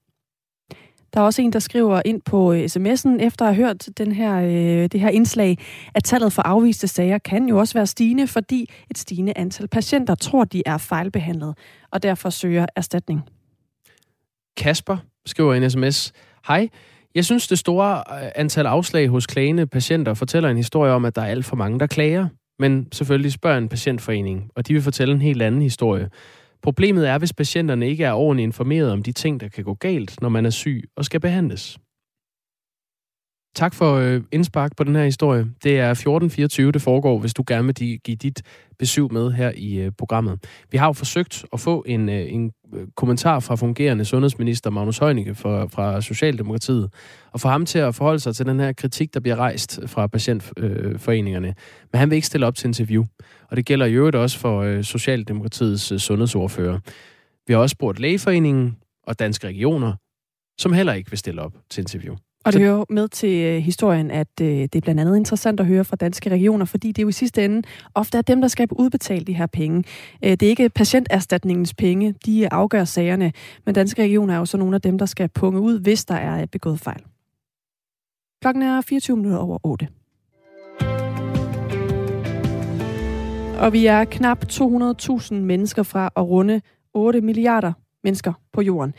Der 1.14 1.20
er 1.20 1.24
også 1.24 1.42
en, 1.42 1.52
der 1.52 1.58
skriver 1.58 2.02
ind 2.04 2.22
på 2.22 2.52
øh, 2.52 2.64
sms'en, 2.64 3.22
efter 3.26 3.46
at 3.46 3.54
have 3.54 3.66
hørt 3.66 3.88
den 3.98 4.12
her, 4.12 4.40
øh, 4.40 4.88
det 4.92 5.00
her 5.00 5.08
indslag, 5.08 5.58
at 5.94 6.04
tallet 6.04 6.32
for 6.32 6.42
afviste 6.42 6.88
sager 6.88 7.18
kan 7.18 7.48
jo 7.48 7.58
også 7.58 7.74
være 7.74 7.86
stigende, 7.86 8.26
fordi 8.26 8.70
et 8.90 8.98
stigende 8.98 9.32
antal 9.36 9.68
patienter 9.68 10.14
tror, 10.14 10.44
de 10.44 10.62
er 10.66 10.78
fejlbehandlet, 10.78 11.58
og 11.90 12.02
derfor 12.02 12.30
søger 12.30 12.66
erstatning. 12.76 13.20
Kasper 14.56 14.96
skriver 15.26 15.54
en 15.54 15.70
sms. 15.70 16.12
Hej, 16.48 16.68
jeg 17.18 17.24
synes, 17.24 17.48
det 17.48 17.58
store 17.58 18.02
øh, 18.24 18.30
antal 18.34 18.66
afslag 18.66 19.08
hos 19.08 19.26
klagende 19.26 19.66
patienter 19.66 20.14
fortæller 20.14 20.48
en 20.48 20.56
historie 20.56 20.92
om, 20.92 21.04
at 21.04 21.16
der 21.16 21.22
er 21.22 21.26
alt 21.26 21.44
for 21.44 21.56
mange, 21.56 21.78
der 21.78 21.86
klager. 21.86 22.28
Men 22.58 22.88
selvfølgelig 22.92 23.32
spørger 23.32 23.58
en 23.58 23.68
patientforening, 23.68 24.50
og 24.56 24.68
de 24.68 24.72
vil 24.72 24.82
fortælle 24.82 25.14
en 25.14 25.22
helt 25.22 25.42
anden 25.42 25.62
historie. 25.62 26.10
Problemet 26.62 27.08
er, 27.08 27.18
hvis 27.18 27.32
patienterne 27.32 27.88
ikke 27.88 28.04
er 28.04 28.12
ordentligt 28.12 28.46
informeret 28.46 28.92
om 28.92 29.02
de 29.02 29.12
ting, 29.12 29.40
der 29.40 29.48
kan 29.48 29.64
gå 29.64 29.74
galt, 29.74 30.22
når 30.22 30.28
man 30.28 30.46
er 30.46 30.50
syg 30.50 30.84
og 30.96 31.04
skal 31.04 31.20
behandles. 31.20 31.78
Tak 33.54 33.74
for 33.74 33.94
øh, 33.94 34.22
indspark 34.32 34.76
på 34.76 34.84
den 34.84 34.96
her 34.96 35.04
historie. 35.04 35.46
Det 35.62 35.78
er 35.80 35.94
14.24, 36.64 36.70
det 36.70 36.82
foregår, 36.82 37.18
hvis 37.18 37.34
du 37.34 37.44
gerne 37.46 37.66
vil 37.66 38.00
give 38.04 38.16
dit 38.16 38.42
besøg 38.78 39.12
med 39.12 39.32
her 39.32 39.52
i 39.56 39.78
øh, 39.78 39.92
programmet. 39.98 40.44
Vi 40.70 40.78
har 40.78 40.86
jo 40.86 40.92
forsøgt 40.92 41.44
at 41.52 41.60
få 41.60 41.84
en, 41.86 42.08
en 42.08 42.52
Øh, 42.74 42.86
kommentar 42.96 43.40
fra 43.40 43.56
fungerende 43.56 44.04
sundhedsminister 44.04 44.70
Magnus 44.70 44.98
Heunicke 44.98 45.34
fra, 45.34 45.66
fra 45.66 46.00
Socialdemokratiet, 46.00 46.90
og 47.32 47.40
få 47.40 47.48
ham 47.48 47.66
til 47.66 47.78
at 47.78 47.94
forholde 47.94 48.20
sig 48.20 48.36
til 48.36 48.46
den 48.46 48.60
her 48.60 48.72
kritik, 48.72 49.14
der 49.14 49.20
bliver 49.20 49.36
rejst 49.36 49.80
fra 49.86 50.06
patientforeningerne. 50.06 51.54
Men 51.92 51.98
han 51.98 52.10
vil 52.10 52.16
ikke 52.16 52.26
stille 52.26 52.46
op 52.46 52.54
til 52.54 52.66
interview, 52.66 53.04
og 53.50 53.56
det 53.56 53.66
gælder 53.66 53.86
i 53.86 53.92
øvrigt 53.92 54.16
også 54.16 54.38
for 54.38 54.62
øh, 54.62 54.84
Socialdemokratiets 54.84 55.92
øh, 55.92 55.98
sundhedsordfører. 55.98 56.78
Vi 57.46 57.52
har 57.52 57.60
også 57.60 57.72
spurgt 57.72 57.98
Lægeforeningen 57.98 58.76
og 59.02 59.18
Danske 59.18 59.46
Regioner, 59.46 59.92
som 60.58 60.72
heller 60.72 60.92
ikke 60.92 61.10
vil 61.10 61.18
stille 61.18 61.42
op 61.42 61.52
til 61.70 61.80
interview. 61.80 62.16
Og 62.48 62.52
det 62.52 62.60
hører 62.60 62.84
med 62.90 63.08
til 63.08 63.44
øh, 63.44 63.62
historien, 63.62 64.10
at 64.10 64.28
øh, 64.40 64.46
det 64.46 64.74
er 64.74 64.80
blandt 64.80 65.00
andet 65.00 65.16
interessant 65.16 65.60
at 65.60 65.66
høre 65.66 65.84
fra 65.84 65.96
danske 65.96 66.30
regioner, 66.30 66.64
fordi 66.64 66.88
det 66.88 66.98
er 66.98 67.02
jo 67.02 67.08
i 67.08 67.12
sidste 67.12 67.44
ende 67.44 67.62
ofte 67.94 68.18
er 68.18 68.22
dem, 68.22 68.40
der 68.40 68.48
skal 68.48 68.68
udbetale 68.70 69.24
de 69.24 69.32
her 69.32 69.46
penge. 69.46 69.84
Øh, 70.24 70.30
det 70.30 70.42
er 70.42 70.48
ikke 70.48 70.68
patienterstatningens 70.68 71.74
penge, 71.74 72.14
de 72.26 72.52
afgør 72.52 72.84
sagerne, 72.84 73.32
men 73.66 73.74
danske 73.74 74.02
regioner 74.02 74.34
er 74.34 74.38
jo 74.38 74.44
så 74.44 74.56
nogle 74.56 74.74
af 74.74 74.80
dem, 74.80 74.98
der 74.98 75.06
skal 75.06 75.28
punge 75.28 75.60
ud, 75.60 75.80
hvis 75.80 76.04
der 76.04 76.14
er 76.14 76.46
begået 76.46 76.80
fejl. 76.80 77.02
Klokken 78.42 78.62
er 78.62 78.80
24 78.80 79.16
minutter 79.16 79.38
over 79.38 79.58
8. 79.62 79.88
Og 83.58 83.72
vi 83.72 83.86
er 83.86 84.04
knap 84.04 84.44
200.000 84.52 85.34
mennesker 85.34 85.82
fra 85.82 86.10
at 86.16 86.22
runde 86.22 86.60
8 86.94 87.20
milliarder 87.20 87.72
mennesker 88.04 88.32
på 88.52 88.62
jorden. 88.62 88.94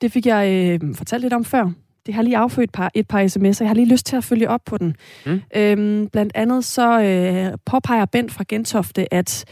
Det 0.00 0.12
fik 0.12 0.26
jeg 0.26 0.48
øh, 0.82 0.94
fortalt 0.94 1.22
lidt 1.22 1.32
om 1.32 1.44
før. 1.44 1.83
Det 2.06 2.14
har 2.14 2.22
lige 2.22 2.36
affødt 2.36 2.64
et 2.64 2.72
par, 2.72 2.90
et 2.94 3.08
par 3.08 3.24
sms'er. 3.24 3.60
Jeg 3.60 3.68
har 3.68 3.74
lige 3.74 3.88
lyst 3.88 4.06
til 4.06 4.16
at 4.16 4.24
følge 4.24 4.48
op 4.48 4.60
på 4.66 4.78
den. 4.78 4.96
Mm. 5.26 5.40
Øhm, 5.56 6.08
blandt 6.12 6.32
andet 6.34 6.64
så 6.64 7.00
øh, 7.00 7.58
påpeger 7.66 8.04
Bent 8.04 8.32
fra 8.32 8.44
Gentofte, 8.48 9.14
at 9.14 9.44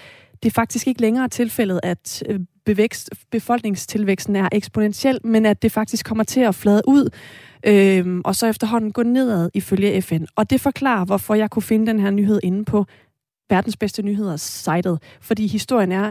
det 0.43 0.53
faktisk 0.53 0.87
ikke 0.87 1.01
længere 1.01 1.25
er 1.25 1.29
tilfældet, 1.29 1.81
at 1.83 2.23
øh, 2.29 2.41
bevækst, 2.65 3.11
befolkningstilvæksten 3.31 4.37
er 4.37 4.49
eksponentiel, 4.53 5.19
men 5.25 5.47
at 5.47 5.63
det 5.63 5.73
faktisk 5.73 6.07
kommer 6.07 6.25
til 6.25 6.41
at 6.41 6.55
flade 6.55 6.83
ud, 6.89 7.11
øh, 7.67 8.21
og 8.25 8.35
så 8.35 8.47
efterhånden 8.47 8.93
gå 8.93 9.03
nedad 9.03 9.51
ifølge 9.55 10.03
FN. 10.03 10.25
Og 10.37 10.51
det 10.51 10.61
forklarer, 10.61 11.05
hvorfor 11.05 11.35
jeg 11.35 11.51
kunne 11.51 11.63
finde 11.63 11.87
den 11.87 12.01
her 12.01 12.11
nyhed 12.11 12.41
inde 12.43 12.65
på 12.65 12.87
verdens 13.51 13.77
bedste 13.77 14.03
nyheder 14.03 14.37
sitet. 14.37 14.99
Fordi 15.21 15.47
historien 15.47 15.93
er 15.93 16.11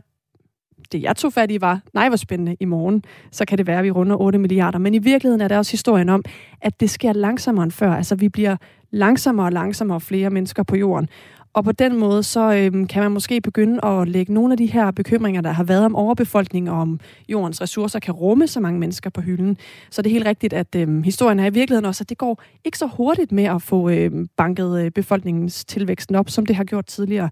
det 0.92 1.02
jeg 1.02 1.16
tog 1.16 1.34
fat 1.34 1.52
i 1.52 1.62
var, 1.62 1.82
nej 1.94 2.08
hvor 2.08 2.18
spændende, 2.18 2.56
i 2.60 2.66
morgen, 2.66 3.04
så 3.32 3.46
kan 3.46 3.58
det 3.58 3.68
være, 3.68 3.78
at 3.78 3.84
vi 3.84 3.92
runder 3.92 4.16
8 4.16 4.40
milliarder. 4.40 4.80
Men 4.80 4.94
i 4.94 4.98
virkeligheden 4.98 5.42
er 5.42 5.48
der 5.48 5.58
også 5.58 5.72
historien 5.72 6.10
om, 6.10 6.24
at 6.62 6.80
det 6.80 6.90
sker 6.90 7.14
langsommere 7.14 7.64
end 7.64 7.72
før. 7.72 7.94
Altså 7.94 8.16
vi 8.16 8.30
bliver 8.30 8.58
langsommere 8.92 9.46
og 9.46 9.52
langsommere 9.52 10.02
flere 10.02 10.30
mennesker 10.30 10.64
på 10.64 10.76
jorden. 10.76 11.10
Og 11.54 11.64
på 11.64 11.72
den 11.72 12.00
måde, 12.00 12.24
så 12.24 12.54
øhm, 12.54 12.88
kan 12.88 13.04
man 13.04 13.12
måske 13.12 13.42
begynde 13.42 13.86
at 13.86 14.08
lægge 14.08 14.34
nogle 14.34 14.54
af 14.54 14.58
de 14.58 14.66
her 14.66 14.92
bekymringer, 14.92 15.42
der 15.42 15.52
har 15.52 15.64
været 15.64 15.86
om 15.86 15.96
overbefolkning 15.96 16.72
og 16.72 16.78
om 16.78 17.00
jordens 17.30 17.62
ressourcer 17.62 18.00
kan 18.00 18.14
rumme 18.14 18.48
så 18.48 18.60
mange 18.60 18.80
mennesker 18.80 19.10
på 19.10 19.22
hylden. 19.22 19.58
Så 19.90 20.02
det 20.02 20.10
er 20.10 20.14
helt 20.14 20.26
rigtigt, 20.26 20.54
at 20.54 20.76
øhm, 20.76 21.04
historien 21.04 21.40
er 21.40 21.46
i 21.46 21.54
virkeligheden 21.54 21.86
også, 21.86 22.04
at 22.04 22.10
det 22.10 22.18
går 22.18 22.44
ikke 22.66 22.78
så 22.78 22.88
hurtigt 22.88 23.32
med 23.32 23.44
at 23.44 23.62
få 23.62 23.90
øhm, 23.90 24.28
banket 24.38 24.82
øh, 24.82 24.92
befolkningens 24.92 25.66
tilvæksten 25.66 26.16
op, 26.16 26.30
som 26.30 26.46
det 26.46 26.56
har 26.56 26.64
gjort 26.64 26.86
tidligere. 26.86 27.30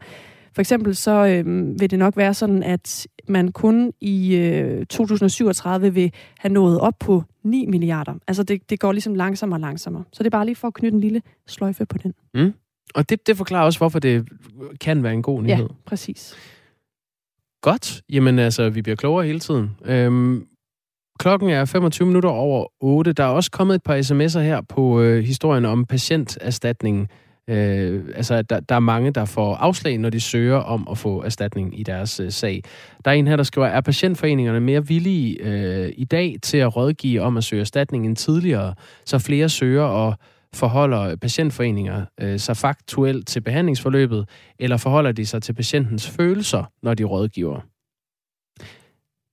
For 0.53 0.61
eksempel 0.61 0.95
så 0.95 1.25
øhm, 1.25 1.79
vil 1.79 1.91
det 1.91 1.99
nok 1.99 2.17
være 2.17 2.33
sådan, 2.33 2.63
at 2.63 3.07
man 3.27 3.51
kun 3.51 3.93
i 4.01 4.35
øh, 4.35 4.85
2037 4.85 5.93
vil 5.93 6.13
have 6.37 6.53
nået 6.53 6.79
op 6.79 6.93
på 6.99 7.23
9 7.43 7.65
milliarder. 7.65 8.13
Altså 8.27 8.43
det, 8.43 8.69
det 8.69 8.79
går 8.79 8.91
ligesom 8.91 9.15
langsommere 9.15 9.57
og 9.57 9.61
langsommere. 9.61 10.03
Så 10.11 10.23
det 10.23 10.25
er 10.25 10.37
bare 10.37 10.45
lige 10.45 10.55
for 10.55 10.67
at 10.67 10.73
knytte 10.73 10.95
en 10.95 11.01
lille 11.01 11.21
sløjfe 11.47 11.85
på 11.85 11.97
den. 11.97 12.13
Mm. 12.33 12.53
Og 12.95 13.09
det, 13.09 13.27
det 13.27 13.37
forklarer 13.37 13.65
også, 13.65 13.79
hvorfor 13.79 13.99
det 13.99 14.27
kan 14.81 15.03
være 15.03 15.13
en 15.13 15.21
god 15.21 15.41
nyhed. 15.41 15.57
Ja, 15.57 15.73
præcis. 15.85 16.35
Godt. 17.61 18.01
Jamen 18.09 18.39
altså, 18.39 18.69
vi 18.69 18.81
bliver 18.81 18.95
klogere 18.95 19.25
hele 19.25 19.39
tiden. 19.39 19.71
Øhm, 19.85 20.47
klokken 21.19 21.49
er 21.49 21.65
25 21.65 22.05
minutter 22.05 22.29
over 22.29 22.65
8. 22.79 23.13
Der 23.13 23.23
er 23.23 23.27
også 23.27 23.51
kommet 23.51 23.75
et 23.75 23.83
par 23.83 23.97
sms'er 23.97 24.39
her 24.39 24.61
på 24.61 25.01
øh, 25.01 25.23
historien 25.23 25.65
om 25.65 25.85
patienterstatningen. 25.85 27.07
Øh, 27.49 28.03
altså, 28.15 28.41
der, 28.41 28.59
der 28.59 28.75
er 28.75 28.79
mange, 28.79 29.11
der 29.11 29.25
får 29.25 29.55
afslag, 29.55 29.97
når 29.97 30.09
de 30.09 30.19
søger 30.19 30.57
om 30.57 30.87
at 30.91 30.97
få 30.97 31.23
erstatning 31.23 31.79
i 31.79 31.83
deres 31.83 32.19
øh, 32.19 32.31
sag. 32.31 32.63
Der 33.05 33.11
er 33.11 33.15
en 33.15 33.27
her, 33.27 33.35
der 33.35 33.43
skriver, 33.43 33.67
er 33.67 33.81
patientforeningerne 33.81 34.59
mere 34.59 34.87
villige 34.87 35.37
øh, 35.43 35.93
i 35.97 36.05
dag 36.05 36.35
til 36.41 36.57
at 36.57 36.75
rådgive 36.75 37.21
om 37.21 37.37
at 37.37 37.43
søge 37.43 37.59
erstatning 37.59 38.05
end 38.05 38.15
tidligere, 38.15 38.73
så 39.05 39.19
flere 39.19 39.49
søger 39.49 39.83
og 39.83 40.15
forholder 40.53 41.15
patientforeninger 41.15 42.05
øh, 42.21 42.39
sig 42.39 42.57
faktuelt 42.57 43.27
til 43.27 43.41
behandlingsforløbet, 43.41 44.29
eller 44.59 44.77
forholder 44.77 45.11
de 45.11 45.25
sig 45.25 45.41
til 45.41 45.53
patientens 45.53 46.09
følelser, 46.09 46.63
når 46.83 46.93
de 46.93 47.03
rådgiver? 47.03 47.61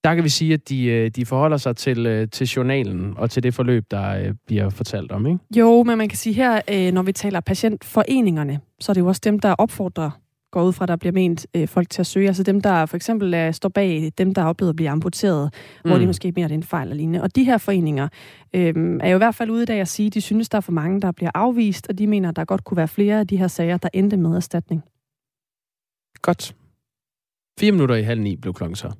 Der 0.06 0.14
kan 0.14 0.24
vi 0.24 0.28
sige, 0.28 0.54
at 0.54 0.68
de, 0.68 0.84
øh, 0.84 1.10
de 1.10 1.26
forholder 1.26 1.56
sig 1.56 1.76
til, 1.76 2.06
øh, 2.06 2.28
til 2.28 2.46
journalen 2.46 3.14
og 3.16 3.30
til 3.30 3.42
det 3.42 3.54
forløb, 3.54 3.84
der 3.90 4.18
øh, 4.18 4.34
bliver 4.46 4.70
fortalt 4.70 5.12
om, 5.12 5.26
ikke? 5.26 5.38
Jo, 5.56 5.82
men 5.82 5.98
man 5.98 6.08
kan 6.08 6.18
sige 6.18 6.32
her, 6.32 6.90
når 6.90 7.02
vi 7.02 7.12
taler 7.12 7.40
patientforeningerne, 7.40 8.60
så 8.80 8.92
er 8.92 8.94
det 8.94 9.00
jo 9.00 9.06
også 9.06 9.20
dem, 9.24 9.38
der 9.38 9.52
opfordrer 9.52 10.10
går 10.52 10.62
ud 10.62 10.72
fra, 10.72 10.86
der 10.86 10.96
bliver 10.96 11.12
ment 11.12 11.46
øh, 11.54 11.68
folk 11.68 11.90
til 11.90 12.02
at 12.02 12.06
søge. 12.06 12.28
Altså 12.28 12.42
dem, 12.42 12.60
der 12.60 12.86
for 12.86 12.96
eksempel 12.96 13.34
er, 13.34 13.50
står 13.50 13.68
bag 13.68 14.12
dem, 14.18 14.34
der 14.34 14.42
er 14.42 14.46
oplevet 14.46 14.70
at 14.70 14.76
blive 14.76 14.90
amputeret, 14.90 15.54
mm. 15.84 15.90
hvor 15.90 15.98
de 15.98 16.06
måske 16.06 16.32
mener, 16.36 16.48
det 16.48 16.54
er 16.54 16.58
en 16.58 16.62
fejl 16.62 16.82
eller 16.82 16.96
lignende. 16.96 17.22
Og 17.22 17.36
de 17.36 17.44
her 17.44 17.58
foreninger 17.58 18.08
øh, 18.54 18.74
er 19.00 19.08
jo 19.08 19.16
i 19.16 19.18
hvert 19.18 19.34
fald 19.34 19.50
ude 19.50 19.62
i 19.62 19.66
dag 19.66 19.80
at 19.80 19.88
sige, 19.88 20.06
at 20.06 20.14
de 20.14 20.20
synes, 20.20 20.48
der 20.48 20.56
er 20.56 20.60
for 20.60 20.72
mange, 20.72 21.00
der 21.00 21.12
bliver 21.12 21.30
afvist, 21.34 21.86
og 21.88 21.98
de 21.98 22.06
mener, 22.06 22.30
der 22.30 22.44
godt 22.44 22.64
kunne 22.64 22.76
være 22.76 22.88
flere 22.88 23.20
af 23.20 23.26
de 23.26 23.36
her 23.36 23.48
sager, 23.48 23.76
der 23.76 23.88
endte 23.92 24.16
med 24.16 24.36
erstatning. 24.36 24.82
Godt. 26.22 26.56
Fire 27.60 27.72
minutter 27.72 27.94
i 27.94 28.02
halv 28.02 28.20
ni 28.20 28.36
blev 28.36 28.54
klokken 28.54 28.76
så. 28.76 28.92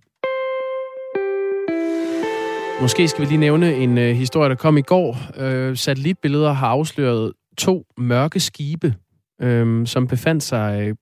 Måske 2.80 3.08
skal 3.08 3.24
vi 3.24 3.26
lige 3.28 3.38
nævne 3.38 3.74
en 3.74 3.98
øh, 3.98 4.16
historie, 4.16 4.48
der 4.48 4.54
kom 4.54 4.76
i 4.76 4.82
går. 4.82 5.18
Øh, 5.36 5.76
satellitbilleder 5.76 6.52
har 6.52 6.66
afsløret 6.66 7.32
to 7.58 7.84
mørke 7.98 8.40
skibe, 8.40 8.94
øh, 9.42 9.86
som 9.86 10.06
befandt 10.06 10.42
sig 10.42 10.94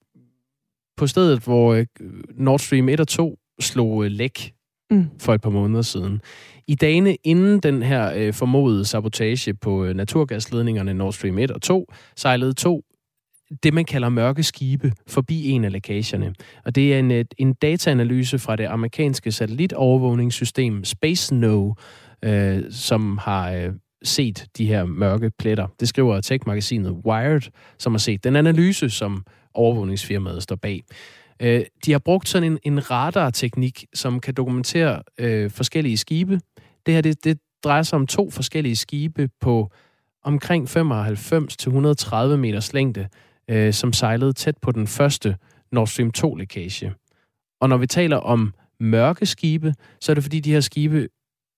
på 0.96 1.06
stedet, 1.06 1.44
hvor 1.44 1.74
øh, 1.74 1.86
Nord 2.34 2.58
Stream 2.58 2.88
1 2.88 3.00
og 3.00 3.08
2 3.08 3.38
slog 3.60 4.04
øh, 4.04 4.10
læk 4.10 4.52
mm. 4.90 5.06
for 5.20 5.34
et 5.34 5.40
par 5.40 5.50
måneder 5.50 5.82
siden. 5.82 6.20
I 6.68 6.74
dagene 6.74 7.16
inden 7.24 7.60
den 7.60 7.82
her 7.82 8.12
øh, 8.16 8.34
formodede 8.34 8.84
sabotage 8.84 9.54
på 9.54 9.84
øh, 9.84 9.94
naturgasledningerne 9.94 10.94
Nord 10.94 11.12
Stream 11.12 11.38
1 11.38 11.50
og 11.50 11.62
2, 11.62 11.92
sejlede 12.16 12.52
to 12.52 12.82
det, 13.62 13.74
man 13.74 13.84
kalder 13.84 14.08
mørke 14.08 14.42
skibe, 14.42 14.92
forbi 15.06 15.48
en 15.48 15.64
af 15.64 15.72
lækagerne. 15.72 16.34
Og 16.64 16.74
det 16.74 16.94
er 16.94 16.98
en, 16.98 17.10
øh, 17.10 17.24
en 17.38 17.52
dataanalyse 17.52 18.38
fra 18.38 18.56
det 18.56 18.64
amerikanske 18.64 19.32
satellitovervågningssystem 19.32 20.84
SpaceNow, 20.84 21.74
øh, 22.22 22.62
som 22.70 23.18
har 23.18 23.52
øh, 23.52 23.72
set 24.04 24.46
de 24.58 24.66
her 24.66 24.84
mørke 24.84 25.30
pletter. 25.38 25.66
Det 25.80 25.88
skriver 25.88 26.20
tech-magasinet 26.20 26.92
Wired, 27.06 27.50
som 27.78 27.92
har 27.92 27.98
set 27.98 28.24
den 28.24 28.36
analyse, 28.36 28.90
som 28.90 29.24
overvågningsfirmaet 29.54 30.42
står 30.42 30.56
bag. 30.56 30.82
Øh, 31.42 31.62
de 31.86 31.92
har 31.92 31.98
brugt 31.98 32.28
sådan 32.28 32.52
en, 32.52 32.58
en 32.62 32.90
radar-teknik, 32.90 33.84
som 33.94 34.20
kan 34.20 34.34
dokumentere 34.34 35.02
øh, 35.18 35.50
forskellige 35.50 35.96
skibe. 35.96 36.40
Det 36.86 36.94
her 36.94 37.00
det, 37.00 37.24
det 37.24 37.38
drejer 37.64 37.82
sig 37.82 37.96
om 37.96 38.06
to 38.06 38.30
forskellige 38.30 38.76
skibe 38.76 39.28
på 39.40 39.70
omkring 40.24 40.68
95-130 40.68 42.36
meters 42.36 42.72
længde, 42.72 43.08
øh, 43.48 43.72
som 43.72 43.92
sejlede 43.92 44.32
tæt 44.32 44.56
på 44.62 44.72
den 44.72 44.86
første 44.86 45.36
Nord 45.72 45.86
Stream 45.86 46.10
2-lækage. 46.18 46.92
Og 47.60 47.68
når 47.68 47.76
vi 47.76 47.86
taler 47.86 48.16
om 48.16 48.54
mørke 48.80 49.26
skibe, 49.26 49.74
så 50.00 50.12
er 50.12 50.14
det 50.14 50.24
fordi, 50.24 50.40
de 50.40 50.52
her 50.52 50.60
skibe 50.60 51.08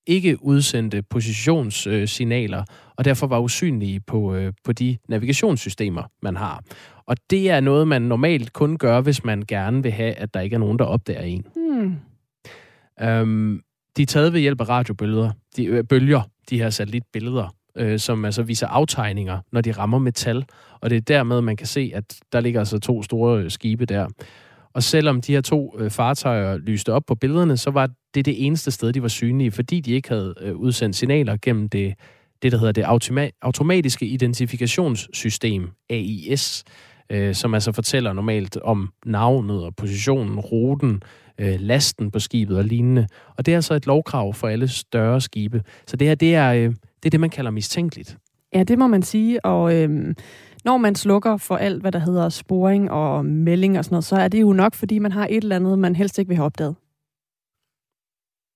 ikke 0.07 0.43
udsendte 0.43 1.03
positionssignaler, 1.03 2.65
og 2.97 3.05
derfor 3.05 3.27
var 3.27 3.39
usynlige 3.39 4.01
på, 4.01 4.35
øh, 4.35 4.53
på 4.65 4.73
de 4.73 4.99
navigationssystemer, 5.09 6.03
man 6.23 6.37
har. 6.37 6.63
Og 7.07 7.17
det 7.31 7.51
er 7.51 7.61
noget, 7.61 7.89
man 7.89 8.03
normalt 8.03 8.53
kun 8.53 8.77
gør, 8.77 9.01
hvis 9.01 9.25
man 9.25 9.43
gerne 9.49 9.83
vil 9.83 9.93
have, 9.93 10.13
at 10.13 10.35
der 10.35 10.41
ikke 10.41 10.55
er 10.55 10.59
nogen, 10.61 10.79
der 10.79 10.85
opdager 10.85 11.21
en. 11.21 11.47
Hmm. 11.57 11.97
Øhm, 13.01 13.61
de 13.97 14.03
er 14.03 14.07
taget 14.07 14.33
ved 14.33 14.41
hjælp 14.41 14.61
af 14.61 14.69
radiobølger, 14.69 15.31
de, 15.57 15.65
øh, 15.65 15.85
bølger, 15.85 16.23
de 16.51 16.59
her 16.59 16.71
satellitbilleder, 16.71 17.55
øh, 17.77 17.99
som 17.99 18.25
altså 18.25 18.43
viser 18.43 18.67
aftegninger, 18.67 19.39
når 19.53 19.61
de 19.61 19.73
rammer 19.73 19.99
metal. 19.99 20.45
Og 20.81 20.91
det 20.91 20.97
er 20.97 21.01
dermed, 21.01 21.41
man 21.41 21.57
kan 21.57 21.67
se, 21.67 21.91
at 21.95 22.21
der 22.33 22.41
ligger 22.41 22.61
altså 22.61 22.79
to 22.79 23.03
store 23.03 23.43
øh, 23.43 23.51
skibe 23.51 23.87
der. 23.87 24.09
Og 24.75 24.83
selvom 24.83 25.21
de 25.21 25.33
her 25.33 25.41
to 25.41 25.77
øh, 25.79 25.91
fartøjer 25.91 26.57
lyste 26.57 26.93
op 26.93 27.03
på 27.07 27.15
billederne, 27.15 27.57
så 27.57 27.71
var 27.71 27.89
det 28.15 28.27
det 28.27 28.47
eneste 28.47 28.71
sted, 28.71 28.93
de 28.93 29.03
var 29.03 29.09
synlige, 29.09 29.51
fordi 29.51 29.81
de 29.81 29.93
ikke 29.93 30.09
havde 30.09 30.35
øh, 30.41 30.57
udsendt 30.57 30.97
signaler 30.97 31.37
gennem 31.43 31.69
det, 31.69 31.95
det 32.43 32.53
der 32.53 32.59
hedder 32.59 32.73
det 32.73 32.83
automa- 32.83 33.39
automatiske 33.43 34.07
identifikationssystem, 34.07 35.71
AIS, 35.91 36.65
øh, 37.11 37.35
som 37.35 37.55
altså 37.55 37.73
fortæller 37.73 38.13
normalt 38.13 38.57
om 38.57 38.93
navnet 39.07 39.65
og 39.65 39.77
positionen, 39.77 40.41
ruten, 40.41 41.03
øh, 41.39 41.61
lasten 41.61 42.11
på 42.11 42.19
skibet 42.19 42.59
og 42.59 42.65
lignende. 42.65 43.07
Og 43.37 43.47
det 43.47 43.53
er 43.53 43.57
altså 43.57 43.75
et 43.75 43.87
lovkrav 43.87 44.35
for 44.35 44.49
alle 44.49 44.69
større 44.69 45.21
skibe. 45.21 45.63
Så 45.87 45.97
det 45.97 46.09
her, 46.09 46.15
det 46.15 46.35
er, 46.35 46.53
øh, 46.53 46.75
det, 47.03 47.09
er 47.09 47.11
det, 47.11 47.21
man 47.21 47.31
kalder 47.31 47.51
mistænkeligt. 47.51 48.17
Ja, 48.55 48.63
det 48.63 48.79
må 48.79 48.87
man 48.87 49.03
sige, 49.03 49.45
og 49.45 49.75
øh, 49.75 50.15
når 50.65 50.77
man 50.77 50.95
slukker 50.95 51.37
for 51.37 51.57
alt, 51.57 51.81
hvad 51.81 51.93
der 51.93 51.99
hedder 51.99 52.29
sporing 52.29 52.91
og 52.91 53.27
melding 53.27 53.79
og 53.79 53.85
sådan 53.85 53.95
noget, 53.95 54.05
så 54.05 54.17
er 54.17 54.29
det 54.29 54.41
jo 54.41 54.53
nok, 54.53 54.75
fordi 54.75 54.99
man 54.99 55.13
har 55.13 55.27
et 55.31 55.37
eller 55.37 55.57
andet, 55.57 55.79
man 55.79 55.97
helst 55.97 56.19
ikke 56.19 56.29
vil 56.29 56.37
have 56.37 56.47
opdaget. 56.47 56.77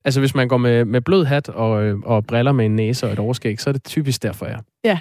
Altså, 0.05 0.20
hvis 0.20 0.35
man 0.35 0.48
går 0.48 0.57
med, 0.57 0.85
med 0.85 1.00
blød 1.00 1.24
hat 1.24 1.48
og, 1.48 1.83
øh, 1.83 1.98
og 2.00 2.26
briller 2.26 2.53
med 2.53 2.66
en 2.66 2.76
næse 2.76 3.07
og 3.07 3.12
et 3.12 3.18
overskæg, 3.18 3.61
så 3.61 3.70
er 3.70 3.72
det 3.72 3.85
typisk 3.85 4.22
derfor, 4.22 4.46
ja. 4.46 4.59
Ja. 4.85 4.98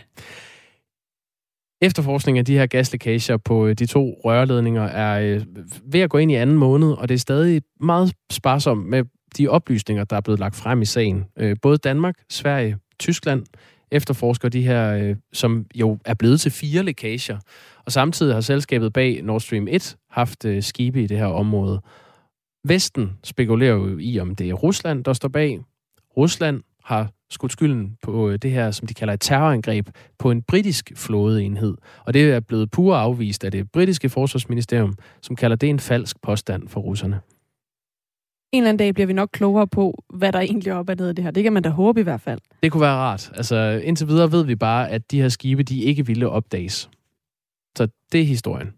Efterforskning 1.82 2.38
af 2.38 2.46
de 2.46 2.58
her 2.58 2.66
gaslækager 2.66 3.38
på 3.38 3.68
øh, 3.68 3.74
de 3.74 3.86
to 3.86 4.22
rørledninger 4.26 4.84
er 4.84 5.22
øh, 5.22 5.46
ved 5.84 6.00
at 6.00 6.10
gå 6.10 6.18
ind 6.18 6.32
i 6.32 6.36
anden 6.36 6.58
måned, 6.58 6.92
og 6.92 7.10
det 7.10 7.16
er 7.16 7.20
stadig 7.20 7.62
meget 7.80 8.14
sparsomt 8.32 8.86
med 8.86 9.04
de 9.38 9.48
oplysninger, 9.48 10.04
der 10.04 10.16
er 10.16 10.22
blevet 10.22 10.40
lagt 10.40 10.56
frem 10.56 10.82
i 10.82 10.86
sagen. 10.86 11.26
Både 11.62 11.78
Danmark, 11.78 12.16
Sverige, 12.30 12.78
Tyskland 13.00 13.46
efterforsker 13.92 14.50
de 14.50 14.62
her, 14.62 14.94
øh, 14.94 15.16
som 15.34 15.66
jo 15.76 15.98
er 16.06 16.14
blevet 16.14 16.42
til 16.42 16.52
fire 16.52 16.84
lækager. 16.84 17.40
Og 17.86 17.92
samtidig 17.92 18.34
har 18.34 18.42
selskabet 18.42 18.94
bag 18.94 19.22
Nord 19.24 19.40
Stream 19.40 19.68
1 19.68 19.98
haft 20.12 20.46
øh, 20.46 20.64
skibe 20.64 21.04
i 21.04 21.08
det 21.08 21.18
her 21.18 21.26
område. 21.26 21.82
Vesten 22.64 23.18
spekulerer 23.24 23.74
jo 23.74 23.98
i, 23.98 24.20
om 24.20 24.36
det 24.36 24.50
er 24.50 24.54
Rusland, 24.54 25.04
der 25.04 25.14
står 25.14 25.30
bag. 25.30 25.60
Rusland 26.18 26.62
har 26.84 27.12
skudt 27.32 27.52
skylden 27.52 27.98
på 28.04 28.30
øh, 28.30 28.40
det 28.42 28.52
her, 28.52 28.72
som 28.72 28.88
de 28.88 28.94
kalder 28.94 29.14
et 29.14 29.22
terrorangreb, 29.22 29.90
på 30.20 30.32
en 30.32 30.42
britisk 30.42 30.92
flådeenhed. 30.96 31.76
Og 32.06 32.14
det 32.14 32.32
er 32.32 32.40
blevet 32.40 32.72
pure 32.72 32.98
afvist 32.98 33.44
af 33.44 33.52
det 33.52 33.72
britiske 33.72 34.10
forsvarsministerium, 34.10 34.96
som 35.22 35.36
kalder 35.36 35.56
det 35.56 35.70
en 35.70 35.80
falsk 35.80 36.22
påstand 36.22 36.68
for 36.68 36.82
russerne. 36.82 37.20
En 38.52 38.64
eller 38.64 38.70
anden 38.70 38.78
dag 38.78 38.94
bliver 38.94 39.08
vi 39.08 39.14
nok 39.14 39.30
klogere 39.32 39.68
på, 39.68 40.04
hvad 40.14 40.32
der 40.32 40.40
egentlig 40.40 40.72
er 40.72 40.76
op 40.76 40.90
og 40.90 40.96
ned 40.96 41.08
af 41.08 41.16
det 41.16 41.24
her. 41.24 41.32
Det 41.32 41.44
kan 41.44 41.54
man 41.54 41.64
da 41.64 41.70
håbe 41.70 42.00
i 42.00 42.04
hvert 42.04 42.22
fald. 42.22 42.40
Det 42.64 42.72
kunne 42.72 42.82
være 42.82 42.96
rart. 42.96 43.32
Altså, 43.36 43.82
indtil 43.84 44.08
videre 44.08 44.32
ved 44.32 44.46
vi 44.46 44.56
bare, 44.56 44.90
at 44.90 45.12
de 45.12 45.22
her 45.22 45.30
skibe, 45.30 45.64
de 45.64 45.82
ikke 45.82 46.06
ville 46.06 46.30
opdages. 46.30 46.90
Så 47.78 47.88
det 48.12 48.22
er 48.22 48.26
historien. 48.26 48.74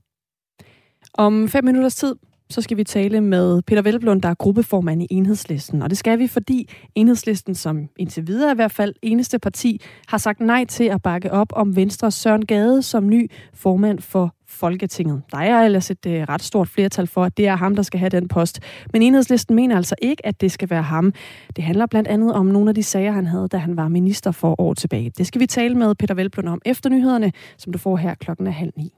Om 1.14 1.50
fem 1.50 1.66
minutters 1.66 1.96
tid, 1.96 2.16
så 2.50 2.62
skal 2.62 2.78
vi 2.78 2.84
tale 2.84 3.22
med 3.22 3.62
Peter 3.62 3.82
Velblund, 3.82 4.22
der 4.22 4.30
er 4.30 4.34
gruppeformand 4.34 5.04
i 5.04 5.08
Enhedslisten. 5.10 5.82
Og 5.82 5.90
det 5.90 5.98
skal 5.98 6.20
vi, 6.20 6.28
fordi 6.28 6.70
Enhedslisten, 6.96 7.56
som 7.56 7.90
indtil 8.00 8.28
videre 8.28 8.52
i 8.52 8.56
hvert 8.56 8.72
fald 8.72 8.94
eneste 9.02 9.40
parti, 9.40 9.82
har 10.08 10.18
sagt 10.18 10.40
nej 10.40 10.66
til 10.66 10.84
at 10.84 11.02
bakke 11.02 11.32
op 11.32 11.54
om 11.56 11.76
Venstres 11.76 12.14
Søren 12.14 12.46
Gade 12.46 12.82
som 12.82 13.10
ny 13.10 13.32
formand 13.54 14.00
for 14.00 14.36
Folketinget. 14.52 15.22
Der 15.32 15.38
er 15.38 15.66
ellers 15.66 15.92
et 15.92 16.06
øh, 16.06 16.22
ret 16.30 16.42
stort 16.42 16.68
flertal 16.68 17.08
for, 17.08 17.24
at 17.24 17.38
det 17.38 17.48
er 17.48 17.56
ham, 17.56 17.76
der 17.76 17.84
skal 17.84 18.00
have 18.00 18.10
den 18.10 18.28
post. 18.28 18.60
Men 18.94 19.02
enhedslisten 19.02 19.56
mener 19.56 19.76
altså 19.76 19.96
ikke, 20.02 20.26
at 20.26 20.42
det 20.42 20.52
skal 20.52 20.70
være 20.70 20.82
ham. 20.82 21.14
Det 21.56 21.64
handler 21.64 21.86
blandt 21.86 22.08
andet 22.08 22.34
om 22.34 22.46
nogle 22.46 22.70
af 22.70 22.76
de 22.76 22.84
sager, 22.84 23.12
han 23.12 23.26
havde, 23.26 23.48
da 23.48 23.58
han 23.58 23.78
var 23.78 23.88
minister 23.88 24.32
for 24.32 24.62
år 24.62 24.74
tilbage. 24.74 25.12
Det 25.18 25.28
skal 25.28 25.42
vi 25.42 25.46
tale 25.46 25.76
med 25.76 25.96
Peter 25.96 26.14
Velblom 26.14 26.48
om 26.48 26.62
efter 26.66 26.90
nyhederne, 26.90 27.32
som 27.58 27.74
du 27.74 27.80
får 27.80 27.98
her 27.98 28.16
klokken 28.16 28.48
er 28.48 28.52
halv 28.52 28.72
ni. 28.78 28.94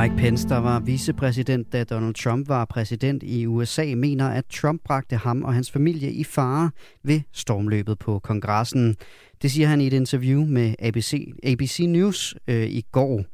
Mike 0.00 0.16
Pence, 0.16 0.48
der 0.48 0.58
var 0.58 0.80
vicepræsident, 0.80 1.72
da 1.72 1.84
Donald 1.84 2.14
Trump 2.14 2.48
var 2.48 2.64
præsident 2.64 3.22
i 3.22 3.46
USA, 3.46 3.94
mener, 3.96 4.28
at 4.28 4.44
Trump 4.46 4.82
bragte 4.84 5.16
ham 5.16 5.42
og 5.42 5.54
hans 5.54 5.70
familie 5.70 6.12
i 6.12 6.24
fare 6.24 6.70
ved 7.04 7.20
stormløbet 7.32 7.98
på 7.98 8.18
kongressen. 8.18 8.96
Det 9.42 9.50
siger 9.50 9.68
han 9.68 9.80
i 9.80 9.86
et 9.86 9.92
interview 9.92 10.44
med 10.44 10.74
ABC, 10.78 11.32
ABC 11.44 11.80
News 11.88 12.34
øh, 12.48 12.66
i 12.66 12.84
går. 12.92 13.24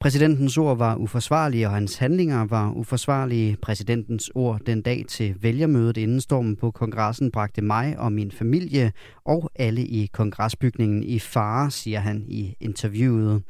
Præsidentens 0.00 0.58
ord 0.58 0.78
var 0.78 0.96
uforsvarlige, 0.96 1.66
og 1.66 1.72
hans 1.72 1.96
handlinger 1.96 2.44
var 2.44 2.70
uforsvarlige. 2.70 3.56
Præsidentens 3.62 4.30
ord 4.34 4.60
den 4.66 4.82
dag 4.82 5.04
til 5.08 5.34
vælgermødet 5.40 5.96
inden 5.96 6.20
stormen 6.20 6.56
på 6.56 6.70
kongressen 6.70 7.30
bragte 7.30 7.62
mig 7.62 7.98
og 7.98 8.12
min 8.12 8.30
familie 8.30 8.92
og 9.24 9.50
alle 9.54 9.82
i 9.86 10.06
kongresbygningen 10.12 11.02
i 11.02 11.18
fare, 11.18 11.70
siger 11.70 12.00
han 12.00 12.24
i 12.28 12.54
interviewet. 12.60 13.42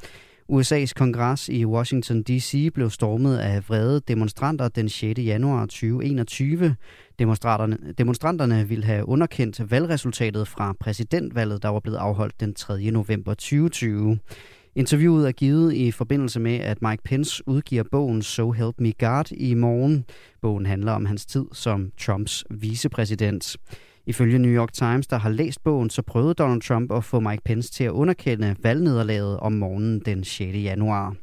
USA's 0.49 0.93
kongres 0.93 1.49
i 1.49 1.65
Washington 1.65 2.23
D.C. 2.23 2.71
blev 2.75 2.91
stormet 2.91 3.39
af 3.39 3.69
vrede 3.69 4.01
demonstranter 4.01 4.69
den 4.69 4.89
6. 4.89 5.19
januar 5.19 5.61
2021. 5.61 6.77
Demonstranterne, 7.19 7.79
demonstranterne 7.99 8.69
ville 8.69 8.85
have 8.85 9.09
underkendt 9.09 9.71
valgresultatet 9.71 10.49
fra 10.49 10.75
præsidentvalget, 10.81 11.63
der 11.63 11.69
var 11.69 11.81
blevet 11.81 11.97
afholdt 11.97 12.41
den 12.41 12.55
3. 12.55 12.91
november 12.91 13.35
2020. 13.35 14.19
Interviewet 14.75 15.29
er 15.29 15.33
givet 15.33 15.75
i 15.75 15.91
forbindelse 15.91 16.41
med, 16.41 16.55
at 16.57 16.83
Mike 16.83 17.03
Pence 17.03 17.43
udgiver 17.49 17.85
bogen 17.91 18.23
So 18.23 18.51
Help 18.51 18.75
Me 18.79 18.93
God 18.93 19.33
i 19.33 19.55
morgen. 19.55 20.05
Bogen 20.43 20.67
handler 20.67 20.93
om 20.93 21.07
hans 21.07 21.27
tid 21.27 21.45
som 21.53 21.91
Trumps 21.99 22.45
vicepræsident. 22.51 23.57
Ifølge 24.09 24.38
New 24.38 24.51
York 24.51 24.73
Times, 24.73 25.07
der 25.07 25.19
har 25.19 25.31
læst 25.31 25.62
bogen, 25.64 25.90
så 25.90 26.03
prøvede 26.03 26.35
Donald 26.35 26.62
Trump 26.62 26.92
at 26.92 27.05
få 27.05 27.21
Mike 27.21 27.42
Pence 27.45 27.73
til 27.73 27.85
at 27.85 27.90
underkende 27.90 28.57
valgnederlaget 28.62 29.40
om 29.40 29.53
morgenen 29.53 30.01
den 30.01 30.25
6. 30.25 30.40
januar. 30.55 31.14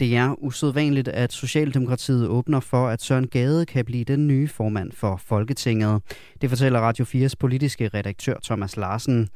Det 0.00 0.16
er 0.16 0.34
usædvanligt, 0.38 1.08
at 1.08 1.32
Socialdemokratiet 1.32 2.28
åbner 2.28 2.60
for, 2.60 2.88
at 2.88 3.02
Søren 3.02 3.28
Gade 3.28 3.66
kan 3.66 3.84
blive 3.84 4.04
den 4.04 4.26
nye 4.26 4.48
formand 4.48 4.92
for 4.92 5.16
Folketinget. 5.16 6.02
Det 6.40 6.50
fortæller 6.50 6.80
Radio 6.80 7.04
4's 7.04 7.34
politiske 7.40 7.88
redaktør 7.88 8.34
Thomas 8.44 8.76
Larsen. 8.76 9.28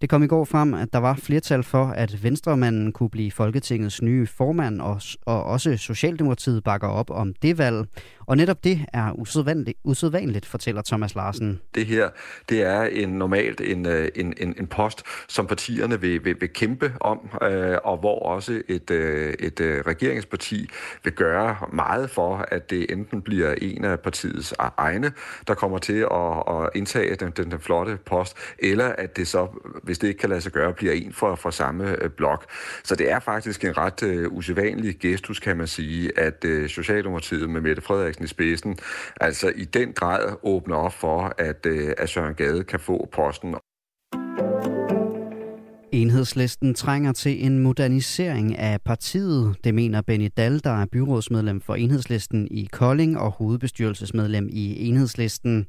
Det 0.00 0.08
kom 0.08 0.22
i 0.22 0.26
går 0.26 0.44
frem, 0.44 0.74
at 0.74 0.92
der 0.92 0.98
var 0.98 1.14
flertal 1.14 1.62
for, 1.62 1.86
at 1.86 2.22
Venstremanden 2.22 2.92
kunne 2.92 3.10
blive 3.10 3.30
Folketingets 3.30 4.02
nye 4.02 4.26
formand, 4.26 4.80
og, 4.80 5.00
og 5.26 5.44
også 5.44 5.76
Socialdemokratiet 5.76 6.64
bakker 6.64 6.88
op 6.88 7.10
om 7.10 7.34
det 7.42 7.58
valg. 7.58 7.86
Og 8.26 8.36
netop 8.36 8.64
det 8.64 8.80
er 8.92 9.12
usædvanligt, 9.12 9.78
usædvanligt 9.84 10.46
fortæller 10.46 10.82
Thomas 10.82 11.14
Larsen. 11.14 11.60
Det 11.74 11.86
her, 11.86 12.08
det 12.48 12.62
er 12.62 12.82
en 12.82 13.08
normalt 13.08 13.60
en, 13.60 13.86
øh, 13.86 14.08
en, 14.14 14.34
en, 14.36 14.54
en 14.58 14.66
post, 14.66 15.02
som 15.28 15.46
partierne 15.46 16.00
vil, 16.00 16.24
vil, 16.24 16.36
vil 16.40 16.52
kæmpe 16.52 16.92
om, 17.00 17.18
øh, 17.42 17.76
og 17.84 17.98
hvor 17.98 18.18
også 18.22 18.62
et, 18.68 18.90
øh, 18.90 19.34
et 19.38 19.60
øh, 19.60 19.80
regeringsparti 19.86 20.70
vil 21.04 21.12
gøre 21.12 21.56
meget 21.72 22.10
for, 22.10 22.36
at 22.48 22.70
det 22.70 22.92
enten 22.92 23.22
bliver 23.22 23.54
en 23.62 23.84
af 23.84 24.00
partiets 24.00 24.52
e-, 24.52 24.72
egne, 24.76 25.12
der 25.46 25.54
kommer 25.54 25.78
til 25.78 26.06
at, 26.10 26.42
at 26.48 26.70
indtage 26.74 27.16
den, 27.16 27.32
den, 27.36 27.50
den 27.50 27.60
flotte 27.60 27.98
post, 28.06 28.36
eller 28.58 28.84
at 28.84 29.16
det 29.16 29.28
så 29.28 29.48
hvis 29.82 29.98
det 29.98 30.08
ikke 30.08 30.18
kan 30.18 30.28
lade 30.28 30.40
sig 30.40 30.52
gøre, 30.52 30.72
bliver 30.72 30.92
en 30.92 31.12
fra, 31.12 31.34
fra 31.34 31.50
samme 31.50 32.02
øh, 32.02 32.10
blok. 32.10 32.44
Så 32.84 32.94
det 32.94 33.10
er 33.10 33.20
faktisk 33.20 33.64
en 33.64 33.78
ret 33.78 34.02
øh, 34.02 34.32
usædvanlig 34.32 34.98
gestus, 34.98 35.40
kan 35.40 35.56
man 35.56 35.66
sige, 35.66 36.18
at 36.18 36.44
øh, 36.44 36.68
Socialdemokratiet 36.68 37.50
med 37.50 37.60
Mette 37.60 37.82
Frederiksen 37.82 38.15
i 38.24 38.28
spidsen, 38.28 38.78
altså 39.20 39.52
i 39.56 39.64
den 39.64 39.92
grad 39.92 40.36
åbner 40.42 40.76
op 40.76 40.92
for, 40.92 41.34
at, 41.38 41.66
øh, 41.66 41.92
at 41.98 42.08
Søren 42.08 42.34
Gade 42.34 42.64
kan 42.64 42.80
få 42.80 43.08
posten. 43.12 43.54
Enhedslisten 45.92 46.74
trænger 46.74 47.12
til 47.12 47.46
en 47.46 47.58
modernisering 47.58 48.58
af 48.58 48.80
partiet. 48.80 49.56
Det 49.64 49.74
mener 49.74 50.02
Benny 50.02 50.30
Dahl, 50.36 50.64
der 50.64 50.70
er 50.82 50.86
byrådsmedlem 50.92 51.60
for 51.60 51.74
Enhedslisten 51.74 52.48
i 52.50 52.68
Kolding 52.72 53.18
og 53.18 53.30
hovedbestyrelsesmedlem 53.30 54.48
i 54.52 54.88
Enhedslisten. 54.88 55.66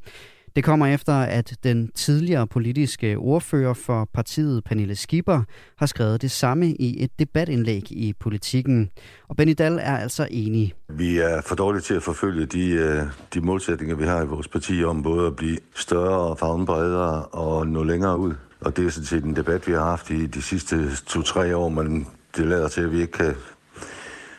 Det 0.58 0.64
kommer 0.64 0.88
efter, 0.88 1.14
at 1.14 1.58
den 1.64 1.92
tidligere 1.96 2.48
politiske 2.48 3.18
ordfører 3.18 3.74
for 3.74 4.10
partiet, 4.14 4.64
Pernille 4.64 4.96
Skipper, 4.96 5.42
har 5.78 5.86
skrevet 5.86 6.22
det 6.22 6.32
samme 6.32 6.68
i 6.68 7.04
et 7.04 7.12
debatindlæg 7.20 7.92
i 7.92 8.14
politikken. 8.20 8.90
Og 9.28 9.36
Benny 9.36 9.56
Dahl 9.58 9.80
er 9.82 9.98
altså 9.98 10.28
enig. 10.32 10.74
Vi 10.90 11.18
er 11.18 11.42
for 11.42 11.56
dårlige 11.56 11.82
til 11.82 11.94
at 11.94 12.04
forfølge 12.04 12.46
de, 12.46 12.70
øh, 12.70 13.04
de 13.34 13.42
målsætninger, 13.42 13.96
vi 13.96 14.06
har 14.06 14.24
i 14.24 14.26
vores 14.26 14.48
parti 14.48 14.84
om 14.84 15.04
både 15.04 15.28
at 15.28 15.36
blive 15.36 15.58
større 15.76 16.20
og 16.20 16.40
fagne 16.40 16.66
bredere 16.66 17.26
og 17.26 17.68
nå 17.68 17.84
længere 17.84 18.18
ud. 18.18 18.34
Og 18.62 18.78
det 18.78 18.86
er 18.86 18.90
sådan 18.90 19.06
set 19.06 19.24
en 19.24 19.36
debat, 19.36 19.68
vi 19.68 19.74
har 19.74 19.84
haft 19.84 20.10
i 20.10 20.26
de 20.26 20.42
sidste 20.42 20.96
to-tre 21.06 21.56
år, 21.56 21.70
men 21.70 22.08
det 22.38 22.48
lader 22.48 22.68
til, 22.68 22.82
at 22.82 22.92
vi 22.92 23.02
ikke 23.02 23.14
kan... 23.14 23.36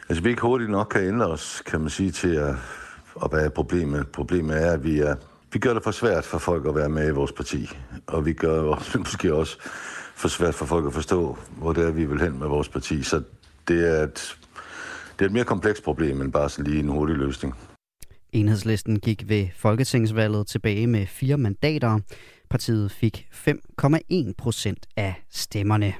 Altså, 0.08 0.22
vi 0.22 0.30
ikke 0.30 0.42
hurtigt 0.42 0.70
nok 0.70 0.88
kan 0.90 1.04
ændre 1.04 1.26
os, 1.26 1.62
kan 1.66 1.80
man 1.80 1.90
sige, 1.90 2.10
til 2.10 2.34
at, 2.34 2.54
at 3.24 3.32
være 3.32 3.50
problemet. 3.50 4.08
Problemet 4.08 4.62
er, 4.66 4.72
at 4.72 4.84
vi 4.84 4.98
er 4.98 5.14
vi 5.52 5.58
gør 5.58 5.74
det 5.74 5.82
for 5.82 5.90
svært 5.90 6.24
for 6.24 6.38
folk 6.38 6.66
at 6.66 6.74
være 6.74 6.88
med 6.88 7.08
i 7.08 7.10
vores 7.10 7.32
parti, 7.32 7.70
og 8.06 8.26
vi 8.26 8.32
gør 8.32 8.60
også, 8.74 8.98
måske 8.98 9.34
også 9.34 9.56
for 10.14 10.28
svært 10.28 10.54
for 10.54 10.66
folk 10.66 10.86
at 10.86 10.92
forstå, 10.92 11.38
hvor 11.50 11.72
det 11.72 11.84
er, 11.84 11.90
vi 11.90 12.04
vil 12.04 12.20
hen 12.20 12.38
med 12.38 12.46
vores 12.46 12.68
parti. 12.68 13.02
Så 13.02 13.22
det 13.68 13.98
er 13.98 14.02
et, 14.02 14.38
det 15.18 15.24
er 15.24 15.26
et 15.26 15.32
mere 15.32 15.44
komplekst 15.44 15.84
problem 15.84 16.20
end 16.20 16.32
bare 16.32 16.48
sådan 16.48 16.70
lige 16.70 16.80
en 16.82 16.88
hurtig 16.88 17.16
løsning. 17.16 17.54
Enhedslisten 18.32 19.00
gik 19.00 19.28
ved 19.28 19.46
folketingsvalget 19.56 20.46
tilbage 20.46 20.86
med 20.86 21.06
fire 21.06 21.38
mandater. 21.38 21.98
Partiet 22.50 22.92
fik 22.92 23.26
5,1 23.32 24.32
procent 24.38 24.86
af 24.96 25.14
stemmerne. 25.30 25.94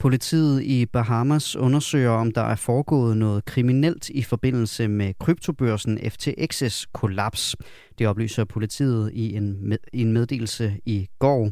Politiet 0.00 0.62
i 0.62 0.86
Bahamas 0.86 1.56
undersøger, 1.56 2.10
om 2.10 2.32
der 2.32 2.40
er 2.40 2.56
foregået 2.56 3.16
noget 3.16 3.44
kriminelt 3.44 4.10
i 4.10 4.22
forbindelse 4.22 4.88
med 4.88 5.14
kryptobørsen 5.20 5.98
FTX's 5.98 6.84
kollaps. 6.94 7.56
Det 7.98 8.06
oplyser 8.06 8.44
politiet 8.44 9.10
i 9.14 9.34
en, 9.36 9.68
med, 9.68 9.78
i 9.92 10.00
en 10.00 10.12
meddelelse 10.12 10.74
i 10.86 11.08
går. 11.18 11.50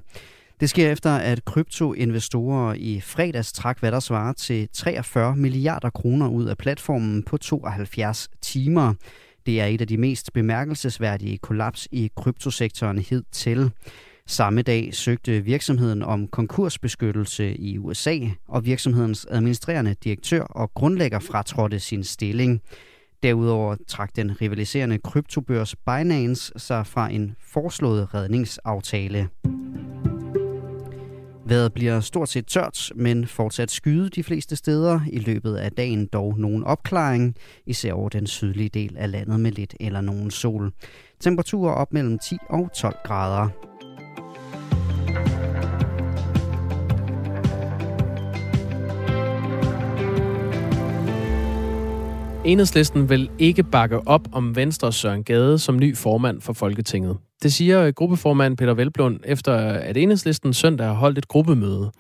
Det 0.61 0.71
sker 0.71 0.93
efter, 0.93 1.11
at 1.11 1.45
kryptoinvestorer 1.45 2.75
i 2.75 3.01
fredags 3.01 3.53
trak, 3.53 3.81
hvad 3.81 3.93
der 3.93 4.01
svarer 4.01 4.33
til 4.33 4.69
43 4.73 5.37
milliarder 5.37 5.91
kroner 5.91 6.29
ud 6.29 6.45
af 6.45 6.59
platformen 6.59 7.23
på 7.23 7.37
72 7.37 8.29
timer. 8.43 8.95
Det 9.47 9.61
er 9.61 9.67
et 9.67 9.81
af 9.81 9.87
de 9.87 9.97
mest 9.97 10.33
bemærkelsesværdige 10.33 11.39
kollaps 11.39 11.89
i 11.93 12.11
kryptosektoren 12.17 12.99
hidtil. 12.99 13.71
Samme 14.31 14.63
dag 14.63 14.95
søgte 14.95 15.45
virksomheden 15.45 16.03
om 16.03 16.29
konkursbeskyttelse 16.29 17.57
i 17.57 17.79
USA, 17.79 18.19
og 18.49 18.67
virksomhedens 18.67 19.27
administrerende 19.31 19.95
direktør 20.05 20.43
og 20.43 20.75
grundlægger 20.75 21.19
fratrådte 21.19 21.81
sin 21.81 22.05
stilling. 22.05 22.61
Derudover 23.23 23.77
trak 23.87 24.17
den 24.17 24.41
rivaliserende 24.41 24.99
kryptobørs 24.99 25.77
Binance 25.77 26.53
sig 26.57 26.87
fra 26.87 27.13
en 27.13 27.35
foreslået 27.41 28.15
redningsaftale. 28.15 29.29
Vejret 31.45 31.73
bliver 31.73 32.01
stort 32.01 32.29
set 32.29 32.47
tørt, 32.47 32.93
men 32.97 33.27
fortsat 33.27 33.71
skyde 33.71 34.09
de 34.09 34.23
fleste 34.23 34.57
steder. 34.57 35.01
I 35.13 35.19
løbet 35.19 35.57
af 35.57 35.73
dagen 35.73 36.07
dog 36.07 36.39
nogen 36.39 36.65
opklaring, 36.65 37.35
især 37.67 37.93
over 37.93 38.09
den 38.09 38.27
sydlige 38.27 38.69
del 38.69 38.97
af 38.97 39.11
landet 39.11 39.41
med 39.41 39.53
lidt 39.53 39.75
eller 39.81 40.01
nogen 40.01 40.31
sol. 40.31 40.73
Temperaturer 41.21 41.73
op 41.73 41.93
mellem 41.93 42.19
10 42.19 42.37
og 42.51 42.71
12 42.75 42.97
grader. 43.05 43.68
Enhedslisten 52.49 53.09
vil 53.09 53.31
ikke 53.39 53.63
bakke 53.63 54.09
op 54.09 54.29
om 54.33 54.57
Venstre 54.57 54.93
Søren 54.93 55.25
Gade 55.25 55.59
som 55.59 55.79
ny 55.79 55.97
formand 55.97 56.41
for 56.41 56.53
Folketinget. 56.53 57.17
Det 57.43 57.53
siger 57.53 57.83
øh, 57.83 57.93
gruppeformand 57.93 58.57
Peter 58.57 58.75
Velblund, 58.75 59.21
efter 59.25 59.69
øh, 59.69 59.89
at 59.89 59.97
Enhedslisten 59.97 60.55
søndag 60.55 60.87
har 60.87 60.95
holdt 60.95 61.19
et 61.19 61.29
gruppemøde. 61.29 61.91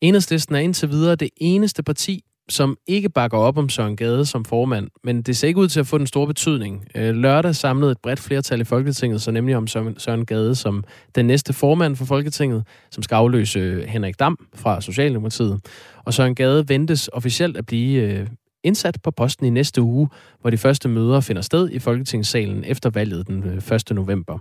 Enhedslisten 0.00 0.54
er 0.54 0.58
indtil 0.58 0.90
videre 0.90 1.16
det 1.16 1.30
eneste 1.36 1.82
parti, 1.82 2.24
som 2.48 2.76
ikke 2.86 3.08
bakker 3.08 3.38
op 3.38 3.58
om 3.58 3.68
Søren 3.68 3.96
Gade 3.96 4.26
som 4.26 4.44
formand, 4.44 4.88
men 5.04 5.22
det 5.22 5.36
ser 5.36 5.48
ikke 5.48 5.60
ud 5.60 5.68
til 5.68 5.80
at 5.80 5.86
få 5.86 5.98
den 5.98 6.06
store 6.06 6.26
betydning. 6.26 6.84
Øh, 6.94 7.14
lørdag 7.14 7.54
samlede 7.54 7.92
et 7.92 7.98
bredt 8.02 8.20
flertal 8.20 8.60
i 8.60 8.64
Folketinget 8.64 9.22
så 9.22 9.30
nemlig 9.30 9.56
om 9.56 9.66
Søren 9.98 10.26
Gade 10.26 10.54
som 10.54 10.84
den 11.14 11.26
næste 11.26 11.52
formand 11.52 11.96
for 11.96 12.04
Folketinget, 12.04 12.64
som 12.90 13.02
skal 13.02 13.14
afløse 13.14 13.84
Henrik 13.86 14.18
Dam 14.18 14.46
fra 14.54 14.80
Socialdemokratiet. 14.80 15.60
Og 16.04 16.14
Søren 16.14 16.34
Gade 16.34 16.68
ventes 16.68 17.10
officielt 17.12 17.56
at 17.56 17.66
blive 17.66 18.28
indsat 18.64 18.98
på 19.02 19.10
posten 19.10 19.46
i 19.46 19.50
næste 19.50 19.82
uge, 19.82 20.08
hvor 20.40 20.50
de 20.50 20.58
første 20.58 20.88
møder 20.88 21.20
finder 21.20 21.42
sted 21.42 21.70
i 21.70 21.78
Folketingssalen 21.78 22.64
efter 22.64 22.90
valget 22.90 23.26
den 23.26 23.44
1. 23.72 23.90
Øh, 23.90 23.96
november. 23.96 24.38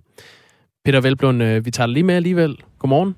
Peter 0.86 1.02
Velblund, 1.02 1.44
øh, 1.44 1.66
vi 1.66 1.72
tager 1.72 1.88
det 1.88 1.94
lige 1.94 2.04
med 2.04 2.16
alligevel. 2.16 2.58
Godmorgen. 2.80 3.16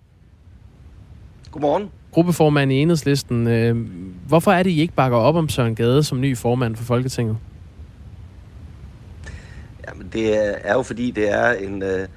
Godmorgen. 1.52 1.90
Gruppeformand 2.12 2.72
i 2.72 2.76
Enhedslisten. 2.76 3.48
Øh, 3.48 3.88
hvorfor 4.28 4.52
er 4.52 4.64
det, 4.64 4.70
I 4.70 4.82
ikke 4.82 4.94
bakker 4.94 5.18
op 5.18 5.36
om 5.36 5.50
Søren 5.50 5.76
Gade 5.76 6.04
som 6.04 6.22
ny 6.22 6.38
formand 6.38 6.76
for 6.76 6.84
Folketinget? 6.84 7.38
Jamen, 9.88 10.10
det 10.14 10.38
er 10.68 10.74
jo 10.74 10.82
fordi, 10.82 11.12
det 11.12 11.34
er 11.34 11.52
en, 11.52 11.84
øh, 11.84 12.08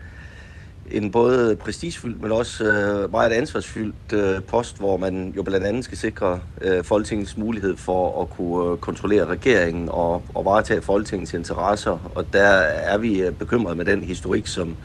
en 0.90 1.10
både 1.10 1.56
prestigefyldt, 1.56 2.22
men 2.22 2.32
også 2.32 2.64
øh, 2.64 3.10
meget 3.10 3.32
ansvarsfyldt 3.32 4.12
øh, 4.12 4.42
post, 4.42 4.78
hvor 4.78 4.96
man 4.96 5.32
jo 5.36 5.42
blandt 5.42 5.66
andet 5.66 5.84
skal 5.84 5.98
sikre 5.98 6.40
øh, 6.60 6.84
Folketingets 6.84 7.36
mulighed 7.36 7.76
for 7.76 8.22
at 8.22 8.30
kunne 8.30 8.72
øh, 8.72 8.78
kontrollere 8.78 9.26
regeringen 9.26 9.88
og, 9.88 10.22
og 10.34 10.44
varetage 10.44 10.82
Folketingets 10.82 11.34
interesser. 11.34 12.10
Og 12.14 12.32
der 12.32 12.48
er 12.62 12.98
vi 12.98 13.20
øh, 13.20 13.32
bekymret 13.32 13.76
med 13.76 13.84
den 13.84 14.02
historik, 14.02 14.46
som, 14.46 14.76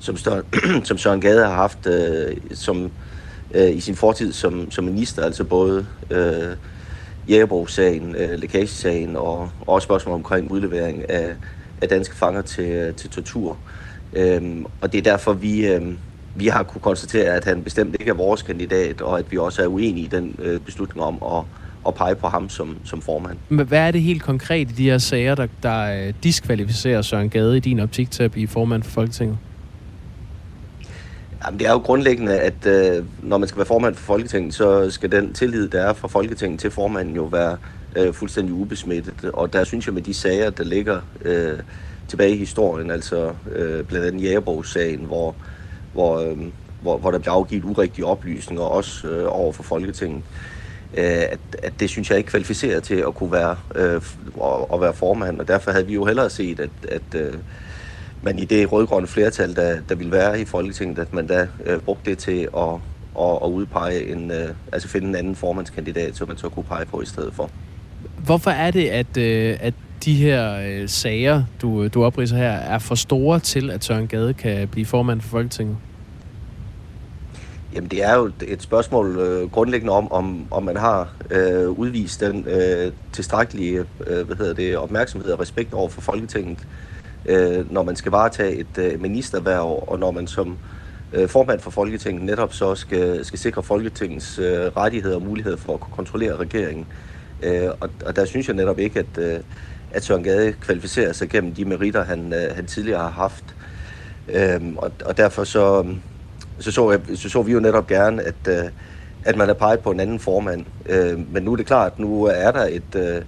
som, 0.00 0.16
Stør, 0.16 0.42
som 0.88 0.98
Søren 0.98 1.20
Gade 1.20 1.44
har 1.44 1.54
haft 1.54 1.86
øh, 1.86 2.36
som, 2.52 2.90
øh, 3.54 3.76
i 3.76 3.80
sin 3.80 3.96
fortid 3.96 4.32
som, 4.32 4.70
som 4.70 4.84
minister, 4.84 5.22
altså 5.22 5.44
både 5.44 5.86
øh, 6.10 6.56
Jægerbro-sagen, 7.28 8.16
øh, 8.16 8.38
lækagesagen 8.38 9.16
og, 9.16 9.38
og 9.60 9.68
også 9.68 9.84
spørgsmål 9.84 10.14
omkring 10.14 10.50
udlevering 10.50 11.10
af, 11.10 11.34
af 11.82 11.88
danske 11.88 12.16
fanger 12.16 12.42
til, 12.42 12.64
øh, 12.64 12.94
til 12.94 13.10
tortur. 13.10 13.56
Øhm, 14.12 14.66
og 14.80 14.92
det 14.92 14.98
er 14.98 15.02
derfor, 15.02 15.32
vi, 15.32 15.66
øhm, 15.66 15.98
vi 16.34 16.46
har 16.46 16.62
kunne 16.62 16.80
konstatere, 16.80 17.24
at 17.24 17.44
han 17.44 17.62
bestemt 17.62 17.96
ikke 18.00 18.10
er 18.10 18.14
vores 18.14 18.42
kandidat, 18.42 19.00
og 19.00 19.18
at 19.18 19.32
vi 19.32 19.38
også 19.38 19.62
er 19.62 19.66
uenige 19.66 20.04
i 20.04 20.08
den 20.08 20.36
øh, 20.38 20.60
beslutning 20.60 21.02
om 21.04 21.38
at, 21.38 21.44
at 21.86 21.94
pege 21.94 22.14
på 22.14 22.26
ham 22.28 22.48
som, 22.48 22.76
som 22.84 23.02
formand. 23.02 23.38
Men 23.48 23.66
hvad 23.66 23.78
er 23.78 23.90
det 23.90 24.02
helt 24.02 24.22
konkret 24.22 24.70
i 24.70 24.74
de 24.74 24.90
her 24.90 24.98
sager, 24.98 25.34
der, 25.34 25.46
der 25.62 26.06
øh, 26.06 26.14
diskvalificerer 26.22 27.02
Søren 27.02 27.30
Gade 27.30 27.56
i 27.56 27.60
din 27.60 27.80
optik 27.80 28.10
til 28.10 28.22
at 28.22 28.30
blive 28.30 28.48
formand 28.48 28.82
for 28.82 28.90
Folketinget? 28.90 29.38
Jamen, 31.46 31.60
det 31.60 31.66
er 31.66 31.72
jo 31.72 31.78
grundlæggende, 31.78 32.38
at 32.38 32.66
øh, 32.66 33.04
når 33.22 33.38
man 33.38 33.48
skal 33.48 33.58
være 33.58 33.66
formand 33.66 33.94
for 33.94 34.04
Folketinget, 34.04 34.54
så 34.54 34.90
skal 34.90 35.12
den 35.12 35.32
tillid, 35.32 35.68
der 35.68 35.80
er 35.80 35.92
fra 35.92 36.08
Folketinget 36.08 36.60
til 36.60 36.70
formanden 36.70 37.14
jo 37.14 37.24
være 37.24 37.56
øh, 37.96 38.14
fuldstændig 38.14 38.54
ubesmittet. 38.54 39.30
Og 39.32 39.52
der 39.52 39.64
synes 39.64 39.86
jeg 39.86 39.94
med 39.94 40.02
de 40.02 40.14
sager, 40.14 40.50
der 40.50 40.64
ligger 40.64 41.00
øh, 41.24 41.58
tilbage 42.10 42.34
i 42.34 42.38
historien, 42.38 42.90
altså 42.90 43.32
øh, 43.52 43.84
blandt 43.84 44.06
andet 44.06 44.22
Jægerborg-sagen, 44.22 44.98
hvor, 44.98 45.34
hvor, 45.92 46.18
øh, 46.18 46.38
hvor, 46.82 46.98
hvor 46.98 47.10
der 47.10 47.18
bliver 47.18 47.34
afgivet 47.34 47.64
urigtige 47.64 48.04
oplysninger, 48.04 48.64
også 48.64 49.08
øh, 49.08 49.26
over 49.28 49.52
for 49.52 49.62
Folketinget, 49.62 50.22
øh, 50.94 51.04
at, 51.04 51.38
at 51.62 51.72
det 51.80 51.90
synes 51.90 52.10
jeg 52.10 52.18
ikke 52.18 52.30
kvalificerer 52.30 52.80
til 52.80 52.94
at 52.94 53.14
kunne 53.14 53.32
være, 53.32 53.56
øh, 53.74 54.00
at 54.74 54.80
være 54.80 54.94
formand. 54.94 55.40
Og 55.40 55.48
derfor 55.48 55.70
havde 55.70 55.86
vi 55.86 55.94
jo 55.94 56.04
hellere 56.04 56.30
set, 56.30 56.60
at, 56.60 56.70
at 56.88 57.20
øh, 57.20 57.34
man 58.22 58.38
i 58.38 58.44
det 58.44 58.72
rødgrønne 58.72 59.06
flertal, 59.06 59.56
der, 59.56 59.80
der 59.88 59.94
ville 59.94 60.12
være 60.12 60.40
i 60.40 60.44
Folketinget, 60.44 60.98
at 60.98 61.12
man 61.14 61.26
da 61.26 61.46
øh, 61.66 61.80
brugte 61.80 62.10
det 62.10 62.18
til 62.18 62.48
at, 62.56 62.74
at, 63.20 63.38
at 63.42 63.48
udpege 63.48 64.12
en, 64.12 64.30
øh, 64.30 64.48
altså 64.72 64.88
finde 64.88 65.08
en 65.08 65.14
anden 65.14 65.36
formandskandidat, 65.36 66.16
som 66.16 66.28
man 66.28 66.36
så 66.36 66.48
kunne 66.48 66.64
pege 66.64 66.86
på 66.86 67.02
i 67.02 67.06
stedet 67.06 67.34
for. 67.34 67.50
Hvorfor 68.24 68.50
er 68.50 68.70
det, 68.70 68.88
at, 68.88 69.16
øh, 69.16 69.56
at 69.60 69.74
de 70.04 70.14
her 70.14 70.60
øh, 70.66 70.88
sager, 70.88 71.44
du, 71.62 71.88
du 71.88 72.04
opriser 72.04 72.36
her, 72.36 72.50
er 72.50 72.78
for 72.78 72.94
store 72.94 73.40
til, 73.40 73.70
at 73.70 73.84
Søren 73.84 74.06
Gade 74.06 74.34
kan 74.34 74.68
blive 74.68 74.86
formand 74.86 75.20
for 75.20 75.28
Folketinget? 75.28 75.76
Jamen, 77.74 77.90
det 77.90 78.04
er 78.04 78.14
jo 78.16 78.30
et 78.46 78.62
spørgsmål 78.62 79.18
øh, 79.18 79.50
grundlæggende 79.50 79.92
om, 79.92 80.12
om, 80.12 80.46
om 80.50 80.62
man 80.62 80.76
har 80.76 81.12
øh, 81.30 81.70
udvist 81.70 82.20
den 82.20 82.44
øh, 82.48 82.92
tilstrækkelige 83.12 83.84
øh, 84.06 84.26
hvad 84.26 84.36
hedder 84.36 84.54
det, 84.54 84.76
opmærksomhed 84.76 85.30
og 85.30 85.40
respekt 85.40 85.74
over 85.74 85.88
for 85.88 86.00
Folketinget, 86.00 86.58
øh, 87.26 87.72
når 87.72 87.82
man 87.82 87.96
skal 87.96 88.12
varetage 88.12 88.56
et 88.56 88.78
øh, 88.78 89.00
ministerværv, 89.00 89.84
og 89.86 89.98
når 89.98 90.10
man 90.10 90.26
som 90.26 90.58
øh, 91.12 91.28
formand 91.28 91.60
for 91.60 91.70
Folketinget 91.70 92.24
netop 92.24 92.54
så 92.54 92.74
skal, 92.74 93.24
skal 93.24 93.38
sikre 93.38 93.62
Folketingets 93.62 94.38
øh, 94.38 94.60
rettigheder 94.76 95.16
og 95.16 95.22
muligheder 95.22 95.56
for 95.56 95.74
at 95.74 95.80
kunne 95.80 95.94
kontrollere 95.94 96.36
regeringen. 96.36 96.86
Øh, 97.42 97.68
og, 97.80 97.90
og 98.06 98.16
der 98.16 98.24
synes 98.24 98.48
jeg 98.48 98.56
netop 98.56 98.78
ikke, 98.78 98.98
at, 98.98 99.18
øh, 99.18 99.40
at 99.92 100.04
Søren 100.04 100.22
Gade 100.22 100.52
kvalificerer 100.52 101.12
sig 101.12 101.28
gennem 101.28 101.54
de 101.54 101.64
meritter, 101.64 102.04
han, 102.04 102.32
øh, 102.32 102.56
han 102.56 102.66
tidligere 102.66 103.00
har 103.00 103.10
haft. 103.10 103.44
Øhm, 104.28 104.76
og, 104.76 104.92
og 105.04 105.16
derfor 105.16 105.44
så, 105.44 105.86
så, 106.58 106.72
så, 106.72 106.90
jeg, 106.90 107.00
så 107.14 107.28
så 107.28 107.42
vi 107.42 107.52
jo 107.52 107.60
netop 107.60 107.86
gerne, 107.86 108.22
at, 108.22 108.34
øh, 108.48 108.70
at 109.24 109.36
man 109.36 109.46
har 109.46 109.54
peget 109.54 109.80
på 109.80 109.90
en 109.90 110.00
anden 110.00 110.18
formand. 110.18 110.64
Øh, 110.86 111.32
men 111.32 111.42
nu 111.42 111.52
er 111.52 111.56
det 111.56 111.66
klart, 111.66 111.92
at 111.92 111.98
nu 111.98 112.24
er 112.24 112.50
der 112.50 112.64
et, 112.64 112.94
øh, 112.94 113.22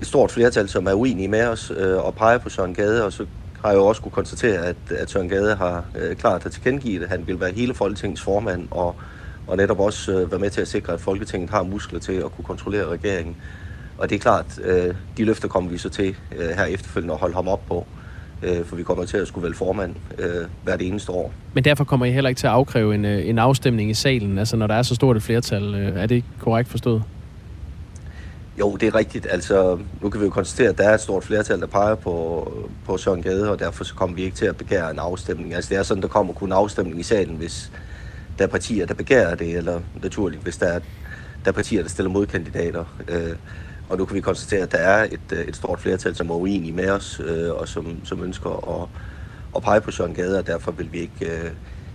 et 0.00 0.06
stort 0.06 0.30
flertal, 0.30 0.68
som 0.68 0.86
er 0.86 0.92
uenige 0.92 1.28
med 1.28 1.46
os 1.46 1.72
øh, 1.76 1.96
og 1.96 2.14
peger 2.14 2.38
på 2.38 2.48
Søren 2.48 2.74
Gade, 2.74 3.04
og 3.04 3.12
så 3.12 3.26
har 3.62 3.70
jeg 3.70 3.78
jo 3.78 3.86
også 3.86 4.02
kunne 4.02 4.12
konstatere, 4.12 4.66
at, 4.66 4.76
at 4.90 5.10
Søren 5.10 5.28
Gade 5.28 5.54
har 5.54 5.84
øh, 5.98 6.16
klart 6.16 6.46
at 6.46 6.52
tilkendegivet, 6.52 7.02
at 7.02 7.08
han 7.08 7.26
vil 7.26 7.40
være 7.40 7.52
hele 7.52 7.74
Folketingets 7.74 8.22
formand, 8.22 8.68
og, 8.70 8.94
og 9.46 9.56
netop 9.56 9.80
også 9.80 10.12
øh, 10.12 10.30
være 10.30 10.40
med 10.40 10.50
til 10.50 10.60
at 10.60 10.68
sikre, 10.68 10.92
at 10.92 11.00
Folketinget 11.00 11.50
har 11.50 11.62
muskler 11.62 12.00
til 12.00 12.12
at 12.12 12.32
kunne 12.36 12.44
kontrollere 12.44 12.86
regeringen. 12.86 13.36
Og 13.98 14.10
det 14.10 14.16
er 14.16 14.20
klart, 14.20 14.46
øh, 14.64 14.94
de 15.16 15.24
løfter 15.24 15.48
kommer 15.48 15.70
vi 15.70 15.78
så 15.78 15.88
til 15.88 16.16
øh, 16.36 16.48
her 16.48 16.64
efterfølgende 16.64 17.14
at 17.14 17.20
holde 17.20 17.34
ham 17.34 17.48
op 17.48 17.66
på, 17.68 17.86
øh, 18.42 18.64
for 18.64 18.76
vi 18.76 18.82
kommer 18.82 19.04
til 19.04 19.16
at 19.16 19.28
skulle 19.28 19.42
vælge 19.42 19.56
formand 19.56 19.94
øh, 20.18 20.46
hvert 20.64 20.82
eneste 20.82 21.12
år. 21.12 21.32
Men 21.54 21.64
derfor 21.64 21.84
kommer 21.84 22.06
I 22.06 22.12
heller 22.12 22.28
ikke 22.28 22.38
til 22.38 22.46
at 22.46 22.52
afkræve 22.52 22.94
en, 22.94 23.04
øh, 23.04 23.28
en 23.28 23.38
afstemning 23.38 23.90
i 23.90 23.94
salen, 23.94 24.38
altså 24.38 24.56
når 24.56 24.66
der 24.66 24.74
er 24.74 24.82
så 24.82 24.94
stort 24.94 25.16
et 25.16 25.22
flertal. 25.22 25.74
Øh, 25.74 26.02
er 26.02 26.06
det 26.06 26.14
ikke 26.14 26.28
korrekt 26.40 26.68
forstået? 26.68 27.02
Jo, 28.58 28.76
det 28.76 28.86
er 28.86 28.94
rigtigt. 28.94 29.26
Altså, 29.30 29.78
nu 30.02 30.10
kan 30.10 30.20
vi 30.20 30.24
jo 30.24 30.30
konstatere, 30.30 30.68
at 30.68 30.78
der 30.78 30.88
er 30.88 30.94
et 30.94 31.00
stort 31.00 31.24
flertal, 31.24 31.60
der 31.60 31.66
peger 31.66 31.94
på, 31.94 32.48
på 32.84 32.96
Søren 32.96 33.22
Gade, 33.22 33.50
og 33.50 33.58
derfor 33.58 33.84
så 33.84 33.94
kommer 33.94 34.16
vi 34.16 34.22
ikke 34.22 34.36
til 34.36 34.46
at 34.46 34.56
begære 34.56 34.90
en 34.90 34.98
afstemning. 34.98 35.54
Altså, 35.54 35.70
det 35.70 35.78
er 35.78 35.82
sådan, 35.82 36.02
der 36.02 36.08
kommer 36.08 36.32
kun 36.32 36.48
en 36.48 36.52
afstemning 36.52 37.00
i 37.00 37.02
salen, 37.02 37.36
hvis 37.36 37.72
der 38.38 38.44
er 38.44 38.48
partier, 38.48 38.86
der 38.86 38.94
begærer 38.94 39.34
det, 39.34 39.56
eller 39.56 39.80
naturligt, 40.02 40.42
hvis 40.42 40.56
der 40.56 40.66
er, 40.66 40.78
der 41.44 41.50
er 41.50 41.52
partier, 41.52 41.82
der 41.82 41.88
stiller 41.88 42.10
modkandidater. 42.10 42.84
Øh, 43.08 43.36
og 43.88 43.98
nu 43.98 44.04
kan 44.04 44.16
vi 44.16 44.20
konstatere, 44.20 44.62
at 44.62 44.72
der 44.72 44.78
er 44.78 45.04
et, 45.04 45.32
øh, 45.32 45.44
et 45.44 45.56
stort 45.56 45.80
flertal, 45.80 46.14
som 46.14 46.30
er 46.30 46.34
uenige 46.34 46.72
med 46.72 46.90
os, 46.90 47.20
øh, 47.24 47.52
og 47.52 47.68
som, 47.68 48.00
som 48.04 48.24
ønsker 48.24 48.80
at, 48.82 48.88
at 49.56 49.62
pege 49.62 49.80
på 49.80 49.90
Søren 49.90 50.14
Gade, 50.14 50.38
og 50.38 50.46
derfor 50.46 50.72
vil 50.72 50.88
vi 50.92 50.98
ikke... 50.98 51.26
Øh, 51.26 51.50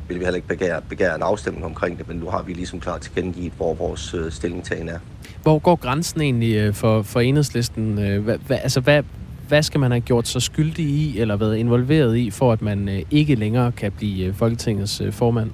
vil 0.07 0.19
vi 0.19 0.25
heller 0.25 0.35
ikke 0.35 0.47
begære, 0.47 0.81
begære 0.89 1.15
en 1.15 1.21
afstemning 1.21 1.65
omkring 1.65 1.97
det, 1.97 2.07
men 2.07 2.17
nu 2.17 2.29
har 2.29 2.41
vi 2.41 2.53
ligesom 2.53 2.79
klart 2.79 3.01
tilkendegivet, 3.01 3.53
hvor 3.57 3.73
vores 3.73 4.13
øh, 4.13 4.31
stillingtagen 4.31 4.89
er. 4.89 4.99
Hvor 5.43 5.59
går 5.59 5.75
grænsen 5.75 6.21
egentlig 6.21 6.55
øh, 6.55 6.73
for, 6.73 7.01
for 7.01 7.19
enhedslisten? 7.19 7.99
Øh, 7.99 8.23
Hva, 8.23 8.37
hvad, 8.47 8.57
altså, 8.63 8.79
hvad, 8.79 9.03
hvad 9.47 9.63
skal 9.63 9.79
man 9.79 9.91
have 9.91 10.01
gjort 10.01 10.27
sig 10.27 10.41
skyldig 10.41 10.85
i, 10.85 11.19
eller 11.19 11.35
været 11.35 11.57
involveret 11.57 12.17
i, 12.17 12.29
for 12.29 12.53
at 12.53 12.61
man 12.61 12.89
øh, 12.89 13.01
ikke 13.11 13.35
længere 13.35 13.71
kan 13.71 13.91
blive 13.91 14.33
Folketingets 14.33 15.01
formand? 15.11 15.51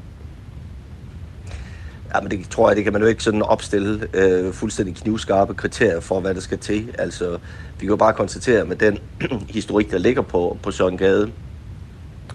Ja, 2.15 2.21
men 2.21 2.31
det 2.31 2.49
tror 2.49 2.69
jeg, 2.69 2.75
det 2.75 2.83
kan 2.83 2.93
man 2.93 3.01
jo 3.01 3.07
ikke 3.07 3.23
sådan 3.23 3.41
opstille 3.41 4.07
øh, 4.13 4.53
fuldstændig 4.53 4.95
knivskarpe 4.95 5.53
kriterier 5.53 5.99
for, 5.99 6.19
hvad 6.19 6.33
der 6.33 6.41
skal 6.41 6.57
til. 6.57 6.95
Altså, 6.97 7.31
vi 7.73 7.79
kan 7.79 7.87
jo 7.89 7.95
bare 7.95 8.13
konstatere 8.13 8.65
med 8.65 8.75
den 8.75 8.99
historik, 9.49 9.91
der 9.91 9.97
ligger 9.97 10.21
på, 10.21 10.57
på 10.63 10.71
Søren 10.71 10.97
Gade, 10.97 11.31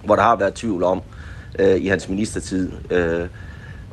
hvor 0.05 0.17
der 0.17 0.23
har 0.23 0.37
været 0.37 0.55
tvivl 0.55 0.83
om 0.83 1.03
øh, 1.59 1.77
i 1.77 1.87
hans 1.87 2.09
ministertid, 2.09 2.73
øh, 2.91 3.27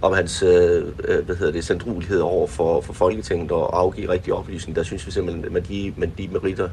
om 0.02 0.14
hans 0.14 0.44
øh, 0.44 0.84
øh 1.04 1.26
hvad 1.26 1.36
hedder 1.36 1.52
det, 1.52 1.66
sandrulighed 1.66 2.20
over 2.20 2.48
for, 2.48 2.82
for 2.82 2.94
Folketinget 2.94 3.52
og 3.52 3.80
afgive 3.80 4.10
rigtig 4.10 4.34
oplysning, 4.34 4.76
der 4.76 4.84
synes 4.84 5.08
vi 5.08 5.12
simpelthen, 5.12 5.54
med 5.54 5.62
de, 5.62 5.94
med 5.98 6.08
de 6.18 6.28
meritter, 6.28 6.70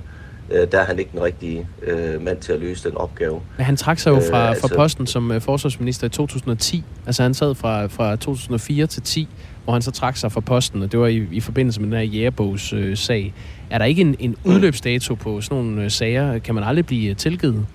øh, 0.50 0.72
der 0.72 0.80
er 0.80 0.84
han 0.84 0.98
ikke 0.98 1.10
den 1.12 1.22
rigtige 1.22 1.66
øh, 1.82 2.22
mand 2.22 2.40
til 2.40 2.52
at 2.52 2.60
løse 2.60 2.88
den 2.88 2.96
opgave. 2.96 3.40
Men 3.56 3.66
han 3.66 3.76
trak 3.76 3.98
sig 3.98 4.10
jo 4.10 4.20
fra, 4.30 4.42
øh, 4.42 4.50
altså, 4.50 4.68
fra 4.68 4.76
posten 4.76 5.06
som 5.06 5.32
øh, 5.32 5.40
forsvarsminister 5.40 6.06
i 6.06 6.10
2010. 6.10 6.84
Altså 7.06 7.22
han 7.22 7.34
sad 7.34 7.54
fra, 7.54 7.86
fra 7.86 8.16
2004 8.16 8.86
til 8.86 9.02
10, 9.02 9.28
hvor 9.64 9.72
han 9.72 9.82
så 9.82 9.90
trak 9.90 10.16
sig 10.16 10.32
fra 10.32 10.40
posten, 10.40 10.82
og 10.82 10.92
det 10.92 11.00
var 11.00 11.06
i, 11.06 11.26
i 11.32 11.40
forbindelse 11.40 11.80
med 11.80 11.88
den 11.88 11.98
her 11.98 12.04
jægerbogs 12.04 12.72
øh, 12.72 12.96
sag. 12.96 13.34
Er 13.70 13.78
der 13.78 13.84
ikke 13.84 14.00
en, 14.00 14.16
en 14.18 14.36
udløbsdato 14.44 15.14
på 15.14 15.40
sådan 15.40 15.64
nogle 15.64 15.84
øh, 15.84 15.90
sager? 15.90 16.38
Kan 16.38 16.54
man 16.54 16.64
aldrig 16.64 16.86
blive 16.86 17.10
øh, 17.10 17.16
tilgivet? 17.16 17.66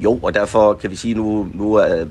Jo, 0.00 0.18
og 0.22 0.34
derfor 0.34 0.72
kan 0.72 0.90
vi 0.90 0.96
sige, 0.96 1.14
nu, 1.14 1.48
nu 1.54 1.78
uh, 1.78 2.06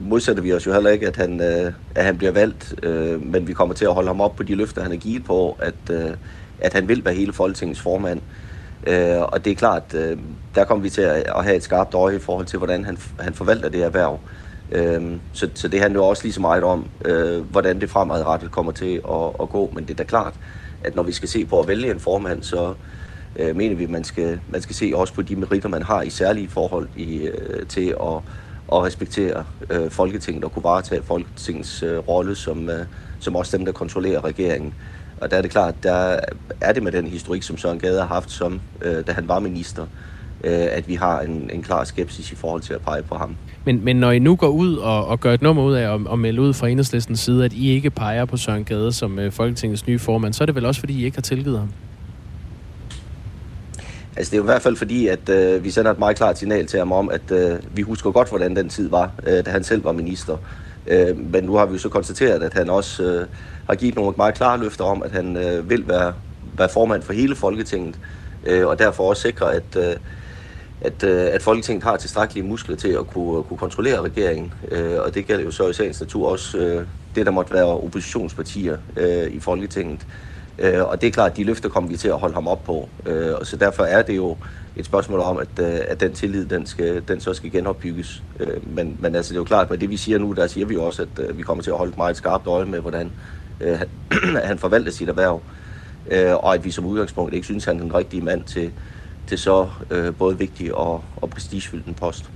modsætter 0.00 0.42
vi 0.42 0.52
os 0.52 0.66
jo 0.66 0.72
heller 0.72 0.90
ikke, 0.90 1.06
at 1.06 1.16
han, 1.16 1.40
uh, 1.40 1.72
at 1.94 2.04
han 2.04 2.18
bliver 2.18 2.32
valgt, 2.32 2.74
men 3.20 3.48
vi 3.48 3.52
kommer 3.52 3.74
til 3.74 3.84
at 3.84 3.94
holde 3.94 4.08
ham 4.08 4.20
op 4.20 4.36
på 4.36 4.42
de 4.42 4.54
løfter, 4.54 4.82
han 4.82 4.90
har 4.90 4.98
givet 4.98 5.24
på, 5.24 5.56
at, 5.60 5.74
uh, 5.90 6.10
at 6.60 6.72
han 6.72 6.88
vil 6.88 7.04
være 7.04 7.14
hele 7.14 7.32
Folketingets 7.32 7.80
formand. 7.80 8.20
Øh, 8.86 9.20
og 9.20 9.44
det 9.44 9.50
er 9.50 9.54
klart, 9.54 9.94
øh, 9.94 10.18
der 10.54 10.64
kommer 10.64 10.82
vi 10.82 10.90
til 10.90 11.02
at, 11.02 11.22
at 11.36 11.44
have 11.44 11.56
et 11.56 11.62
skarpt 11.62 11.94
øje 11.94 12.16
i 12.16 12.18
forhold 12.18 12.46
til, 12.46 12.58
hvordan 12.58 12.84
han, 12.84 12.98
han 13.20 13.34
forvalter 13.34 13.68
det 13.68 13.82
erhverv. 13.82 14.20
Øh, 14.72 15.16
så, 15.32 15.48
så 15.54 15.68
det 15.68 15.80
handler 15.80 16.00
jo 16.00 16.06
også 16.06 16.22
lige 16.22 16.32
så 16.32 16.40
meget 16.40 16.64
om, 16.64 16.86
øh, 17.04 17.40
hvordan 17.40 17.80
det 17.80 17.90
fremadrettet 17.90 18.50
kommer 18.50 18.72
til 18.72 18.94
at, 18.94 19.42
at 19.42 19.48
gå, 19.48 19.70
men 19.74 19.84
det 19.84 19.90
er 19.90 19.94
da 19.94 20.04
klart, 20.04 20.34
at 20.84 20.96
når 20.96 21.02
vi 21.02 21.12
skal 21.12 21.28
se 21.28 21.44
på 21.44 21.60
at 21.60 21.68
vælge 21.68 21.90
en 21.90 22.00
formand, 22.00 22.42
så 22.42 22.74
øh, 23.36 23.56
mener 23.56 23.76
vi, 23.76 23.84
at 23.84 23.90
man 23.90 24.04
skal, 24.04 24.40
man 24.48 24.62
skal 24.62 24.76
se 24.76 24.92
også 24.94 25.14
på 25.14 25.22
de 25.22 25.36
meritter, 25.36 25.68
man 25.68 25.82
har 25.82 26.02
i 26.02 26.10
særlige 26.10 26.48
forhold 26.48 26.88
i, 26.96 27.18
øh, 27.18 27.66
til 27.66 27.88
at, 27.88 28.16
at 28.72 28.82
respektere 28.82 29.44
øh, 29.70 29.90
Folketinget 29.90 30.44
og 30.44 30.52
kunne 30.52 30.64
varetage 30.64 31.02
Folketingets 31.02 31.82
øh, 31.82 31.98
rolle 31.98 32.34
som, 32.34 32.70
øh, 32.70 32.86
som 33.20 33.36
også 33.36 33.56
dem, 33.56 33.64
der 33.64 33.72
kontrollerer 33.72 34.24
regeringen. 34.24 34.74
Og 35.20 35.30
der 35.30 35.36
er 35.36 35.42
det 35.42 35.50
klart, 35.50 35.74
der 35.82 36.20
er 36.60 36.72
det 36.72 36.82
med 36.82 36.92
den 36.92 37.06
historik, 37.06 37.42
som 37.42 37.58
Søren 37.58 37.78
Gade 37.78 37.98
har 37.98 38.06
haft, 38.06 38.30
som, 38.30 38.60
øh, 38.82 39.06
da 39.06 39.12
han 39.12 39.28
var 39.28 39.38
minister. 39.38 39.86
øh, 40.44 40.66
at 40.70 40.88
vi 40.88 40.94
har 40.94 41.20
en, 41.20 41.50
en 41.52 41.62
klar 41.62 41.84
skepsis 41.84 42.32
i 42.32 42.34
forhold 42.34 42.62
til 42.62 42.74
at 42.74 42.80
pege 42.80 43.02
på 43.02 43.14
ham. 43.14 43.36
Men, 43.64 43.84
men 43.84 43.96
når 43.96 44.10
I 44.10 44.18
nu 44.18 44.36
går 44.36 44.48
ud 44.48 44.76
og, 44.76 45.06
og 45.06 45.20
gør 45.20 45.34
et 45.34 45.42
nummer 45.42 45.62
ud 45.62 45.74
af 45.74 45.94
at, 46.12 46.18
melde 46.18 46.42
ud 46.42 46.54
fra 46.54 46.68
enhedslistens 46.68 47.20
side, 47.20 47.44
at 47.44 47.52
I 47.52 47.70
ikke 47.70 47.90
peger 47.90 48.24
på 48.24 48.36
Søren 48.36 48.64
Gade 48.64 48.92
som 48.92 49.18
øh, 49.18 49.32
Folketingets 49.32 49.86
nye 49.86 49.98
formand, 49.98 50.34
så 50.34 50.44
er 50.44 50.46
det 50.46 50.54
vel 50.54 50.64
også, 50.64 50.80
fordi 50.80 51.00
I 51.00 51.04
ikke 51.04 51.16
har 51.16 51.22
tilgivet 51.22 51.58
ham? 51.58 51.68
Altså 54.16 54.30
det 54.30 54.36
er 54.36 54.38
jo 54.38 54.44
i 54.44 54.52
hvert 54.52 54.62
fald 54.62 54.76
fordi, 54.76 55.06
at 55.06 55.28
øh, 55.28 55.64
vi 55.64 55.70
sender 55.70 55.90
et 55.90 55.98
meget 55.98 56.16
klart 56.16 56.38
signal 56.38 56.66
til 56.66 56.78
ham 56.78 56.92
om, 56.92 57.10
at 57.10 57.30
øh, 57.30 57.58
vi 57.74 57.82
husker 57.82 58.10
godt, 58.10 58.28
hvordan 58.28 58.56
den 58.56 58.68
tid 58.68 58.88
var, 58.88 59.10
øh, 59.26 59.46
da 59.46 59.50
han 59.50 59.64
selv 59.64 59.84
var 59.84 59.92
minister. 59.92 60.36
Øh, 60.86 61.32
men 61.32 61.44
nu 61.44 61.54
har 61.54 61.66
vi 61.66 61.72
jo 61.72 61.78
så 61.78 61.88
konstateret, 61.88 62.42
at 62.42 62.54
han 62.54 62.70
også 62.70 63.02
øh, 63.02 63.26
har 63.68 63.74
givet 63.74 63.96
nogle 63.96 64.14
meget 64.16 64.34
klare 64.34 64.58
løfter 64.58 64.84
om, 64.84 65.02
at 65.02 65.10
han 65.10 65.36
øh, 65.36 65.70
vil 65.70 65.88
være, 65.88 66.14
være 66.58 66.68
formand 66.68 67.02
for 67.02 67.12
hele 67.12 67.36
Folketinget, 67.36 67.98
øh, 68.46 68.66
og 68.66 68.78
derfor 68.78 69.08
også 69.08 69.22
sikre, 69.22 69.54
at, 69.54 69.76
øh, 69.76 69.96
at, 70.80 71.04
øh, 71.04 71.28
at 71.32 71.42
Folketinget 71.42 71.84
har 71.84 71.96
tilstrækkelige 71.96 72.46
muskler 72.46 72.76
til 72.76 72.88
at 72.88 73.06
kunne, 73.06 73.42
kunne 73.42 73.58
kontrollere 73.58 74.00
regeringen. 74.00 74.52
Øh, 74.70 75.00
og 75.00 75.14
det 75.14 75.26
gælder 75.26 75.44
jo 75.44 75.50
så 75.50 75.68
i 75.68 75.72
sagens 75.72 76.00
natur 76.00 76.28
også 76.28 76.58
øh, 76.58 76.86
det, 77.14 77.26
der 77.26 77.32
måtte 77.32 77.54
være 77.54 77.66
oppositionspartier 77.66 78.76
øh, 78.96 79.30
i 79.30 79.40
Folketinget. 79.40 80.06
Øh, 80.58 80.84
og 80.84 81.00
det 81.00 81.06
er 81.06 81.10
klart, 81.10 81.30
at 81.30 81.36
de 81.36 81.44
løfter 81.44 81.68
kommer 81.68 81.90
vi 81.90 81.96
til 81.96 82.08
at 82.08 82.18
holde 82.18 82.34
ham 82.34 82.48
op 82.48 82.64
på. 82.64 82.88
Øh, 83.06 83.34
og 83.40 83.46
så 83.46 83.56
derfor 83.56 83.82
er 83.82 84.02
det 84.02 84.16
jo 84.16 84.36
et 84.76 84.84
spørgsmål 84.84 85.20
om, 85.20 85.38
at, 85.38 85.48
øh, 85.60 85.80
at 85.88 86.00
den 86.00 86.12
tillid, 86.12 86.46
den, 86.46 86.66
skal, 86.66 87.02
den 87.08 87.20
så 87.20 87.34
skal 87.34 87.50
genopbygges. 87.50 88.22
Øh, 88.40 88.74
men, 88.76 88.96
men 89.00 89.14
altså, 89.14 89.32
det 89.32 89.36
er 89.36 89.40
jo 89.40 89.44
klart, 89.44 89.70
med 89.70 89.78
det 89.78 89.90
vi 89.90 89.96
siger 89.96 90.18
nu, 90.18 90.32
der 90.32 90.46
siger 90.46 90.66
vi 90.66 90.76
også, 90.76 91.02
at 91.02 91.28
øh, 91.28 91.38
vi 91.38 91.42
kommer 91.42 91.62
til 91.62 91.70
at 91.70 91.76
holde 91.76 91.90
et 91.90 91.96
meget 91.96 92.16
skarpt 92.16 92.46
øje 92.46 92.64
med, 92.64 92.80
hvordan 92.80 93.10
øh, 93.60 93.78
han, 94.44 94.58
forvalter 94.58 94.92
sit 94.92 95.08
erhverv. 95.08 95.42
Øh, 96.10 96.34
og 96.34 96.54
at 96.54 96.64
vi 96.64 96.70
som 96.70 96.86
udgangspunkt 96.86 97.34
ikke 97.34 97.44
synes, 97.44 97.64
han 97.64 97.76
er 97.76 97.80
den 97.80 97.94
rigtige 97.94 98.22
mand 98.22 98.44
til, 98.44 98.70
til 99.26 99.38
så 99.38 99.68
øh, 99.90 100.14
både 100.14 100.38
vigtig 100.38 100.74
og, 100.74 101.04
og 101.16 101.30
prestigefyldt 101.30 101.86
en 101.86 101.94
post 101.94 102.30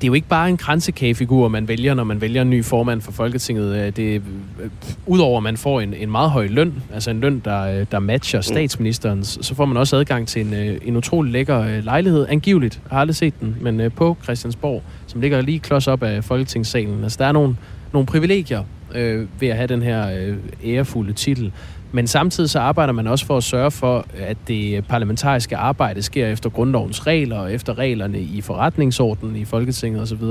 det 0.00 0.04
er 0.04 0.08
jo 0.08 0.14
ikke 0.14 0.28
bare 0.28 0.48
en 0.48 0.56
kransekagefigur, 0.56 1.48
man 1.48 1.68
vælger, 1.68 1.94
når 1.94 2.04
man 2.04 2.20
vælger 2.20 2.42
en 2.42 2.50
ny 2.50 2.64
formand 2.64 3.00
for 3.00 3.12
Folketinget. 3.12 3.76
Øh, 3.76 3.92
det, 3.96 4.22
øh, 4.60 4.70
Udover 5.06 5.36
at 5.36 5.42
man 5.42 5.56
får 5.56 5.80
en, 5.80 5.94
en 5.94 6.10
meget 6.10 6.30
høj 6.30 6.46
løn, 6.46 6.82
altså 6.92 7.10
en 7.10 7.20
løn, 7.20 7.42
der, 7.44 7.62
øh, 7.62 7.86
der 7.90 7.98
matcher 7.98 8.38
mm. 8.38 8.42
statsministerens, 8.42 9.38
så 9.40 9.54
får 9.54 9.64
man 9.64 9.76
også 9.76 9.96
adgang 9.96 10.28
til 10.28 10.46
en, 10.46 10.78
en 10.82 10.96
utrolig 10.96 11.32
lækker 11.32 11.80
lejlighed. 11.80 12.26
Angiveligt, 12.28 12.80
jeg 12.84 12.94
har 12.94 13.00
aldrig 13.00 13.16
set 13.16 13.40
den, 13.40 13.56
men 13.60 13.90
på 13.90 14.16
Christiansborg, 14.22 14.82
som 15.06 15.20
ligger 15.20 15.40
lige 15.40 15.58
klods 15.58 15.88
op 15.88 16.02
af 16.02 16.24
Folketingssalen. 16.24 17.02
Altså 17.02 17.18
der 17.18 17.26
er 17.26 17.32
nogle, 17.32 17.56
nogle 17.92 18.06
privilegier 18.06 18.62
øh, 18.94 19.26
ved 19.40 19.48
at 19.48 19.56
have 19.56 19.66
den 19.66 19.82
her 19.82 20.10
øh, 20.10 20.36
ærefulde 20.64 21.12
titel. 21.12 21.52
Men 21.92 22.06
samtidig 22.06 22.50
så 22.50 22.58
arbejder 22.58 22.92
man 22.92 23.06
også 23.06 23.26
for 23.26 23.36
at 23.36 23.44
sørge 23.44 23.70
for, 23.70 24.06
at 24.18 24.36
det 24.48 24.86
parlamentariske 24.88 25.56
arbejde 25.56 26.02
sker 26.02 26.26
efter 26.26 26.50
grundlovens 26.50 27.06
regler 27.06 27.38
og 27.38 27.52
efter 27.52 27.78
reglerne 27.78 28.20
i 28.20 28.40
forretningsordenen 28.40 29.36
i 29.36 29.44
Folketinget 29.44 30.02
osv. 30.02 30.22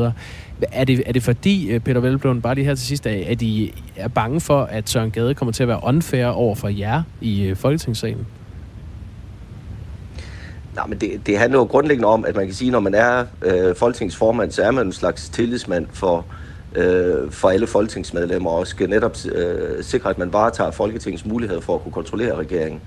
Er 0.72 0.84
det, 0.84 1.04
er 1.06 1.12
det 1.12 1.24
fordi, 1.24 1.72
øh, 1.72 1.80
Peter 1.80 2.02
Velblom, 2.02 2.42
bare 2.42 2.56
lige 2.56 2.66
her 2.66 2.76
til 2.76 2.86
sidst, 2.86 3.08
at 3.08 3.42
I 3.42 3.74
er 3.96 4.08
bange 4.08 4.42
for, 4.42 4.64
at 4.64 4.90
Søren 4.90 5.12
Gade 5.12 5.34
kommer 5.34 5.52
til 5.52 5.64
at 5.64 5.70
være 5.70 5.80
unfair 5.84 6.26
over 6.26 6.56
for 6.56 6.68
jer 6.68 7.04
i 7.22 7.44
øh, 7.44 7.56
Folketingssalen? 7.56 8.28
Nej, 10.76 10.88
men 10.88 10.98
det, 10.98 11.28
det 11.28 11.38
handler 11.38 11.60
jo 11.60 11.66
grundlæggende 11.66 12.08
om, 12.08 12.26
at 12.26 12.36
man 12.36 12.46
kan 12.46 12.54
sige, 12.54 12.72
når 12.72 12.80
man 12.80 12.94
er 12.94 13.26
øh, 13.42 13.76
folketingsformand, 13.76 14.52
så 14.52 14.64
er 14.64 14.72
man 14.72 14.86
en 14.86 14.94
slags 14.94 15.30
tillidsmand 15.30 15.88
for, 15.94 16.18
øh, 16.18 16.45
Øh, 16.76 17.32
for 17.32 17.50
alle 17.50 17.68
folketingsmedlemmer, 17.68 18.52
og 18.52 18.68
skal 18.68 18.90
netop 18.90 19.18
øh, 19.36 19.84
sikre, 19.84 20.10
at 20.10 20.18
man 20.18 20.34
varetager 20.34 20.72
Folketingets 20.72 21.26
mulighed 21.26 21.62
for 21.62 21.76
at 21.76 21.82
kunne 21.84 21.92
kontrollere 21.92 22.36
regeringen. 22.36 22.82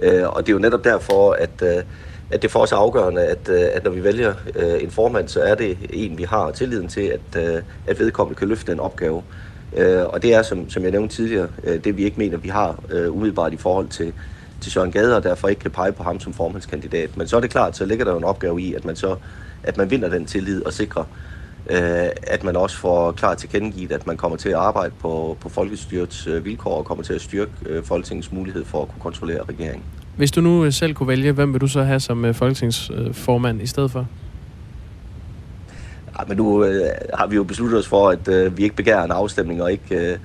Øh, 0.00 0.28
og 0.28 0.46
det 0.46 0.48
er 0.48 0.52
jo 0.52 0.58
netop 0.58 0.84
derfor, 0.84 1.32
at, 1.32 1.62
øh, 1.62 1.82
at 2.30 2.42
det 2.42 2.50
for 2.50 2.60
os 2.60 2.72
er 2.72 2.76
afgørende, 2.76 3.22
at, 3.22 3.48
øh, 3.48 3.64
at 3.72 3.84
når 3.84 3.90
vi 3.90 4.04
vælger 4.04 4.34
øh, 4.56 4.82
en 4.82 4.90
formand, 4.90 5.28
så 5.28 5.40
er 5.40 5.54
det 5.54 5.78
en, 5.90 6.18
vi 6.18 6.22
har 6.22 6.50
tilliden 6.50 6.88
til, 6.88 7.00
at, 7.00 7.46
øh, 7.46 7.62
at 7.86 7.98
vedkommende 7.98 8.38
kan 8.38 8.48
løfte 8.48 8.72
en 8.72 8.80
opgave. 8.80 9.22
Øh, 9.76 10.04
og 10.06 10.22
det 10.22 10.34
er, 10.34 10.42
som, 10.42 10.70
som 10.70 10.82
jeg 10.82 10.90
nævnte 10.90 11.14
tidligere, 11.14 11.48
øh, 11.64 11.84
det 11.84 11.96
vi 11.96 12.04
ikke 12.04 12.18
mener, 12.18 12.36
vi 12.38 12.48
har 12.48 12.82
øh, 12.90 13.16
umiddelbart 13.16 13.52
i 13.52 13.56
forhold 13.56 13.88
til, 13.88 14.12
til 14.60 14.72
Søren 14.72 14.92
Gade, 14.92 15.16
og 15.16 15.22
derfor 15.22 15.48
ikke 15.48 15.60
kan 15.60 15.70
pege 15.70 15.92
på 15.92 16.02
ham 16.02 16.20
som 16.20 16.32
formandskandidat. 16.32 17.16
Men 17.16 17.28
så 17.28 17.36
er 17.36 17.40
det 17.40 17.50
klart, 17.50 17.76
så 17.76 17.84
ligger 17.84 18.04
der 18.04 18.12
jo 18.12 18.18
en 18.18 18.24
opgave 18.24 18.60
i, 18.60 18.74
at 18.74 18.84
man 18.84 18.96
så 18.96 19.16
at 19.66 19.76
man 19.76 19.90
vinder 19.90 20.08
den 20.08 20.26
tillid 20.26 20.62
og 20.66 20.72
sikrer, 20.72 21.04
øh, 21.70 22.08
at 22.22 22.44
man 22.44 22.56
også 22.56 22.76
får 22.76 23.12
klart 23.12 23.38
tilkendegivet, 23.38 23.92
at 23.92 24.06
man 24.06 24.16
kommer 24.16 24.36
til 24.36 24.48
at 24.48 24.54
arbejde 24.54 24.92
på, 25.00 25.36
på 25.40 25.48
folkestyrets 25.48 26.26
øh, 26.26 26.44
vilkår 26.44 26.78
og 26.78 26.84
kommer 26.84 27.04
til 27.04 27.12
at 27.12 27.20
styrke 27.20 27.52
øh, 27.66 27.84
Folketingets 27.84 28.32
mulighed 28.32 28.64
for 28.64 28.82
at 28.82 28.88
kunne 28.88 29.00
kontrollere 29.00 29.42
regeringen. 29.48 29.82
Hvis 30.16 30.30
du 30.30 30.40
nu 30.40 30.64
øh, 30.64 30.72
selv 30.72 30.94
kunne 30.94 31.08
vælge, 31.08 31.32
hvem 31.32 31.52
vil 31.52 31.60
du 31.60 31.68
så 31.68 31.82
have 31.82 32.00
som 32.00 32.24
øh, 32.24 32.34
folketingsformand 32.34 33.62
i 33.62 33.66
stedet 33.66 33.90
for? 33.90 34.06
Ja, 36.18 36.24
men 36.28 36.36
nu 36.36 36.64
øh, 36.64 36.90
har 37.14 37.26
vi 37.26 37.36
jo 37.36 37.44
besluttet 37.44 37.78
os 37.78 37.88
for, 37.88 38.08
at 38.08 38.28
øh, 38.28 38.58
vi 38.58 38.62
ikke 38.62 38.76
begærer 38.76 39.04
en 39.04 39.10
afstemning 39.10 39.62
og 39.62 39.72
ikke, 39.72 40.10
øh, 40.12 40.18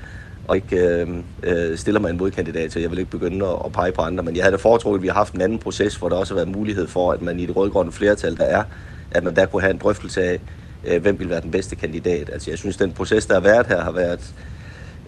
og 0.47 0.55
ikke 0.55 0.75
øh, 0.77 1.07
øh 1.43 1.77
stiller 1.77 1.99
mig 1.99 2.09
en 2.09 2.17
modkandidat, 2.17 2.71
så 2.71 2.79
jeg 2.79 2.91
vil 2.91 2.99
ikke 2.99 3.11
begynde 3.11 3.45
at, 3.47 3.55
at 3.65 3.71
pege 3.71 3.91
på 3.91 4.01
andre. 4.01 4.23
Men 4.23 4.35
jeg 4.35 4.43
havde 4.43 4.51
da 4.51 4.61
foretrukket, 4.61 4.99
at 4.99 5.03
vi 5.03 5.07
har 5.07 5.15
haft 5.15 5.33
en 5.33 5.41
anden 5.41 5.59
proces, 5.59 5.95
hvor 5.95 6.09
der 6.09 6.15
også 6.15 6.33
har 6.33 6.43
været 6.43 6.55
mulighed 6.55 6.87
for, 6.87 7.11
at 7.11 7.21
man 7.21 7.39
i 7.39 7.45
det 7.45 7.55
rødgrønne 7.55 7.91
flertal, 7.91 8.37
der 8.37 8.43
er, 8.43 8.63
at 9.11 9.23
man 9.23 9.35
der 9.35 9.45
kunne 9.45 9.61
have 9.61 9.71
en 9.71 9.77
drøftelse 9.77 10.23
af, 10.23 10.39
øh, 10.87 11.01
hvem 11.01 11.19
vil 11.19 11.29
være 11.29 11.41
den 11.41 11.51
bedste 11.51 11.75
kandidat. 11.75 12.29
Altså 12.33 12.51
jeg 12.51 12.57
synes, 12.57 12.77
den 12.77 12.91
proces, 12.91 13.25
der 13.25 13.33
har 13.33 13.41
været 13.41 13.67
her, 13.67 13.81
har 13.81 13.91
været 13.91 14.33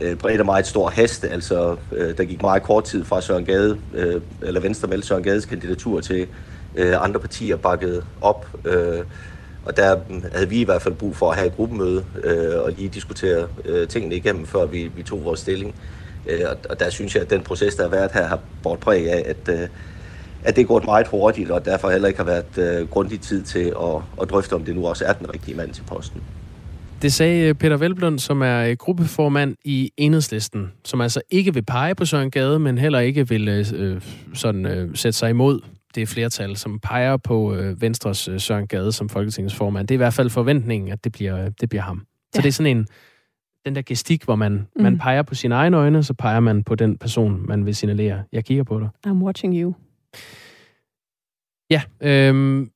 øh, 0.02 0.16
bredt 0.16 0.40
og 0.40 0.46
meget 0.46 0.68
stor 0.68 0.90
hast. 0.90 1.24
Altså 1.24 1.76
øh, 1.92 2.18
der 2.18 2.24
gik 2.24 2.42
meget 2.42 2.64
kort 2.64 2.84
tid 2.84 3.06
fra 3.06 3.22
Søren 3.22 3.46
Gade, 3.46 3.78
øh, 3.94 4.22
eller 4.42 4.60
Venstre 4.60 4.88
meldte 4.88 5.08
Søren 5.08 5.24
Gades 5.24 5.46
kandidatur 5.46 6.02
til 6.02 6.28
øh, 6.76 7.04
andre 7.04 7.20
partier 7.20 7.56
bakket 7.56 8.04
op. 8.22 8.48
Øh, 8.66 9.04
og 9.66 9.78
der 9.78 9.98
mm, 10.10 10.24
havde 10.34 10.50
vi 10.50 10.62
i 10.62 10.64
hvert 10.64 10.82
fald 10.82 10.94
brug 10.94 11.16
for 11.16 11.32
at 11.32 11.38
have 11.38 11.48
et 11.48 11.56
gruppemøde 11.56 12.06
øh, 12.24 12.60
og 12.60 12.72
lige 12.72 12.90
diskutere 12.90 13.48
øh, 13.66 13.88
tingene 13.88 14.16
igennem, 14.16 14.46
før 14.46 14.66
vi, 14.66 14.92
vi 14.96 15.04
tog 15.04 15.26
vores 15.26 15.40
stilling. 15.40 15.76
Øh, 16.28 16.42
og, 16.50 16.58
og 16.70 16.80
der 16.80 16.90
synes 16.90 17.16
jeg, 17.16 17.24
at 17.24 17.30
den 17.30 17.42
proces, 17.42 17.76
der 17.76 17.84
har 17.84 17.90
været 17.90 18.12
her, 18.12 18.28
har 18.28 18.40
båret 18.64 18.80
præg 18.80 19.12
af, 19.12 19.24
at, 19.26 19.60
øh, 19.62 19.68
at 20.46 20.56
det 20.56 20.68
går 20.68 20.82
meget 20.86 21.08
hurtigt, 21.08 21.52
og 21.52 21.66
derfor 21.66 21.90
heller 21.90 22.08
ikke 22.08 22.20
har 22.20 22.26
været 22.26 22.82
øh, 22.82 22.88
grundig 22.88 23.20
tid 23.20 23.44
til 23.44 23.74
at, 23.84 24.02
at 24.22 24.30
drøfte, 24.30 24.54
om 24.54 24.64
det 24.64 24.76
nu 24.76 24.88
også 24.88 25.06
er 25.06 25.14
den 25.14 25.34
rigtige 25.34 25.58
mand 25.58 25.74
til 25.74 25.84
posten. 25.84 26.22
Det 27.02 27.14
sagde 27.14 27.48
øh, 27.48 27.56
Peter 27.56 27.78
Velblund, 27.78 28.20
som 28.20 28.42
er 28.42 28.60
øh, 28.60 28.76
gruppeformand 28.76 29.56
i 29.66 29.92
Enhedslisten, 29.98 30.72
som 30.84 31.02
altså 31.02 31.22
ikke 31.30 31.54
vil 31.54 31.62
pege 31.66 31.96
på 31.96 32.06
Søren 32.06 32.32
Gade, 32.32 32.60
men 32.60 32.78
heller 32.78 33.00
ikke 33.00 33.30
vil 33.30 33.48
øh, 33.48 33.66
øh, 33.76 34.02
sådan, 34.34 34.66
øh, 34.66 34.96
sætte 34.96 35.18
sig 35.18 35.30
imod 35.30 35.62
det 35.96 36.10
flertal, 36.10 36.58
som 36.58 36.80
peger 36.80 37.18
på 37.18 37.56
øh, 37.56 37.82
Venstres 37.82 38.28
øh, 38.28 38.40
Søren 38.40 38.68
Gade 38.68 38.92
som 38.92 39.10
Folketingets 39.10 39.56
formand. 39.56 39.88
Det 39.88 39.94
er 39.94 39.98
i 39.98 40.04
hvert 40.06 40.14
fald 40.14 40.30
forventningen, 40.30 40.92
at 40.92 41.04
det 41.04 41.12
bliver, 41.12 41.50
det 41.50 41.70
bliver 41.70 41.84
ham. 41.84 41.98
Ja. 41.98 42.38
Så 42.38 42.42
det 42.42 42.48
er 42.48 42.52
sådan 42.52 42.78
en, 42.78 42.88
den 43.66 43.76
der 43.76 43.82
gestik, 43.82 44.24
hvor 44.24 44.36
man, 44.36 44.52
mm. 44.52 44.84
man 44.84 44.98
peger 44.98 45.22
på 45.22 45.36
sine 45.36 45.56
egne 45.56 45.78
øjne, 45.78 46.04
så 46.04 46.14
peger 46.14 46.40
man 46.40 46.64
på 46.64 46.76
den 46.76 46.98
person, 46.98 47.48
man 47.48 47.66
vil 47.66 47.76
signalere. 47.76 48.24
Jeg 48.32 48.46
kigger 48.46 48.64
på 48.64 48.80
dig. 48.80 48.90
I'm 49.08 49.24
watching 49.24 49.62
you. 49.62 49.74
Ja, 51.70 51.82
øhm, 52.02 52.72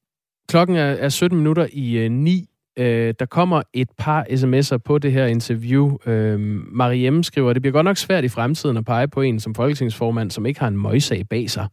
klokken 0.49 0.75
er, 0.75 0.85
er 0.85 1.09
17 1.09 1.37
minutter 1.37 1.67
i 1.73 1.97
øh, 1.97 2.11
9. 2.11 2.49
Øh, 2.79 3.13
der 3.19 3.25
kommer 3.25 3.61
et 3.73 3.89
par 3.97 4.23
sms'er 4.23 4.77
på 4.77 4.97
det 4.97 5.11
her 5.11 5.25
interview. 5.25 5.97
Øh, 6.05 6.39
Mariem 6.71 7.23
skriver, 7.23 7.53
det 7.53 7.61
bliver 7.61 7.73
godt 7.73 7.85
nok 7.85 7.97
svært 7.97 8.23
i 8.23 8.29
fremtiden 8.29 8.77
at 8.77 8.85
pege 8.85 9.07
på 9.07 9.21
en 9.21 9.39
som 9.39 9.55
folketingsformand, 9.55 10.31
som 10.31 10.45
ikke 10.45 10.59
har 10.59 10.67
en 10.67 10.77
møjsag 10.77 11.29
bag 11.29 11.49
sig. 11.49 11.67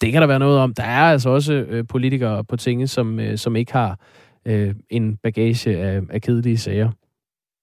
Det 0.00 0.12
kan 0.12 0.22
der 0.22 0.26
være 0.26 0.38
noget 0.38 0.58
om. 0.58 0.74
Der 0.74 0.82
er 0.82 1.02
altså 1.02 1.30
også 1.30 1.52
øh, 1.52 1.86
politikere 1.86 2.44
på 2.44 2.56
tinget, 2.56 2.90
som, 2.90 3.20
øh, 3.20 3.38
som 3.38 3.56
ikke 3.56 3.72
har 3.72 4.00
øh, 4.44 4.74
en 4.90 5.16
bagage 5.16 5.78
af, 5.78 6.02
af 6.10 6.22
kedelige 6.22 6.58
sager. 6.58 6.90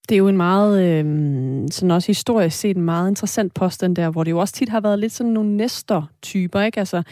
Det 0.08 0.14
er 0.14 0.18
jo 0.18 0.28
en 0.28 0.36
meget, 0.36 0.82
øh, 0.82 1.04
sådan 1.70 1.90
også 1.90 2.06
historisk 2.06 2.58
set, 2.58 2.76
en 2.76 2.82
meget 2.82 3.08
interessant 3.08 3.54
post, 3.54 3.80
den 3.80 3.96
der, 3.96 4.10
hvor 4.10 4.24
det 4.24 4.30
jo 4.30 4.38
også 4.38 4.54
tit 4.54 4.68
har 4.68 4.80
været 4.80 4.98
lidt 4.98 5.12
sådan 5.12 5.32
nogle 5.32 5.56
næster-typer, 5.56 6.60
ikke? 6.60 6.78
Altså, 6.80 7.02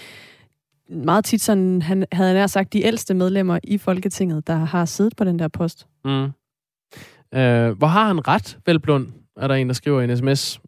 meget 0.88 1.24
tit 1.24 1.40
sådan, 1.40 1.82
han 1.82 2.04
havde 2.12 2.34
nær 2.34 2.46
sagt, 2.46 2.72
de 2.72 2.84
ældste 2.84 3.14
medlemmer 3.14 3.58
i 3.64 3.78
Folketinget, 3.78 4.46
der 4.46 4.54
har 4.54 4.84
siddet 4.84 5.16
på 5.16 5.24
den 5.24 5.38
der 5.38 5.48
post. 5.48 5.86
Mm. 6.04 6.24
Øh, 7.34 7.78
hvor 7.78 7.86
har 7.86 8.06
han 8.06 8.28
ret, 8.28 8.58
Velblund, 8.66 9.06
er 9.36 9.48
der 9.48 9.54
en, 9.54 9.66
der 9.66 9.74
skriver 9.74 10.00
i 10.00 10.04
en 10.04 10.16
sms. 10.16 10.60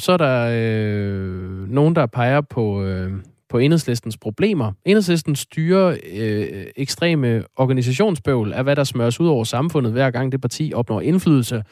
Så 0.00 0.12
er 0.12 0.16
der 0.16 0.50
øh, 0.52 1.68
nogen, 1.68 1.96
der 1.96 2.06
peger 2.06 2.40
på, 2.40 2.82
øh, 2.82 3.12
på 3.50 3.58
enhedslistens 3.58 4.16
problemer. 4.16 4.72
Enhedslisten 4.84 5.36
styrer 5.36 5.96
øh, 6.12 6.66
ekstreme 6.76 7.44
organisationsbøvl 7.56 8.52
af, 8.52 8.62
hvad 8.62 8.76
der 8.76 8.84
smøres 8.84 9.20
ud 9.20 9.28
over 9.28 9.44
samfundet, 9.44 9.92
hver 9.92 10.10
gang 10.10 10.32
det 10.32 10.40
parti 10.40 10.72
opnår 10.74 11.00
indflydelse, 11.00 11.62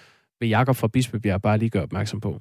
vil 0.41 0.49
Jakob 0.49 0.77
fra 0.77 0.89
Bispebjerg 0.89 1.43
bare 1.43 1.59
lige 1.59 1.71
gøre 1.71 1.83
opmærksom 1.83 2.21
på. 2.21 2.41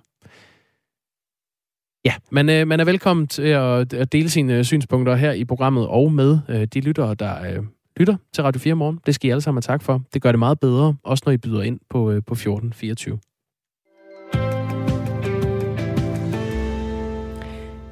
Ja, 2.05 2.13
man, 2.31 2.49
øh, 2.49 2.67
man 2.67 2.79
er 2.79 2.85
velkommen 2.85 3.27
til 3.27 3.41
at, 3.41 3.93
at 3.93 4.11
dele 4.11 4.29
sine 4.29 4.57
øh, 4.57 4.63
synspunkter 4.63 5.15
her 5.15 5.31
i 5.31 5.45
programmet 5.45 5.87
og 5.87 6.11
med 6.11 6.39
øh, 6.49 6.67
de 6.73 6.81
lyttere, 6.81 7.15
der 7.15 7.51
øh, 7.51 7.63
lytter 7.97 8.15
til 8.33 8.43
Radio 8.43 8.59
4 8.59 8.75
morgen. 8.75 8.99
Det 9.05 9.15
skal 9.15 9.27
I 9.27 9.31
alle 9.31 9.41
sammen 9.41 9.63
have 9.67 9.73
tak 9.73 9.83
for. 9.83 10.01
Det 10.13 10.21
gør 10.21 10.31
det 10.31 10.39
meget 10.39 10.59
bedre, 10.59 10.95
også 11.03 11.23
når 11.25 11.33
I 11.33 11.37
byder 11.37 11.61
ind 11.61 11.79
på, 11.89 12.11
øh, 12.11 12.21
på 12.27 12.33
1424. 12.33 13.19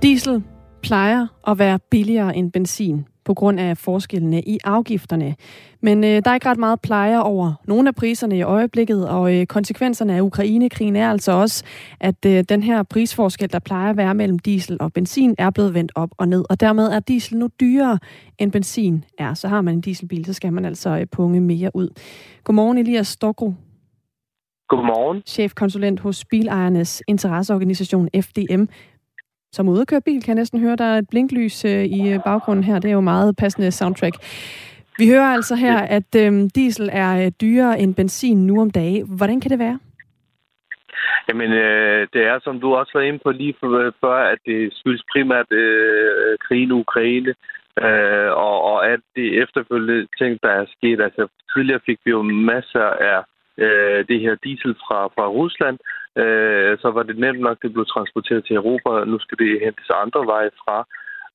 Diesel 0.02 0.44
plejer 0.86 1.28
at 1.48 1.60
være 1.60 1.80
billigere 1.92 2.36
end 2.36 2.52
benzin. 2.52 3.06
på 3.26 3.34
grund 3.34 3.60
af 3.60 3.78
forskellene 3.78 4.42
i 4.42 4.58
afgifterne. 4.64 5.36
Men 5.82 6.04
øh, 6.04 6.10
der 6.10 6.30
er 6.30 6.34
ikke 6.34 6.50
ret 6.50 6.58
meget 6.58 6.82
plejer 6.82 7.20
over 7.20 7.54
nogle 7.68 7.88
af 7.88 7.96
priserne 7.96 8.38
i 8.38 8.42
øjeblikket, 8.42 9.10
og 9.10 9.36
øh, 9.36 9.46
konsekvenserne 9.46 10.16
af 10.16 10.22
Ukrainekrigen 10.22 10.96
er 10.96 11.10
altså 11.10 11.32
også, 11.32 11.64
at 12.00 12.26
øh, 12.26 12.44
den 12.50 12.64
her 12.64 12.84
prisforskel, 12.84 13.52
der 13.52 13.60
plejer 13.60 13.90
at 13.90 13.98
være 13.98 14.16
mellem 14.16 14.40
diesel 14.40 14.78
og 14.80 14.94
benzin, 14.94 15.36
er 15.38 15.50
blevet 15.50 15.74
vendt 15.74 15.92
op 15.96 16.10
og 16.18 16.28
ned, 16.28 16.46
og 16.50 16.60
dermed 16.60 16.88
er 16.88 17.00
diesel 17.00 17.38
nu 17.38 17.50
dyrere 17.60 18.00
end 18.40 18.52
benzin 18.52 19.04
er. 19.20 19.34
Så 19.34 19.48
har 19.48 19.62
man 19.62 19.74
en 19.74 19.82
dieselbil, 19.82 20.26
så 20.26 20.34
skal 20.34 20.54
man 20.54 20.66
altså 20.66 20.90
øh, 20.90 21.08
punge 21.12 21.42
mere 21.42 21.72
ud. 21.74 21.90
Godmorgen, 22.44 22.78
Elias 22.78 23.08
Stokro. 23.08 23.54
Godmorgen. 24.70 25.22
Chefkonsulent 25.26 26.00
hos 26.00 26.26
Bilejernes 26.26 27.04
interesseorganisation 27.08 28.10
FDM. 28.22 28.66
Som 29.56 29.70
ude 29.70 29.82
at 29.82 29.88
køre 29.88 30.02
bil, 30.02 30.24
kan 30.24 30.32
jeg 30.34 30.42
næsten 30.42 30.60
høre, 30.60 30.76
der 30.76 30.86
er 30.86 30.98
et 30.98 31.10
blinklys 31.10 31.66
øh, 31.66 31.84
i 31.98 32.14
øh, 32.14 32.20
baggrunden 32.26 32.64
her. 32.64 32.80
Det 32.80 32.90
er 32.90 32.94
jo 33.00 33.12
meget 33.14 33.36
passende 33.38 33.72
soundtrack. 33.72 34.16
Vi 35.00 35.06
hører 35.10 35.30
altså 35.38 35.56
her, 35.56 35.78
at 35.98 36.10
øhm, 36.18 36.50
diesel 36.50 36.90
er 36.94 37.26
øh, 37.26 37.32
dyrere 37.42 37.80
end 37.80 37.96
benzin 37.96 38.48
nu 38.48 38.62
om 38.62 38.72
dagen. 38.72 39.18
Hvordan 39.18 39.42
kan 39.42 39.52
det 39.52 39.60
være? 39.60 39.80
Jamen, 41.28 41.52
øh, 41.52 42.08
det 42.14 42.22
er, 42.32 42.40
som 42.44 42.60
du 42.60 42.76
også 42.76 42.92
var 42.96 43.02
inde 43.02 43.20
på 43.24 43.32
lige 43.32 43.56
før, 44.02 44.18
at 44.34 44.40
det 44.46 44.74
skyldes 44.74 45.04
primært 45.12 45.52
øh, 45.52 46.38
krigen 46.46 46.70
i 46.70 46.80
Ukraine, 46.86 47.34
øh, 47.86 48.32
og, 48.48 48.58
og 48.72 48.78
at 48.94 49.00
det 49.16 49.42
efterfølgende 49.44 50.08
ting, 50.20 50.40
der 50.44 50.52
er 50.60 50.66
sket. 50.76 51.02
Altså, 51.02 51.28
tidligere 51.54 51.86
fik 51.86 52.00
vi 52.06 52.12
jo 52.12 52.22
masser 52.22 52.88
af 53.12 53.20
øh, 53.64 54.08
det 54.10 54.20
her 54.20 54.36
diesel 54.44 54.74
fra, 54.86 55.00
fra 55.16 55.26
Rusland, 55.28 55.78
øh, 56.22 56.78
så 56.82 56.92
var 56.96 57.04
det 57.04 57.18
nemt 57.18 57.40
nok, 57.40 57.58
det 57.62 57.74
blev 57.74 57.86
transporteret 57.86 58.46
til 58.46 58.56
Europa. 58.56 59.06
Nu 59.06 59.20
skal 59.20 59.38
det 59.38 59.62
hentes 59.64 59.90
andre 60.04 60.26
veje 60.26 60.52
fra. 60.64 60.88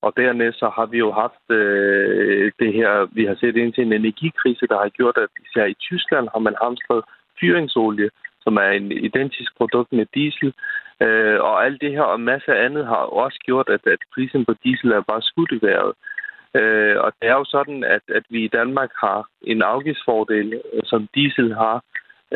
Og 0.02 0.12
dernæst 0.16 0.58
så 0.58 0.68
har 0.76 0.86
vi 0.86 0.98
jo 0.98 1.12
haft 1.12 1.44
øh, 1.50 2.52
det 2.58 2.72
her, 2.72 3.06
vi 3.12 3.24
har 3.24 3.36
set 3.40 3.56
ind 3.56 3.72
til 3.72 3.84
en 3.84 3.92
energikrise, 3.92 4.66
der 4.66 4.78
har 4.78 4.88
gjort, 4.88 5.16
at 5.16 5.30
især 5.46 5.64
i 5.64 5.74
Tyskland 5.74 6.28
har 6.34 6.38
man 6.38 6.56
hamstret 6.62 7.02
fyringsolie, 7.40 8.10
som 8.44 8.56
er 8.56 8.70
en 8.70 8.92
identisk 8.92 9.56
produkt 9.56 9.92
med 9.92 10.06
diesel. 10.14 10.54
Øh, 11.02 11.40
og 11.40 11.64
alt 11.64 11.80
det 11.80 11.92
her 11.92 12.02
og 12.02 12.20
masser 12.20 12.52
af 12.52 12.64
andet 12.64 12.86
har 12.86 13.04
også 13.24 13.38
gjort, 13.44 13.68
at, 13.68 13.86
at 13.86 13.98
prisen 14.14 14.44
på 14.44 14.54
diesel 14.64 14.90
er 14.92 15.00
bare 15.00 15.22
skudt 15.22 15.52
i 15.52 15.58
vejret. 15.66 15.92
Øh, 16.54 16.96
og 17.04 17.12
det 17.20 17.28
er 17.28 17.36
jo 17.40 17.44
sådan, 17.44 17.84
at, 17.84 18.02
at 18.08 18.24
vi 18.28 18.44
i 18.44 18.54
Danmark 18.58 18.90
har 19.00 19.28
en 19.42 19.62
afgiftsfordel, 19.62 20.60
øh, 20.72 20.82
som 20.84 21.08
diesel 21.14 21.54
har, 21.54 21.82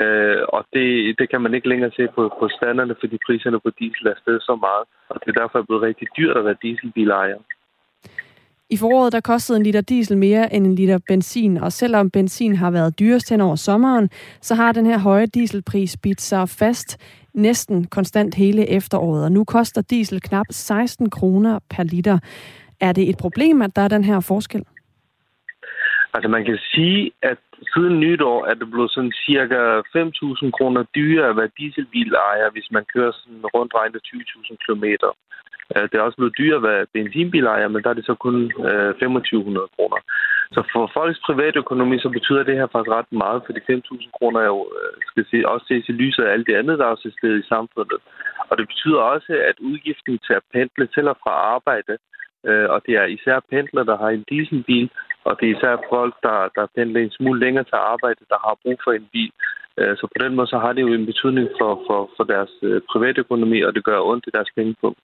Øh, 0.03 0.42
og 0.49 0.64
det, 0.72 1.18
det 1.18 1.30
kan 1.30 1.40
man 1.40 1.55
ikke 1.55 1.68
længere 1.68 1.90
se 1.97 2.09
på, 2.14 2.22
på 2.40 2.49
standerne, 2.49 2.95
fordi 3.01 3.16
priserne 3.26 3.61
på 3.61 3.70
diesel 3.78 4.07
er 4.07 4.18
stedet 4.22 4.42
så 4.42 4.55
meget. 4.66 4.84
Og 5.09 5.20
det 5.20 5.28
er 5.28 5.40
derfor 5.40 5.62
blevet 5.62 5.82
rigtig 5.82 6.09
dyrt 6.16 6.36
at 6.36 6.45
være 6.45 6.62
dieselbilejer. 6.62 7.38
I 8.70 8.76
foråret 8.76 9.12
der 9.12 9.20
kostede 9.20 9.57
en 9.57 9.62
liter 9.62 9.80
diesel 9.80 10.16
mere 10.16 10.55
end 10.55 10.66
en 10.66 10.74
liter 10.74 10.99
benzin, 11.09 11.57
og 11.57 11.72
selvom 11.72 12.11
benzin 12.11 12.57
har 12.57 12.70
været 12.70 12.99
dyrest 12.99 13.30
hen 13.30 13.40
over 13.40 13.57
sommeren, 13.57 14.11
så 14.40 14.55
har 14.55 14.72
den 14.72 14.86
her 14.86 14.99
høje 14.99 15.26
dieselpris 15.26 15.97
bidt 16.03 16.20
sig 16.20 16.49
fast 16.49 16.99
næsten 17.34 17.84
konstant 17.84 18.34
hele 18.34 18.70
efteråret, 18.70 19.24
og 19.24 19.32
nu 19.32 19.45
koster 19.45 19.82
diesel 19.82 20.20
knap 20.20 20.47
16 20.51 21.11
kroner 21.11 21.59
per 21.70 21.82
liter. 21.82 22.18
Er 22.80 22.92
det 22.92 23.09
et 23.09 23.16
problem, 23.18 23.62
at 23.62 23.76
der 23.76 23.82
er 23.82 23.88
den 23.88 24.05
her 24.05 24.20
forskel? 24.20 24.64
Altså 26.14 26.28
man 26.28 26.45
kan 26.45 26.59
sige, 26.74 27.12
at 27.22 27.38
siden 27.74 28.00
nytår 28.00 28.46
er 28.50 28.54
det 28.54 28.70
blevet 28.70 28.90
sådan 28.90 29.12
cirka 29.26 29.58
5.000 29.80 30.50
kroner 30.56 30.82
dyrere 30.96 31.28
at 31.30 31.36
være 31.36 31.56
dieselbilejer, 31.58 32.50
hvis 32.50 32.68
man 32.70 32.84
kører 32.94 33.12
sådan 33.12 33.46
rundt 33.54 33.72
regnet 33.74 34.00
20.000 34.06 34.56
km. 34.64 34.84
Øh, 35.74 35.82
det 35.88 35.94
er 35.96 36.06
også 36.06 36.16
blevet 36.16 36.38
dyrere 36.38 36.60
at 36.60 36.68
være 36.70 36.86
benzinbilejer, 36.94 37.68
men 37.68 37.82
der 37.82 37.90
er 37.90 37.98
det 37.98 38.06
så 38.06 38.14
kun 38.14 38.36
øh, 38.68 38.90
2.500 38.90 39.74
kroner. 39.76 39.98
Så 40.54 40.60
for 40.72 40.90
folks 40.96 41.20
private 41.28 41.58
økonomi, 41.64 41.96
så 41.98 42.08
betyder 42.08 42.42
det 42.42 42.56
her 42.60 42.66
faktisk 42.72 42.94
ret 42.98 43.12
meget, 43.24 43.42
fordi 43.46 43.60
5.000 43.60 44.10
kroner 44.18 44.40
er 44.40 44.50
jo, 44.54 44.60
øh, 44.78 44.92
skal 45.10 45.24
se, 45.30 45.48
også 45.52 45.66
ses 45.66 45.88
i 45.88 45.92
lyset 45.92 46.22
af 46.24 46.32
alt 46.32 46.46
det 46.46 46.54
andet, 46.60 46.78
der 46.78 46.84
er 46.84 46.94
også 46.94 47.08
i 47.42 47.48
samfundet. 47.54 47.98
Og 48.48 48.54
det 48.58 48.66
betyder 48.68 49.00
også, 49.14 49.32
at 49.50 49.56
udgiften 49.68 50.18
til 50.26 50.34
at 50.40 50.46
pendle 50.52 50.86
til 50.94 51.08
og 51.08 51.16
fra 51.22 51.34
arbejde, 51.54 51.94
øh, 52.48 52.68
og 52.74 52.78
det 52.86 52.94
er 52.94 53.04
især 53.16 53.38
pendler, 53.50 53.84
der 53.90 53.96
har 54.02 54.08
en 54.08 54.24
dieselbil, 54.30 54.90
og 55.27 55.33
det 55.39 55.45
er 55.47 55.57
især 55.57 55.75
folk, 55.95 56.14
der, 56.27 56.39
der 56.57 56.72
pendler 56.77 57.01
en 57.01 57.16
smule 57.18 57.41
længere 57.45 57.64
til 57.64 57.79
arbejde, 57.95 58.22
der 58.33 58.39
har 58.47 58.55
brug 58.62 58.79
for 58.85 58.93
en 58.93 59.09
bil. 59.12 59.33
Øh, 59.79 59.97
så 59.99 60.05
på 60.12 60.18
den 60.25 60.35
måde 60.37 60.47
så 60.47 60.59
har 60.64 60.72
det 60.72 60.83
jo 60.83 60.93
en 60.93 61.07
betydning 61.07 61.49
for, 61.61 61.72
for, 61.87 62.01
for 62.16 62.25
deres 62.25 62.53
øh, 62.62 62.81
private 62.93 63.18
økonomi, 63.20 63.59
og 63.66 63.75
det 63.75 63.85
gør 63.85 64.01
ondt 64.01 64.25
i 64.27 64.35
deres 64.37 64.51
pengepunkt. 64.57 64.99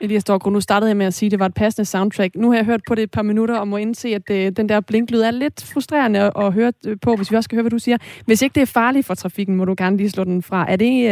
Elias 0.00 0.24
Dorgro, 0.24 0.50
nu 0.50 0.60
startede 0.60 0.88
jeg 0.88 0.96
med 0.96 1.06
at 1.06 1.14
sige, 1.14 1.28
at 1.28 1.30
det 1.30 1.40
var 1.40 1.46
et 1.46 1.54
passende 1.54 1.84
soundtrack. 1.84 2.34
Nu 2.34 2.50
har 2.50 2.56
jeg 2.56 2.64
hørt 2.64 2.80
på 2.88 2.94
det 2.94 3.02
et 3.02 3.10
par 3.10 3.22
minutter 3.22 3.58
og 3.58 3.68
må 3.68 3.76
indse, 3.76 4.08
at 4.08 4.28
det, 4.28 4.56
den 4.56 4.68
der 4.68 4.80
blinklyd 4.80 5.20
er 5.20 5.30
lidt 5.30 5.70
frustrerende 5.74 6.32
at 6.36 6.52
høre 6.52 6.72
på, 7.02 7.16
hvis 7.16 7.30
vi 7.30 7.36
også 7.36 7.46
skal 7.46 7.56
høre, 7.56 7.62
hvad 7.62 7.70
du 7.70 7.78
siger. 7.78 7.98
Hvis 8.26 8.42
ikke 8.42 8.54
det 8.54 8.62
er 8.62 8.72
farligt 8.74 9.06
for 9.06 9.14
trafikken, 9.14 9.56
må 9.56 9.64
du 9.64 9.74
gerne 9.78 9.96
lige 9.96 10.10
slå 10.10 10.24
den 10.24 10.42
fra. 10.42 10.66
Er 10.68 10.76
det, 10.76 11.06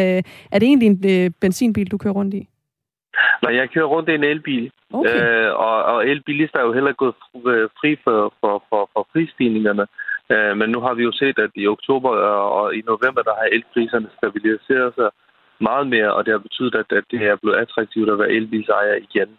er 0.53 0.59
det 0.59 0.63
egentlig 0.63 0.87
en 0.87 1.35
benzinbil, 1.41 1.91
du 1.91 1.99
kører 1.99 2.15
rundt 2.15 2.35
i? 2.35 2.49
Nej, 3.43 3.55
jeg 3.57 3.71
kører 3.71 3.93
rundt 3.95 4.09
i 4.09 4.15
en 4.15 4.25
elbil. 4.25 4.71
Okay. 4.93 5.47
Øh, 5.47 5.53
og, 5.55 5.77
og 5.85 6.09
elbilister 6.09 6.59
er 6.59 6.65
jo 6.65 6.73
heller 6.73 6.93
gået 6.93 7.15
fri 7.81 7.97
for, 8.05 8.35
for, 8.41 8.65
for, 8.69 8.91
for 8.93 9.09
prisstigningerne. 9.13 9.87
Øh, 10.33 10.57
men 10.57 10.71
nu 10.71 10.81
har 10.81 10.95
vi 10.95 11.03
jo 11.03 11.13
set, 11.13 11.39
at 11.39 11.51
i 11.55 11.67
oktober 11.67 12.11
og 12.59 12.75
i 12.75 12.81
november, 12.81 13.23
der 13.23 13.35
har 13.41 13.49
elpriserne 13.57 14.09
stabiliseret 14.19 14.95
sig 14.95 15.11
meget 15.61 15.87
mere, 15.87 16.13
og 16.15 16.25
det 16.25 16.33
har 16.33 16.39
betydet, 16.39 16.75
at, 16.75 16.93
at 16.99 17.05
det 17.11 17.21
er 17.23 17.37
blevet 17.43 17.57
attraktivt 17.57 18.11
at 18.11 18.19
være 18.19 18.31
elbilsejer 18.31 18.95
igen. 18.95 19.31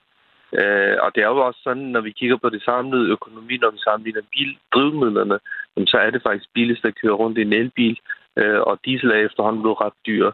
Øh, 0.60 0.98
og 1.04 1.10
det 1.16 1.24
er 1.24 1.28
jo 1.28 1.38
også 1.48 1.60
sådan, 1.64 1.88
når 1.96 2.02
vi 2.02 2.12
kigger 2.12 2.38
på 2.38 2.50
det 2.50 2.64
samlede 2.64 3.10
økonomi, 3.10 3.58
når 3.58 3.72
vi 3.72 3.78
sammenligner 3.78 4.22
bildrivmidlerne, 4.34 5.40
så 5.88 5.98
er 5.98 6.10
det 6.10 6.22
faktisk 6.22 6.50
billigst 6.54 6.86
at 6.86 6.96
køre 7.02 7.20
rundt 7.22 7.38
i 7.38 7.42
en 7.42 7.54
elbil, 7.54 7.98
øh, 8.38 8.60
og 8.60 8.80
diesel 8.86 9.12
er 9.12 9.26
efterhånden 9.28 9.62
blevet 9.62 9.82
ret 9.82 9.98
dyr. 10.08 10.32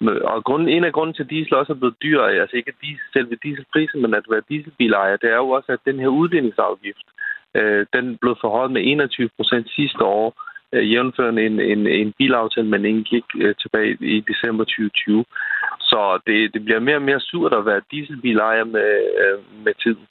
Og 0.00 0.44
grund, 0.44 0.68
en 0.68 0.84
af 0.84 0.92
grunden 0.92 1.14
til, 1.14 1.22
at 1.22 1.30
diesel 1.30 1.54
også 1.54 1.72
er 1.72 1.76
blevet 1.76 2.02
dyr, 2.02 2.20
altså 2.22 2.56
ikke 2.56 2.72
diesel, 2.82 3.06
selve 3.12 3.36
dieselprisen, 3.42 4.02
men 4.02 4.14
at 4.14 4.24
være 4.30 4.48
dieselbilejer, 4.48 5.16
det 5.16 5.30
er 5.30 5.36
jo 5.36 5.50
også, 5.50 5.72
at 5.72 5.78
den 5.84 6.00
her 6.00 6.08
udligningsafgift, 6.08 7.06
øh, 7.54 7.86
den 7.92 8.16
blev 8.16 8.36
forhøjet 8.40 8.70
med 8.70 8.82
21 8.84 9.28
procent 9.36 9.70
sidste 9.70 10.04
år, 10.04 10.34
øh, 10.72 10.92
jævnførende 10.92 11.46
en, 11.46 11.60
en, 11.60 11.86
en 11.86 12.12
bilaftale, 12.18 12.68
man 12.68 12.84
indgik 12.84 13.24
øh, 13.36 13.54
tilbage 13.62 13.96
i 14.00 14.20
december 14.20 14.64
2020. 14.64 15.24
Så 15.80 16.20
det, 16.26 16.54
det 16.54 16.64
bliver 16.64 16.80
mere 16.80 16.96
og 16.96 17.02
mere 17.02 17.20
surt 17.20 17.54
at 17.54 17.66
være 17.66 17.88
dieselbilejer 17.90 18.64
med, 18.64 18.90
øh, 19.22 19.64
med 19.64 19.74
tiden. 19.82 20.06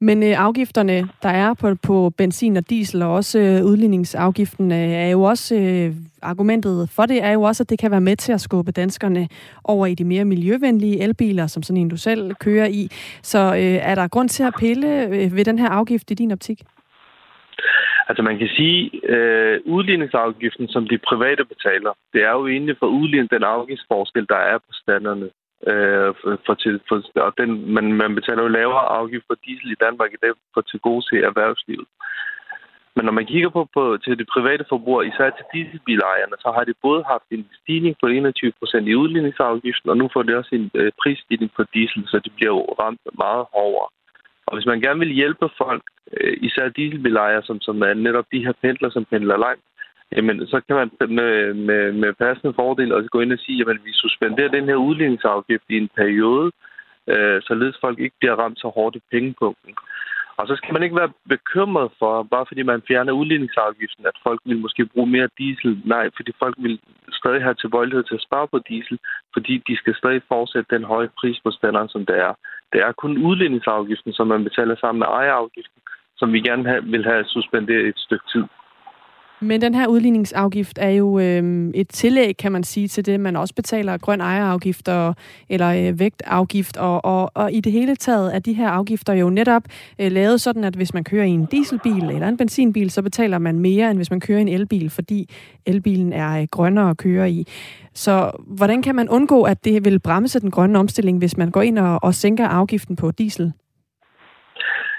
Men 0.00 0.22
øh, 0.22 0.44
afgifterne, 0.46 1.08
der 1.22 1.28
er 1.28 1.54
på, 1.54 1.74
på 1.86 2.10
benzin 2.18 2.56
og 2.56 2.70
diesel, 2.70 3.02
og 3.02 3.14
også 3.14 3.38
øh, 3.38 3.64
udligningsafgiften, 3.70 4.72
øh, 4.72 4.78
er 4.78 5.10
jo 5.10 5.22
også 5.22 5.54
øh, 5.54 5.92
argumentet 6.22 6.90
for 6.96 7.06
det, 7.06 7.24
er 7.24 7.32
jo 7.32 7.42
også, 7.42 7.62
at 7.62 7.70
det 7.70 7.78
kan 7.78 7.90
være 7.90 8.00
med 8.00 8.16
til 8.16 8.32
at 8.32 8.40
skubbe 8.40 8.72
danskerne 8.72 9.28
over 9.64 9.86
i 9.86 9.94
de 9.94 10.04
mere 10.04 10.24
miljøvenlige 10.24 11.02
elbiler, 11.02 11.46
som 11.46 11.62
sådan 11.62 11.80
en 11.80 11.88
du 11.88 11.96
selv 11.96 12.34
kører 12.34 12.66
i. 12.66 12.88
Så 13.22 13.38
øh, 13.38 13.90
er 13.90 13.94
der 13.94 14.08
grund 14.08 14.28
til 14.28 14.42
at 14.42 14.54
pille 14.58 15.04
øh, 15.04 15.36
ved 15.36 15.44
den 15.44 15.58
her 15.58 15.68
afgift 15.68 16.10
i 16.10 16.14
din 16.14 16.32
optik? 16.32 16.62
Altså 18.08 18.22
man 18.22 18.38
kan 18.38 18.48
sige, 18.48 19.06
øh, 19.14 19.60
udligningsafgiften, 19.66 20.68
som 20.68 20.88
de 20.88 20.98
private 20.98 21.44
betaler, 21.44 21.92
det 22.12 22.22
er 22.22 22.30
jo 22.30 22.46
egentlig 22.46 22.76
for 22.78 22.86
udligning 22.86 23.30
den 23.30 23.42
afgiftsforskel, 23.42 24.26
der 24.28 24.40
er 24.52 24.58
på 24.58 24.72
standerne. 24.72 25.28
Øh, 25.66 26.14
for 26.46 26.54
til, 26.54 26.80
for, 26.88 26.96
og 27.26 27.32
den, 27.38 27.50
man, 27.74 27.92
man 27.92 28.14
betaler 28.14 28.42
jo 28.42 28.48
lavere 28.48 28.84
afgift 28.98 29.24
for 29.26 29.36
diesel 29.44 29.70
i 29.72 29.82
Danmark 29.84 30.10
i 30.12 30.22
dag 30.22 30.30
for 30.54 30.60
til 30.60 30.80
gode 30.80 31.02
til 31.08 31.18
erhvervslivet. 31.24 31.86
Men 32.96 33.04
når 33.04 33.12
man 33.12 33.26
kigger 33.26 33.50
på, 33.56 33.68
på 33.76 33.98
til 34.04 34.18
de 34.18 34.32
private 34.34 34.64
forbrugere, 34.68 35.06
især 35.06 35.30
til 35.30 35.46
dieselbilejerne, 35.52 36.36
så 36.44 36.48
har 36.56 36.64
de 36.64 36.74
både 36.82 37.02
haft 37.12 37.28
en 37.30 37.44
stigning 37.60 37.96
på 38.00 38.06
21 38.06 38.52
procent 38.58 38.88
i 38.88 38.94
udligningsafgiften, 39.02 39.90
og 39.90 39.96
nu 39.96 40.10
får 40.12 40.22
de 40.22 40.36
også 40.36 40.54
en 40.54 40.70
øh, 40.74 40.92
prisstigning 41.02 41.50
på 41.56 41.62
diesel, 41.74 42.02
så 42.06 42.16
de 42.24 42.30
bliver 42.36 42.52
jo 42.56 42.62
ramt 42.82 43.00
meget 43.24 43.44
hårdere. 43.54 43.88
Og 44.46 44.52
hvis 44.56 44.66
man 44.66 44.80
gerne 44.80 44.98
vil 44.98 45.18
hjælpe 45.20 45.48
folk, 45.62 45.84
øh, 46.16 46.36
især 46.46 46.68
dieselbilejere, 46.68 47.42
som, 47.42 47.60
som 47.60 47.82
er 47.82 47.94
netop 47.94 48.26
de 48.32 48.44
her 48.46 48.52
pendler, 48.62 48.90
som 48.90 49.04
pendler 49.04 49.36
langt, 49.46 49.64
jamen 50.16 50.46
så 50.46 50.60
kan 50.66 50.76
man 50.76 50.90
med, 51.00 51.54
med, 51.54 51.92
med 51.92 52.12
passende 52.12 52.54
fordel 52.54 52.92
også 52.92 53.08
gå 53.08 53.20
ind 53.20 53.32
og 53.32 53.38
sige, 53.38 53.60
at 53.70 53.84
vi 53.84 53.92
suspenderer 53.92 54.48
den 54.48 54.64
her 54.64 54.76
udligningsafgift 54.76 55.64
i 55.68 55.76
en 55.76 55.90
periode, 55.96 56.52
øh, 57.06 57.42
således 57.42 57.76
folk 57.80 57.98
ikke 57.98 58.16
bliver 58.20 58.34
ramt 58.34 58.58
så 58.58 58.68
hårdt 58.68 58.96
i 58.96 59.02
pengepunkten. 59.10 59.74
Og 60.38 60.46
så 60.48 60.54
skal 60.56 60.72
man 60.72 60.82
ikke 60.82 60.96
være 60.96 61.12
bekymret 61.28 61.90
for, 61.98 62.22
bare 62.22 62.46
fordi 62.48 62.62
man 62.62 62.82
fjerner 62.88 63.12
udligningsafgiften, 63.12 64.06
at 64.06 64.16
folk 64.26 64.40
vil 64.44 64.58
måske 64.64 64.86
bruge 64.86 65.06
mere 65.06 65.28
diesel. 65.38 65.82
Nej, 65.84 66.10
fordi 66.16 66.32
folk 66.38 66.56
vil 66.58 66.80
stadig 67.12 67.42
have 67.42 67.54
tilbøjelighed 67.54 68.04
til 68.04 68.14
at 68.14 68.26
spare 68.28 68.48
på 68.48 68.58
diesel, 68.68 68.98
fordi 69.34 69.54
de 69.68 69.76
skal 69.76 69.94
stadig 69.94 70.22
fortsætte 70.28 70.74
den 70.76 70.84
høje 70.84 71.10
pris 71.20 71.38
på 71.44 71.50
standarden, 71.50 71.88
som 71.88 72.06
det 72.06 72.18
er. 72.18 72.32
Det 72.72 72.80
er 72.80 72.92
kun 72.92 73.18
udligningsafgiften, 73.28 74.12
som 74.12 74.26
man 74.26 74.44
betaler 74.44 74.76
sammen 74.76 74.98
med 74.98 75.06
ejerafgiften, 75.06 75.80
som 76.16 76.32
vi 76.32 76.40
gerne 76.40 76.82
vil 76.94 77.04
have 77.04 77.24
suspenderet 77.24 77.86
et 77.86 77.98
stykke 77.98 78.26
tid. 78.32 78.44
Men 79.40 79.60
den 79.60 79.74
her 79.74 79.86
udligningsafgift 79.86 80.78
er 80.80 80.88
jo 80.88 81.18
øh, 81.18 81.70
et 81.74 81.88
tillæg, 81.88 82.36
kan 82.36 82.52
man 82.52 82.64
sige, 82.64 82.88
til 82.88 83.06
det, 83.06 83.20
man 83.20 83.36
også 83.36 83.54
betaler 83.54 83.98
grøn 83.98 84.20
ejerafgift 84.20 84.88
og, 84.88 85.14
eller 85.48 85.68
øh, 85.68 85.98
vægtafgift. 85.98 86.76
Og, 86.76 87.04
og, 87.04 87.30
og 87.34 87.52
i 87.52 87.60
det 87.60 87.72
hele 87.72 87.96
taget 87.96 88.34
er 88.34 88.38
de 88.38 88.52
her 88.52 88.68
afgifter 88.68 89.12
jo 89.12 89.30
netop 89.30 89.62
øh, 89.98 90.12
lavet 90.12 90.40
sådan, 90.40 90.64
at 90.64 90.74
hvis 90.74 90.94
man 90.94 91.04
kører 91.04 91.24
i 91.24 91.30
en 91.30 91.46
dieselbil 91.46 92.02
eller 92.02 92.28
en 92.28 92.36
benzinbil, 92.36 92.90
så 92.90 93.02
betaler 93.02 93.38
man 93.38 93.58
mere, 93.58 93.90
end 93.90 93.98
hvis 93.98 94.10
man 94.10 94.20
kører 94.20 94.38
i 94.38 94.42
en 94.42 94.48
elbil, 94.48 94.90
fordi 94.90 95.30
elbilen 95.66 96.12
er 96.12 96.40
øh, 96.40 96.46
grønnere 96.50 96.90
at 96.90 96.96
køre 96.96 97.30
i. 97.30 97.46
Så 97.94 98.30
hvordan 98.46 98.82
kan 98.82 98.94
man 98.94 99.08
undgå, 99.08 99.42
at 99.42 99.64
det 99.64 99.84
vil 99.84 99.98
bremse 99.98 100.40
den 100.40 100.50
grønne 100.50 100.78
omstilling, 100.78 101.18
hvis 101.18 101.36
man 101.36 101.50
går 101.50 101.62
ind 101.62 101.78
og, 101.78 101.98
og 102.02 102.14
sænker 102.14 102.46
afgiften 102.46 102.96
på 102.96 103.10
diesel? 103.10 103.52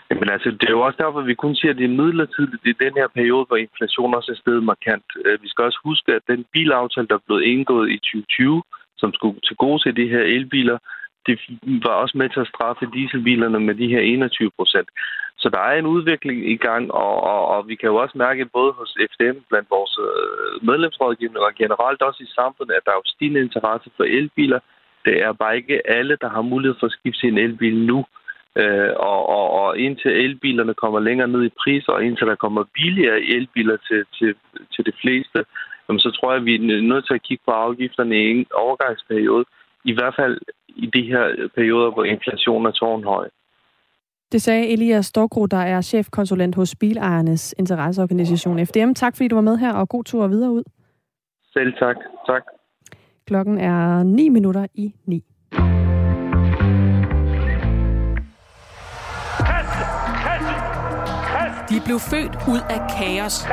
Jamen 0.09 0.29
altså, 0.29 0.49
det 0.51 0.67
er 0.67 0.77
jo 0.77 0.81
også 0.81 0.99
derfor, 1.03 1.19
at 1.19 1.27
vi 1.27 1.43
kun 1.43 1.55
siger, 1.55 1.71
at 1.71 1.77
det 1.77 1.85
er 1.85 1.99
midlertidigt 2.01 2.65
i 2.65 2.83
den 2.83 2.93
her 2.99 3.07
periode, 3.07 3.45
hvor 3.47 3.57
inflationen 3.57 4.15
også 4.15 4.31
er 4.31 4.41
steget 4.41 4.63
markant. 4.63 5.07
Øh, 5.25 5.43
vi 5.43 5.47
skal 5.49 5.63
også 5.63 5.79
huske, 5.83 6.13
at 6.13 6.21
den 6.27 6.45
bilaftale, 6.53 7.07
der 7.07 7.19
blev 7.27 7.41
indgået 7.41 7.89
i 7.89 7.97
2020, 7.97 8.63
som 8.97 9.13
skulle 9.13 9.39
til 9.47 9.55
gode 9.55 9.79
til 9.83 9.95
de 9.95 10.07
her 10.13 10.23
elbiler, 10.37 10.77
det 11.27 11.39
var 11.85 11.95
også 12.03 12.17
med 12.17 12.29
til 12.29 12.39
at 12.39 12.51
straffe 12.53 12.85
dieselbilerne 12.93 13.59
med 13.59 13.75
de 13.75 13.87
her 13.87 13.99
21 13.99 14.51
procent. 14.57 14.89
Så 15.37 15.49
der 15.49 15.59
er 15.59 15.75
en 15.79 15.85
udvikling 15.85 16.51
i 16.51 16.55
gang, 16.55 16.91
og, 16.91 17.23
og, 17.31 17.47
og 17.47 17.67
vi 17.67 17.75
kan 17.75 17.89
jo 17.89 17.95
også 17.95 18.17
mærke 18.17 18.45
både 18.45 18.71
hos 18.71 18.97
FDM, 19.11 19.37
blandt 19.49 19.69
vores 19.69 19.93
øh, 20.05 21.43
og 21.47 21.53
generelt 21.55 22.01
også 22.01 22.23
i 22.23 22.33
samfundet, 22.39 22.73
at 22.73 22.85
der 22.85 22.91
er 22.91 22.95
jo 22.95 23.01
stigende 23.05 23.39
interesse 23.39 23.89
for 23.97 24.03
elbiler. 24.03 24.59
Det 25.05 25.23
er 25.23 25.33
bare 25.33 25.57
ikke 25.57 25.87
alle, 25.97 26.17
der 26.21 26.29
har 26.29 26.41
mulighed 26.41 26.75
for 26.79 26.87
at 26.87 26.91
skifte 26.91 27.19
sin 27.19 27.37
elbil 27.37 27.77
nu. 27.85 28.05
Øh, 28.61 28.91
og, 29.09 29.19
og, 29.37 29.45
og 29.61 29.77
indtil 29.77 30.11
elbilerne 30.11 30.73
kommer 30.73 30.99
længere 30.99 31.27
ned 31.27 31.43
i 31.45 31.57
pris, 31.63 31.87
og 31.87 32.03
indtil 32.03 32.27
der 32.27 32.35
kommer 32.35 32.63
billigere 32.73 33.19
elbiler 33.21 33.77
til, 33.87 34.01
til, 34.17 34.35
til 34.73 34.85
de 34.85 34.93
fleste, 35.01 35.39
jamen, 35.85 35.99
så 35.99 36.11
tror 36.11 36.31
jeg, 36.31 36.39
at 36.39 36.45
vi 36.45 36.55
er 36.55 36.81
nødt 36.81 37.05
til 37.07 37.13
at 37.13 37.23
kigge 37.27 37.43
på 37.45 37.51
afgifterne 37.51 38.15
i 38.15 38.31
en 38.31 38.45
overgangsperiode. 38.55 39.45
I 39.85 39.93
hvert 39.93 40.15
fald 40.19 40.37
i 40.67 40.85
de 40.85 41.03
her 41.11 41.49
perioder, 41.55 41.91
hvor 41.91 42.03
inflationen 42.03 42.65
er 42.65 42.71
tårnhøj. 42.71 43.29
Det 44.31 44.41
sagde 44.41 44.67
Elias 44.67 45.05
Storkro, 45.05 45.45
der 45.45 45.57
er 45.57 45.81
chefkonsulent 45.81 46.55
hos 46.55 46.75
Bilejernes 46.75 47.55
interesseorganisation 47.57 48.65
FDM. 48.65 48.93
Tak 48.93 49.15
fordi 49.15 49.27
du 49.27 49.35
var 49.35 49.41
med 49.41 49.57
her, 49.57 49.73
og 49.73 49.89
god 49.89 50.03
tur 50.03 50.27
videre 50.27 50.51
ud. 50.51 50.63
Selv 51.53 51.73
tak. 51.73 51.95
Tak. 52.27 52.43
Klokken 53.27 53.57
er 53.57 54.03
9 54.03 54.29
minutter 54.29 54.67
i 54.73 54.93
9. 55.05 55.23
De 61.69 61.81
blev 61.85 61.99
født 61.99 62.37
ud 62.47 62.59
af 62.69 62.81
kaos. 62.97 63.45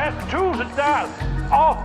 og 1.53 1.77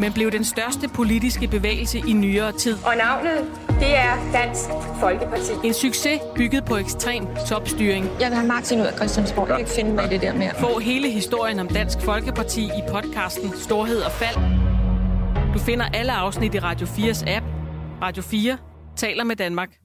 Men 0.00 0.12
blev 0.12 0.30
den 0.30 0.44
største 0.44 0.88
politiske 0.88 1.48
bevægelse 1.48 1.98
i 1.98 2.12
nyere 2.12 2.52
tid. 2.52 2.76
Og 2.84 2.94
navnet, 2.96 3.50
det 3.80 3.96
er 3.96 4.32
Dansk 4.32 4.68
Folkeparti. 5.00 5.52
En 5.64 5.74
succes 5.74 6.20
bygget 6.34 6.64
på 6.64 6.76
ekstrem 6.76 7.26
topstyring. 7.48 8.04
Jeg 8.20 8.28
vil 8.30 8.36
have 8.36 8.48
Martin 8.48 8.80
ud 8.80 8.86
af 8.86 8.92
Christiansborg. 8.94 9.48
Jeg 9.48 9.56
kan 9.56 9.60
ikke 9.60 9.72
finde 9.72 9.92
mig 9.92 10.04
i 10.04 10.08
det 10.08 10.20
der 10.20 10.34
mere. 10.34 10.54
Få 10.58 10.78
hele 10.78 11.10
historien 11.10 11.58
om 11.58 11.68
Dansk 11.68 12.00
Folkeparti 12.00 12.64
i 12.64 12.82
podcasten 12.90 13.52
Storhed 13.56 14.00
og 14.02 14.12
Fald. 14.12 14.36
Du 15.54 15.58
finder 15.58 15.86
alle 15.94 16.12
afsnit 16.12 16.54
i 16.54 16.58
Radio 16.58 16.86
4's 16.86 17.30
app. 17.30 17.46
Radio 18.02 18.22
4 18.22 18.58
taler 18.96 19.24
med 19.24 19.36
Danmark. 19.36 19.81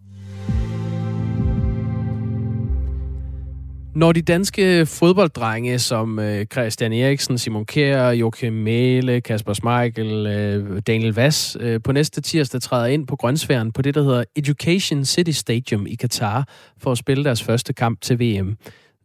Når 3.97 4.11
de 4.11 4.21
danske 4.21 4.85
fodbolddrenge 4.85 5.79
som 5.79 6.19
øh, 6.19 6.45
Christian 6.45 6.93
Eriksen, 6.93 7.37
Simon 7.37 7.65
Kjær, 7.65 8.09
Joachim 8.09 8.53
Mæle, 8.53 9.21
Kasper 9.21 9.53
Schmeichel, 9.53 10.27
øh, 10.27 10.81
Daniel 10.87 11.13
Vass 11.13 11.57
øh, 11.59 11.81
på 11.83 11.91
næste 11.91 12.21
tirsdag 12.21 12.61
træder 12.61 12.85
ind 12.85 13.07
på 13.07 13.15
grønsværen 13.15 13.71
på 13.71 13.81
det, 13.81 13.95
der 13.95 14.03
hedder 14.03 14.23
Education 14.35 15.05
City 15.05 15.31
Stadium 15.31 15.87
i 15.87 15.95
Katar 15.95 16.47
for 16.77 16.91
at 16.91 16.97
spille 16.97 17.23
deres 17.23 17.43
første 17.43 17.73
kamp 17.73 18.01
til 18.01 18.19
VM, 18.19 18.57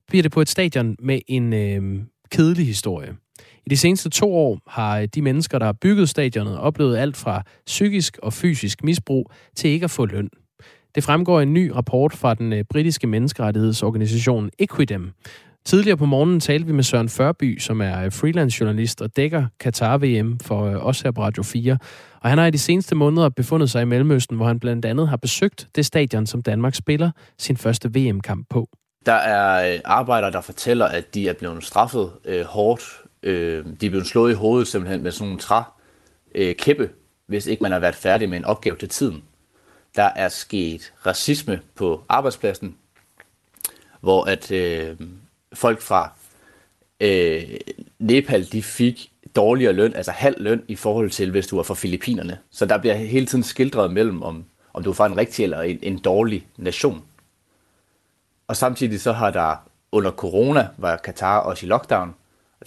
bliver 0.09 0.23
det 0.23 0.33
på 0.33 0.41
et 0.41 0.49
stadion 0.49 0.97
med 0.99 1.21
en 1.29 1.53
øh, 1.53 2.03
kedelig 2.31 2.67
historie. 2.67 3.15
I 3.67 3.71
de 3.71 3.77
seneste 3.77 4.11
to 4.11 4.35
år 4.35 4.59
har 4.67 4.99
øh, 4.99 5.09
de 5.15 5.23
mennesker, 5.23 5.59
der 5.59 5.67
har 5.67 5.77
bygget 5.83 6.09
stadionet, 6.09 6.59
oplevet 6.59 6.97
alt 6.97 7.17
fra 7.17 7.43
psykisk 7.67 8.19
og 8.23 8.33
fysisk 8.33 8.85
misbrug 8.85 9.31
til 9.57 9.71
ikke 9.71 9.85
at 9.85 9.91
få 9.91 10.07
løn. 10.07 10.29
Det 10.95 11.05
fremgår 11.05 11.41
i 11.41 11.43
en 11.43 11.53
ny 11.53 11.71
rapport 11.71 12.13
fra 12.13 12.35
den 12.35 12.53
øh, 12.53 12.65
britiske 12.71 13.07
menneskerettighedsorganisation 13.07 14.51
Equidem. 14.59 15.11
Tidligere 15.65 15.97
på 15.97 16.07
morgenen 16.07 16.41
talte 16.41 16.67
vi 16.67 16.73
med 16.73 16.85
Søren 16.85 17.09
Førby, 17.09 17.59
som 17.59 17.81
er 17.81 18.05
øh, 18.05 18.13
freelance 18.13 18.61
journalist 18.61 19.03
og 19.03 19.17
dækker 19.17 19.47
Qatar-VM 19.63 20.39
for 20.43 20.65
øh, 20.65 20.87
os 20.87 21.01
her 21.01 21.11
på 21.11 21.23
Radio 21.23 21.43
4. 21.43 21.79
Og 22.21 22.29
han 22.29 22.39
har 22.39 22.47
i 22.47 22.51
de 22.51 22.59
seneste 22.59 22.95
måneder 22.95 23.29
befundet 23.29 23.71
sig 23.71 23.83
i 23.83 23.85
Mellemøsten, 23.85 24.37
hvor 24.37 24.47
han 24.47 24.61
blandt 24.61 24.85
andet 24.85 25.09
har 25.09 25.17
besøgt 25.17 25.69
det 25.75 25.87
stadion, 25.87 26.27
som 26.27 26.43
Danmark 26.43 26.75
spiller 26.75 27.11
sin 27.39 27.57
første 27.57 27.91
VM-kamp 27.95 28.47
på. 28.51 28.69
Der 29.07 29.13
er 29.13 29.81
arbejdere, 29.85 30.31
der 30.31 30.41
fortæller, 30.41 30.87
at 30.87 31.15
de 31.15 31.29
er 31.29 31.33
blevet 31.33 31.65
straffet 31.65 32.11
øh, 32.25 32.45
hårdt. 32.45 32.83
Øh, 33.23 33.65
de 33.81 33.87
er 33.87 33.91
blevet 33.91 34.07
slået 34.07 34.31
i 34.31 34.35
hovedet 34.35 34.69
simpelthen 34.69 35.03
med 35.03 35.11
sådan 35.11 35.33
en 35.33 35.39
træ 35.39 35.63
øh, 36.35 36.55
kæppe, 36.55 36.91
hvis 37.27 37.47
ikke 37.47 37.63
man 37.63 37.73
har 37.73 37.79
været 37.79 37.95
færdig 37.95 38.29
med 38.29 38.39
en 38.39 38.45
opgave 38.45 38.77
til 38.77 38.89
tiden 38.89 39.23
der 39.97 40.11
er 40.17 40.29
sket 40.29 40.93
racisme 41.07 41.61
på 41.75 42.05
arbejdspladsen, 42.09 42.77
hvor 44.01 44.25
at 44.25 44.51
øh, 44.51 44.97
folk 45.53 45.81
fra 45.81 46.13
øh, 47.01 47.57
Nepal, 47.99 48.53
de 48.53 48.63
fik 48.63 49.13
dårligere 49.37 49.73
løn, 49.73 49.95
altså 49.95 50.11
halv 50.11 50.43
løn 50.43 50.65
i 50.69 50.77
forhold 50.77 51.11
til, 51.11 51.31
hvis 51.31 51.47
du 51.47 51.57
var 51.57 51.63
fra 51.63 51.75
Filippinerne. 51.75 52.39
Så 52.51 52.67
der 52.67 52.79
bliver 52.79 52.95
hele 52.95 53.27
tiden 53.27 53.45
skildret 53.45 53.93
mellem, 53.93 54.23
om, 54.23 54.45
om 54.75 54.83
du 54.83 54.91
er 54.91 54.95
fra 54.95 55.07
en 55.07 55.17
rigtig 55.17 55.43
eller 55.43 55.63
en, 55.63 55.79
en 55.83 55.99
dårlig 55.99 56.47
nation. 56.57 57.05
Og 58.49 58.57
samtidig 58.57 59.01
så 59.01 59.13
har 59.13 59.31
der 59.31 59.57
under 59.93 60.11
corona, 60.11 60.69
var 60.77 60.97
Katar 60.97 61.39
også 61.39 61.67
i 61.67 61.69
lockdown, 61.69 62.15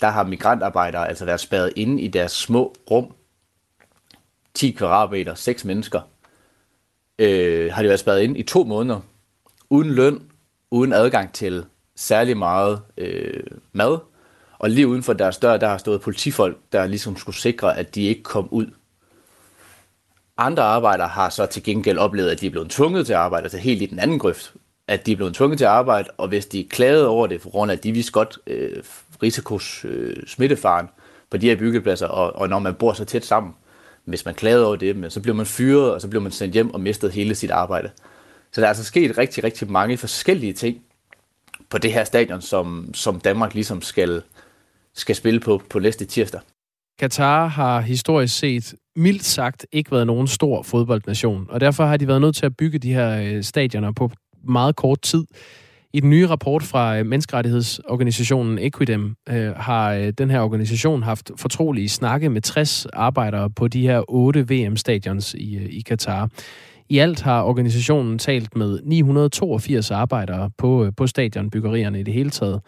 der 0.02 0.10
har 0.10 0.24
migrantarbejdere 0.24 1.08
altså 1.08 1.26
været 1.26 1.40
spadet 1.40 1.74
inde 1.76 2.02
i 2.02 2.08
deres 2.08 2.32
små 2.32 2.76
rum, 2.92 3.14
10 4.54 4.72
kvadratmeter, 4.72 5.36
6 5.36 5.66
mennesker, 5.66 6.02
øh, 7.20 7.74
har 7.74 7.82
de 7.82 7.88
været 7.88 7.99
spadet 7.99 8.22
ind 8.22 8.38
i 8.38 8.43
to 8.43 8.63
måneder, 8.63 8.99
uden 9.70 9.91
løn, 9.91 10.22
uden 10.72 10.93
adgang 10.93 11.34
til 11.34 11.66
særlig 11.95 12.38
meget 12.38 12.82
øh, 12.97 13.43
mad, 13.74 13.97
og 14.59 14.70
lige 14.70 14.88
uden 14.88 15.03
for 15.03 15.13
deres 15.13 15.38
dør, 15.38 15.57
der 15.57 15.68
har 15.68 15.78
stået 15.78 16.01
politifolk, 16.01 16.57
der 16.72 16.86
ligesom 16.86 17.18
skulle 17.18 17.36
sikre, 17.36 17.78
at 17.78 17.95
de 17.95 18.01
ikke 18.01 18.24
kom 18.24 18.47
ud. 18.51 18.68
Andre 20.38 20.63
arbejdere 20.63 21.07
har 21.07 21.30
så 21.30 21.45
til 21.45 21.63
gengæld 21.63 21.97
oplevet, 21.97 22.30
at 22.30 22.41
de 22.41 22.47
er 22.47 22.51
blevet 22.51 22.70
tvunget 22.70 23.05
til 23.05 23.13
at 23.13 23.20
arbejde, 23.20 23.43
altså 23.43 23.57
helt 23.57 23.82
i 23.82 23.86
den 23.86 23.99
anden 23.99 24.20
grøft, 24.20 24.53
at 24.88 25.05
de 25.05 25.11
er 25.11 25.16
blevet 25.16 25.34
tvunget 25.34 25.57
til 25.57 25.66
at 25.66 25.72
arbejde, 25.72 26.09
og 26.18 26.28
hvis 26.28 26.45
de 26.45 26.68
klagede 26.70 27.07
over 27.07 27.28
det, 27.28 27.41
for 27.41 27.49
grund 27.49 27.72
af, 27.72 27.76
at 27.76 27.84
de 27.84 27.91
vidste 27.91 28.11
godt 28.11 28.39
øh, 28.47 28.84
risikos 29.24 29.86
øh, 29.86 30.28
smittefaren 30.28 30.88
på 31.30 31.38
de 31.38 31.49
her 31.49 31.55
byggepladser, 31.55 32.07
og, 32.07 32.36
og 32.36 32.49
når 32.49 32.59
man 32.59 32.74
bor 32.74 32.93
så 32.93 33.05
tæt 33.05 33.26
sammen, 33.26 33.53
hvis 34.06 34.26
man 34.26 34.34
klagede 34.34 34.66
over 34.66 34.76
det, 34.76 34.95
men 34.95 35.10
så 35.10 35.20
blev 35.22 35.36
man 35.36 35.45
fyret, 35.45 35.93
og 35.93 36.01
så 36.01 36.08
blev 36.08 36.22
man 36.22 36.32
sendt 36.32 36.53
hjem 36.53 36.74
og 36.74 36.80
mistet 36.80 37.12
hele 37.12 37.36
sit 37.36 37.51
arbejde. 37.51 37.89
Så 38.51 38.62
der 38.62 38.68
er 38.68 38.70
altså 38.70 38.84
sket 38.84 39.18
rigtig, 39.18 39.43
rigtig 39.43 39.72
mange 39.72 39.97
forskellige 39.97 40.53
ting 40.53 40.82
på 41.70 41.78
det 41.78 41.93
her 41.93 42.03
stadion, 42.03 42.41
som, 42.41 42.89
som 42.93 43.20
Danmark 43.20 43.53
ligesom 43.53 43.82
skal, 43.82 44.22
skal 44.93 45.16
spille 45.16 45.39
på 45.39 45.62
på 45.70 45.80
næste 45.80 46.06
tirsdag. 46.06 46.39
Katar 46.99 47.47
har 47.47 47.82
historisk 47.82 48.38
set 48.38 48.76
mildt 48.95 49.24
sagt 49.24 49.66
ikke 49.72 49.91
været 49.91 50.08
nogen 50.08 50.28
stor 50.28 50.64
fodboldnation, 50.64 51.47
og 51.49 51.62
derfor 51.62 51.86
har 51.86 51.97
de 51.97 52.08
været 52.08 52.22
nødt 52.22 52.36
til 52.36 52.45
at 52.45 52.58
bygge 52.58 52.80
de 52.80 52.93
her 52.93 53.22
øh, 53.22 53.43
stadioner 53.43 53.91
på 53.91 54.12
meget 54.43 54.76
kort 54.76 55.01
tid. 55.01 55.26
I 55.96 56.00
den 56.00 56.10
nye 56.10 56.28
rapport 56.28 56.64
fra 56.64 57.00
øh, 57.00 57.06
menneskerettighedsorganisationen 57.06 58.60
Equidem 58.60 59.16
øh, 59.30 59.56
har 59.56 59.93
øh, 59.93 60.14
den 60.18 60.30
her 60.30 60.39
organisation 60.39 61.04
haft 61.04 61.32
fortrolige 61.38 61.89
snakke 61.89 62.30
med 62.30 62.41
60 62.41 62.86
arbejdere 62.86 63.50
på 63.50 63.68
de 63.68 63.82
her 63.82 64.04
8 64.08 64.46
VM-stadions 64.50 65.34
i, 65.34 65.58
øh, 65.58 65.66
i 65.70 65.82
Katar. 65.82 66.30
I 66.89 66.98
alt 66.98 67.22
har 67.22 67.43
organisationen 67.43 68.20
talt 68.20 68.56
med 68.56 68.80
982 68.84 69.91
arbejdere 69.91 70.52
på, 70.58 70.86
øh, 70.86 70.91
på 70.98 71.08
stadionbyggerierne 71.08 72.00
i 72.00 72.04
det 72.04 72.14
hele 72.14 72.30
taget. 72.30 72.62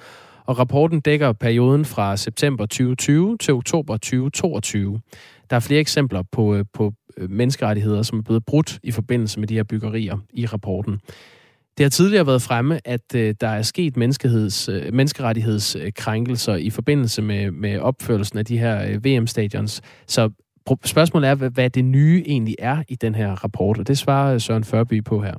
Og 0.46 0.60
rapporten 0.60 1.00
dækker 1.00 1.32
perioden 1.34 1.86
fra 1.86 2.18
september 2.18 2.66
2020 2.66 3.38
til 3.38 3.54
oktober 3.54 3.98
2022. 3.98 5.02
Der 5.50 5.56
er 5.56 5.60
flere 5.60 5.80
eksempler 5.80 6.24
på, 6.32 6.56
øh, 6.56 6.66
på 6.74 6.94
øh, 7.18 7.30
menneskerettigheder, 7.30 8.02
som 8.02 8.20
er 8.20 8.24
blevet 8.24 8.46
brudt 8.46 8.80
i 8.84 8.92
forbindelse 8.92 9.40
med 9.40 9.48
de 9.48 9.56
her 9.56 9.64
byggerier 9.64 10.18
i 10.34 10.46
rapporten. 10.46 11.00
Det 11.78 11.84
har 11.84 11.90
tidligere 11.90 12.28
været 12.28 12.42
fremme, 12.42 12.80
at 12.86 13.16
øh, 13.16 13.36
der 13.42 13.48
er 13.48 13.62
sket 13.62 13.98
menneskeheds, 13.98 14.70
øh, 14.70 14.94
menneskerettighedskrænkelser 14.94 16.56
i 16.56 16.70
forbindelse 16.70 17.22
med, 17.22 17.52
med 17.52 17.80
opførelsen 17.80 18.40
af 18.40 18.46
de 18.46 18.58
her 18.58 18.86
øh, 18.88 19.06
VM-stadions. 19.06 19.82
Så 20.08 20.30
spørgsmålet 20.86 21.30
er, 21.30 21.36
hvad, 21.36 21.50
hvad 21.50 21.70
det 21.70 21.86
nye 21.86 22.24
egentlig 22.26 22.56
er 22.60 22.84
i 22.88 22.96
den 22.96 23.16
her 23.16 23.32
rapport, 23.32 23.78
og 23.78 23.88
det 23.88 23.98
svarer 23.98 24.34
øh, 24.34 24.42
Søren 24.42 24.64
Førby 24.64 25.04
på 25.04 25.22
her. 25.22 25.34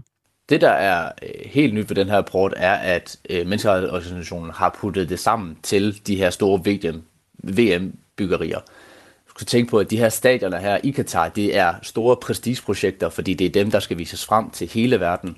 Det, 0.49 0.61
der 0.61 0.71
er 0.71 1.13
øh, 1.23 1.29
helt 1.47 1.75
nyt 1.75 1.89
ved 1.89 1.97
den 1.97 2.09
her 2.09 2.17
rapport, 2.17 2.55
er, 2.57 2.75
at 2.75 3.17
øh, 3.31 3.47
menneskerettighedsorganisationen 3.47 4.51
har 4.51 4.77
puttet 4.81 5.09
det 5.09 5.19
sammen 5.19 5.57
til 5.63 6.07
de 6.07 6.17
her 6.17 6.31
store 6.31 6.61
VM, 6.65 7.03
VM 7.43 7.99
byggerier. 8.17 8.59
Du 9.29 9.31
skal 9.31 9.47
tænke 9.47 9.71
på, 9.71 9.79
at 9.79 9.91
de 9.91 9.99
her 9.99 10.09
stadioner 10.09 10.59
her 10.59 10.79
i 10.83 10.91
Katar, 10.91 11.29
det 11.29 11.57
er 11.57 11.75
store 11.83 12.17
prestigeprojekter, 12.17 13.09
fordi 13.09 13.35
det 13.35 13.47
er 13.47 13.51
dem, 13.51 13.71
der 13.71 13.81
skal 13.81 13.99
vises 13.99 14.27
frem 14.27 14.51
til 14.51 14.69
hele 14.69 15.01
verden. 15.01 15.37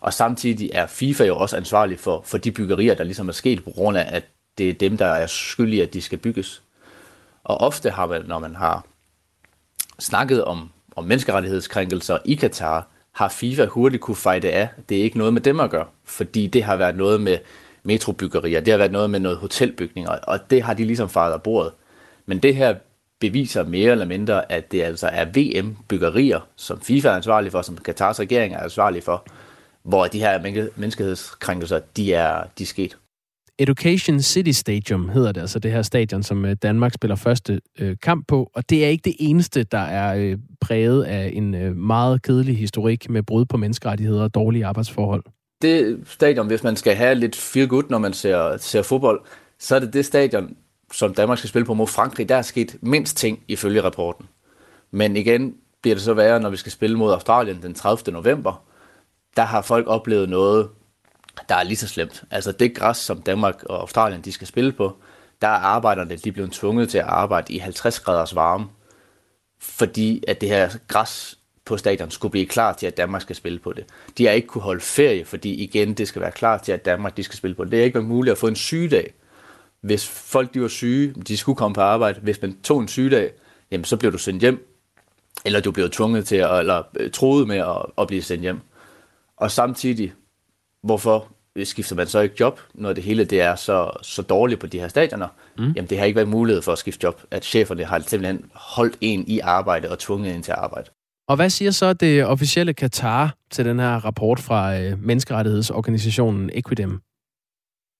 Og 0.00 0.12
samtidig 0.12 0.70
er 0.72 0.86
FIFA 0.86 1.24
jo 1.24 1.36
også 1.36 1.56
ansvarlig 1.56 1.98
for, 1.98 2.22
for 2.24 2.38
de 2.38 2.52
byggerier, 2.52 2.94
der 2.94 3.04
ligesom 3.04 3.28
er 3.28 3.32
sket 3.32 3.64
på 3.64 3.70
grund 3.70 3.98
af, 3.98 4.16
at 4.16 4.24
det 4.58 4.68
er 4.70 4.74
dem, 4.74 4.96
der 4.96 5.06
er 5.06 5.26
skyldige, 5.26 5.82
at 5.82 5.94
de 5.94 6.02
skal 6.02 6.18
bygges. 6.18 6.62
Og 7.44 7.60
ofte 7.60 7.90
har 7.90 8.06
man, 8.06 8.24
når 8.26 8.38
man 8.38 8.56
har 8.56 8.84
snakket 9.98 10.44
om, 10.44 10.70
om 10.96 11.04
menneskerettighedskrænkelser 11.04 12.18
i 12.24 12.34
Katar, 12.34 12.88
har 13.12 13.28
FIFA 13.28 13.66
hurtigt 13.66 14.02
kunne 14.02 14.16
fejde 14.16 14.50
af. 14.50 14.68
Det 14.88 14.98
er 14.98 15.02
ikke 15.02 15.18
noget 15.18 15.32
med 15.32 15.40
dem 15.40 15.60
at 15.60 15.70
gøre, 15.70 15.86
fordi 16.04 16.46
det 16.46 16.64
har 16.64 16.76
været 16.76 16.96
noget 16.96 17.20
med 17.20 17.38
metrobyggerier, 17.82 18.60
det 18.60 18.72
har 18.72 18.78
været 18.78 18.92
noget 18.92 19.10
med 19.10 19.20
noget 19.20 19.38
hotelbygninger, 19.38 20.10
og 20.10 20.50
det 20.50 20.62
har 20.62 20.74
de 20.74 20.84
ligesom 20.84 21.08
faret 21.08 21.32
af 21.32 21.42
bordet. 21.42 21.72
Men 22.26 22.38
det 22.38 22.56
her 22.56 22.74
beviser 23.20 23.64
mere 23.64 23.90
eller 23.90 24.04
mindre, 24.04 24.52
at 24.52 24.72
det 24.72 24.82
altså 24.82 25.06
er 25.06 25.24
VM-byggerier, 25.24 26.40
som 26.56 26.80
FIFA 26.80 27.08
er 27.08 27.12
ansvarlig 27.12 27.52
for, 27.52 27.62
som 27.62 27.76
Katars 27.76 28.20
regering 28.20 28.54
er 28.54 28.60
ansvarlig 28.60 29.02
for, 29.02 29.26
hvor 29.82 30.06
de 30.06 30.18
her 30.18 30.68
menneskehedskrænkelser, 30.76 31.80
de 31.96 32.14
er, 32.14 32.44
de 32.58 32.62
er 32.62 32.66
sket. 32.66 32.96
Education 33.58 34.20
City 34.20 34.50
Stadium 34.50 35.08
hedder 35.08 35.32
det, 35.32 35.40
altså 35.40 35.58
det 35.58 35.72
her 35.72 35.82
stadion, 35.82 36.22
som 36.22 36.44
øh, 36.44 36.56
Danmark 36.62 36.94
spiller 36.94 37.16
første 37.16 37.60
øh, 37.78 37.96
kamp 38.02 38.26
på. 38.28 38.50
Og 38.54 38.70
det 38.70 38.84
er 38.84 38.88
ikke 38.88 39.02
det 39.04 39.16
eneste, 39.18 39.62
der 39.62 39.78
er 39.78 40.14
øh, 40.16 40.38
præget 40.60 41.04
af 41.04 41.30
en 41.34 41.54
øh, 41.54 41.76
meget 41.76 42.22
kedelig 42.22 42.58
historik 42.58 43.10
med 43.10 43.22
brud 43.22 43.44
på 43.44 43.56
menneskerettigheder 43.56 44.22
og 44.22 44.34
dårlige 44.34 44.66
arbejdsforhold. 44.66 45.24
Det 45.62 45.98
stadion, 46.06 46.46
hvis 46.46 46.62
man 46.62 46.76
skal 46.76 46.94
have 46.94 47.14
lidt 47.14 47.36
feel 47.36 47.68
good, 47.68 47.84
når 47.90 47.98
man 47.98 48.12
ser, 48.12 48.56
ser 48.56 48.82
fodbold, 48.82 49.20
så 49.58 49.74
er 49.74 49.78
det 49.80 49.92
det 49.92 50.06
stadion, 50.06 50.56
som 50.92 51.14
Danmark 51.14 51.38
skal 51.38 51.48
spille 51.48 51.66
på 51.66 51.74
mod 51.74 51.86
Frankrig. 51.86 52.28
Der 52.28 52.36
er 52.36 52.42
sket 52.42 52.76
mindst 52.80 53.16
ting 53.16 53.42
ifølge 53.48 53.82
rapporten. 53.82 54.26
Men 54.90 55.16
igen 55.16 55.54
bliver 55.82 55.94
det 55.94 56.02
så 56.02 56.14
værre, 56.14 56.40
når 56.40 56.50
vi 56.50 56.56
skal 56.56 56.72
spille 56.72 56.96
mod 56.96 57.12
Australien 57.12 57.62
den 57.62 57.74
30. 57.74 58.12
november. 58.12 58.64
Der 59.36 59.42
har 59.42 59.62
folk 59.62 59.86
oplevet 59.88 60.28
noget, 60.28 60.68
der 61.48 61.54
er 61.54 61.62
lige 61.62 61.76
så 61.76 61.88
slemt. 61.88 62.24
Altså 62.30 62.52
det 62.52 62.74
græs, 62.74 62.96
som 62.96 63.22
Danmark 63.22 63.62
og 63.64 63.80
Australien 63.80 64.20
de 64.20 64.32
skal 64.32 64.46
spille 64.46 64.72
på, 64.72 64.96
der 65.42 65.48
er 65.48 65.60
arbejderne 65.60 66.16
de 66.16 66.32
blevet 66.32 66.52
tvunget 66.52 66.88
til 66.88 66.98
at 66.98 67.04
arbejde 67.04 67.52
i 67.52 67.58
50 67.58 68.00
graders 68.00 68.34
varme, 68.34 68.66
fordi 69.60 70.24
at 70.28 70.40
det 70.40 70.48
her 70.48 70.70
græs 70.88 71.38
på 71.64 71.76
stadion 71.76 72.10
skulle 72.10 72.32
blive 72.32 72.46
klar 72.46 72.72
til, 72.72 72.86
at 72.86 72.96
Danmark 72.96 73.22
skal 73.22 73.36
spille 73.36 73.58
på 73.58 73.72
det. 73.72 73.84
De 74.18 74.26
har 74.26 74.32
ikke 74.32 74.48
kunne 74.48 74.62
holde 74.62 74.80
ferie, 74.80 75.24
fordi 75.24 75.54
igen, 75.54 75.94
det 75.94 76.08
skal 76.08 76.22
være 76.22 76.32
klar 76.32 76.58
til, 76.58 76.72
at 76.72 76.84
Danmark 76.84 77.16
de 77.16 77.22
skal 77.22 77.36
spille 77.36 77.54
på 77.54 77.64
det. 77.64 77.72
Det 77.72 77.80
er 77.80 77.84
ikke 77.84 77.94
været 77.94 78.08
muligt 78.08 78.32
at 78.32 78.38
få 78.38 78.46
en 78.46 78.56
sygedag. 78.56 79.14
Hvis 79.80 80.06
folk 80.08 80.54
de 80.54 80.62
var 80.62 80.68
syge, 80.68 81.14
de 81.28 81.36
skulle 81.36 81.56
komme 81.56 81.74
på 81.74 81.80
arbejde. 81.80 82.20
Hvis 82.20 82.42
man 82.42 82.56
tog 82.62 82.80
en 82.80 82.88
sygedag, 82.88 83.32
jamen, 83.70 83.84
så 83.84 83.96
blev 83.96 84.12
du 84.12 84.18
sendt 84.18 84.40
hjem, 84.40 84.76
eller 85.44 85.60
du 85.60 85.70
blev 85.70 85.90
tvunget 85.90 86.26
til, 86.26 86.36
at, 86.36 86.58
eller 86.58 86.82
øh, 86.96 87.10
troet 87.10 87.48
med 87.48 87.56
at, 87.56 87.86
at 87.98 88.06
blive 88.06 88.22
sendt 88.22 88.42
hjem. 88.42 88.60
Og 89.40 89.50
samtidig, 89.50 90.12
hvorfor 90.82 91.28
skifter 91.64 91.96
man 91.96 92.06
så 92.06 92.20
ikke 92.20 92.34
job, 92.40 92.60
når 92.74 92.92
det 92.92 93.04
hele 93.04 93.24
det 93.24 93.40
er 93.40 93.54
så, 93.54 93.90
så 94.02 94.22
dårligt 94.22 94.60
på 94.60 94.66
de 94.66 94.80
her 94.80 94.88
stadioner? 94.88 95.28
Mm. 95.58 95.72
Jamen, 95.76 95.90
det 95.90 95.98
har 95.98 96.04
ikke 96.04 96.16
været 96.16 96.28
mulighed 96.28 96.62
for 96.62 96.72
at 96.72 96.78
skifte 96.78 97.04
job, 97.04 97.22
at 97.30 97.44
cheferne 97.44 97.84
har 97.84 97.98
simpelthen 97.98 98.50
holdt 98.54 98.96
en 99.00 99.24
i 99.26 99.38
arbejde 99.38 99.90
og 99.90 99.98
tvunget 99.98 100.34
en 100.34 100.42
til 100.42 100.52
at 100.52 100.58
arbejde. 100.58 100.90
Og 101.28 101.36
hvad 101.36 101.50
siger 101.50 101.70
så 101.70 101.92
det 101.92 102.24
officielle 102.24 102.74
Katar 102.74 103.34
til 103.50 103.64
den 103.64 103.78
her 103.78 103.96
rapport 103.96 104.40
fra 104.40 104.78
øh, 104.78 105.02
menneskerettighedsorganisationen 105.02 106.50
Equidem? 106.54 107.00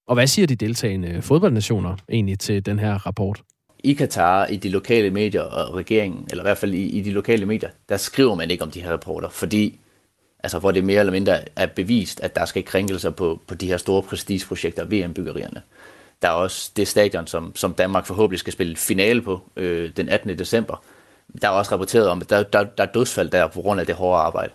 Og 0.08 0.14
hvad 0.14 0.26
siger 0.26 0.46
de 0.46 0.56
deltagende 0.56 1.22
fodboldnationer 1.22 1.96
egentlig 2.08 2.38
til 2.38 2.66
den 2.66 2.78
her 2.78 2.94
rapport? 2.94 3.42
I 3.84 3.92
Katar, 3.92 4.46
i 4.46 4.56
de 4.56 4.68
lokale 4.68 5.10
medier 5.10 5.42
og 5.42 5.74
regeringen, 5.74 6.26
eller 6.30 6.42
i 6.42 6.46
hvert 6.46 6.58
fald 6.58 6.74
i, 6.74 6.86
i 6.86 7.00
de 7.00 7.10
lokale 7.10 7.46
medier, 7.46 7.70
der 7.88 7.96
skriver 7.96 8.34
man 8.34 8.50
ikke 8.50 8.64
om 8.64 8.70
de 8.70 8.82
her 8.82 8.92
rapporter, 8.92 9.28
fordi 9.28 9.79
altså 10.42 10.58
hvor 10.58 10.70
det 10.70 10.84
mere 10.84 11.00
eller 11.00 11.12
mindre 11.12 11.38
er 11.56 11.66
bevist, 11.66 12.20
at 12.20 12.36
der 12.36 12.44
skal 12.44 12.64
krænkelser 12.64 13.10
på, 13.10 13.40
på 13.46 13.54
de 13.54 13.66
her 13.66 13.76
store 13.76 14.02
prestigeprojekter, 14.02 14.84
VM-byggerierne. 14.84 15.62
Der 16.22 16.28
er 16.28 16.32
også 16.32 16.70
det 16.76 16.88
stadion, 16.88 17.26
som, 17.26 17.56
som 17.56 17.74
Danmark 17.74 18.06
forhåbentlig 18.06 18.38
skal 18.40 18.52
spille 18.52 18.76
finale 18.76 19.22
på 19.22 19.40
øh, 19.56 19.90
den 19.96 20.08
18. 20.08 20.38
december. 20.38 20.82
Der 21.42 21.48
er 21.48 21.52
også 21.52 21.72
rapporteret 21.72 22.08
om, 22.08 22.20
at 22.20 22.30
der, 22.30 22.42
der, 22.42 22.64
der 22.64 22.84
er 22.84 22.92
dødsfald 22.92 23.30
der 23.30 23.46
på 23.46 23.60
grund 23.60 23.80
af 23.80 23.86
det 23.86 23.94
hårde 23.94 24.22
arbejde. 24.22 24.52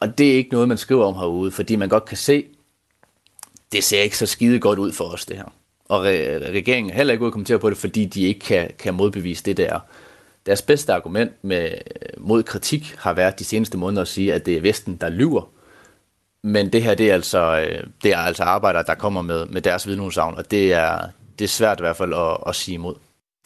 Og 0.00 0.18
det 0.18 0.32
er 0.32 0.34
ikke 0.34 0.52
noget, 0.52 0.68
man 0.68 0.78
skriver 0.78 1.04
om 1.04 1.14
herude, 1.14 1.50
fordi 1.50 1.76
man 1.76 1.88
godt 1.88 2.04
kan 2.04 2.16
se, 2.16 2.46
det 3.72 3.84
ser 3.84 4.00
ikke 4.00 4.18
så 4.18 4.26
skide 4.26 4.58
godt 4.58 4.78
ud 4.78 4.92
for 4.92 5.04
os, 5.04 5.26
det 5.26 5.36
her. 5.36 5.52
Og 5.88 6.00
re- 6.06 6.50
regeringen 6.50 6.90
er 6.90 6.96
heller 6.96 7.12
ikke 7.12 7.22
ude 7.22 7.28
at 7.28 7.32
kommentere 7.32 7.58
på 7.58 7.70
det, 7.70 7.78
fordi 7.78 8.04
de 8.04 8.22
ikke 8.22 8.40
kan, 8.40 8.70
kan 8.78 8.94
modbevise 8.94 9.44
det 9.44 9.56
der. 9.56 9.80
Deres 10.46 10.62
bedste 10.62 10.92
argument 10.92 11.32
med, 11.44 11.68
mod 12.18 12.42
kritik 12.42 12.94
har 12.98 13.12
været 13.12 13.38
de 13.38 13.44
seneste 13.44 13.78
måneder 13.78 14.02
at 14.02 14.08
sige, 14.08 14.34
at 14.34 14.46
det 14.46 14.56
er 14.56 14.60
Vesten, 14.60 14.96
der 14.96 15.08
lyver. 15.08 15.50
Men 16.44 16.72
det 16.72 16.82
her, 16.82 16.94
det 16.94 17.10
er 17.10 17.14
altså, 17.14 17.60
øh, 17.60 17.86
det 18.02 18.12
er 18.12 18.18
altså 18.18 18.42
arbejdere, 18.42 18.84
der 18.86 18.94
kommer 18.94 19.22
med, 19.22 19.46
med 19.46 19.62
deres 19.62 19.86
vidneudsagn, 19.86 20.34
og 20.34 20.50
det 20.50 20.72
er, 20.72 20.98
det 21.38 21.44
er 21.44 21.48
svært 21.48 21.80
i 21.80 21.82
hvert 21.82 21.96
fald 21.96 22.14
at, 22.14 22.36
at 22.46 22.54
sige 22.54 22.74
imod. 22.74 22.94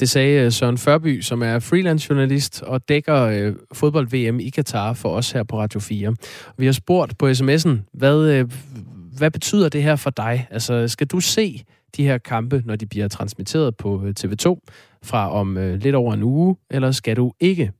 Det 0.00 0.10
sagde 0.10 0.40
øh, 0.40 0.52
Søren 0.52 0.78
Førby, 0.78 1.20
som 1.20 1.42
er 1.42 1.58
freelance 1.58 2.06
journalist 2.10 2.62
og 2.62 2.88
dækker 2.88 3.22
øh, 3.22 3.54
fodbold-VM 3.72 4.40
i 4.40 4.48
Katar 4.48 4.92
for 4.92 5.08
os 5.08 5.30
her 5.30 5.42
på 5.42 5.58
Radio 5.58 5.80
4. 5.80 6.14
Vi 6.58 6.66
har 6.66 6.72
spurgt 6.72 7.18
på 7.18 7.28
sms'en, 7.30 7.70
hvad, 7.92 8.20
øh, 8.22 8.50
hvad 9.18 9.30
betyder 9.30 9.68
det 9.68 9.82
her 9.82 9.96
for 9.96 10.10
dig? 10.10 10.48
Altså, 10.50 10.88
skal 10.88 11.06
du 11.06 11.20
se 11.20 11.64
de 11.96 12.04
her 12.04 12.18
kampe, 12.18 12.62
når 12.64 12.76
de 12.76 12.86
bliver 12.86 13.08
transmitteret 13.08 13.76
på 13.76 14.04
øh, 14.04 14.14
TV2 14.20 14.58
fra 15.02 15.32
om 15.32 15.56
øh, 15.56 15.74
lidt 15.74 15.94
over 15.94 16.14
en 16.14 16.22
uge, 16.22 16.56
eller 16.70 16.90
skal 16.90 17.16
du 17.16 17.32
ikke? 17.40 17.72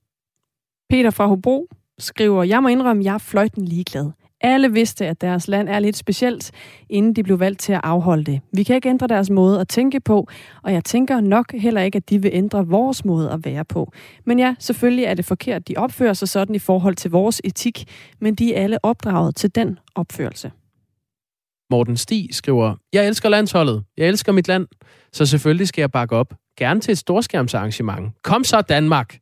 Peter 0.90 1.11
fra 1.11 1.26
Hobro 1.26 1.68
skriver, 1.98 2.42
jeg 2.42 2.62
må 2.62 2.68
indrømme, 2.68 3.04
jeg 3.04 3.14
er 3.14 3.18
fløjten 3.18 3.64
ligeglad. 3.64 4.11
Alle 4.40 4.72
vidste, 4.72 5.07
at 5.07 5.20
deres 5.20 5.48
land 5.48 5.68
er 5.68 5.78
lidt 5.78 5.96
specielt, 5.96 6.50
inden 6.88 7.16
de 7.16 7.22
blev 7.22 7.40
valgt 7.40 7.61
til 7.61 7.72
at 7.72 7.80
afholde 7.82 8.24
det. 8.24 8.40
Vi 8.52 8.62
kan 8.62 8.76
ikke 8.76 8.88
ændre 8.88 9.07
deres 9.07 9.30
måde 9.30 9.61
at 9.61 9.68
tænke 9.68 10.00
på, 10.00 10.28
og 10.62 10.72
jeg 10.72 10.84
tænker 10.84 11.20
nok 11.20 11.52
heller 11.52 11.80
ikke, 11.80 11.96
at 11.96 12.11
de 12.11 12.22
vil 12.22 12.30
ændre 12.34 12.66
vores 12.66 13.04
måde 13.04 13.30
at 13.30 13.44
være 13.44 13.64
på. 13.64 13.92
Men 14.24 14.38
ja, 14.38 14.54
selvfølgelig 14.59 15.04
er 15.04 15.14
det 15.14 15.24
forkert, 15.24 15.68
de 15.68 15.74
opfører 15.76 16.12
sig 16.12 16.28
sådan 16.28 16.54
i 16.54 16.59
forhold 16.59 16.94
til 16.94 17.11
vores 17.11 17.40
etik, 17.44 17.84
men 18.20 18.34
de 18.34 18.54
er 18.54 18.62
alle 18.62 18.84
opdraget 18.84 19.36
til 19.36 19.54
den 19.54 19.78
opførelse. 19.94 20.50
Morten 21.70 21.96
Sti 21.96 22.28
skriver, 22.32 22.74
Jeg 22.92 23.06
elsker 23.06 23.28
landsholdet. 23.28 23.84
Jeg 23.96 24.08
elsker 24.08 24.32
mit 24.32 24.48
land. 24.48 24.66
Så 25.12 25.26
selvfølgelig 25.26 25.68
skal 25.68 25.82
jeg 25.82 25.90
bakke 25.90 26.16
op. 26.16 26.34
Gerne 26.58 26.80
til 26.80 26.92
et 26.92 26.98
storskærmsarrangement. 26.98 28.12
Kom 28.22 28.44
så 28.44 28.60
Danmark! 28.60 29.18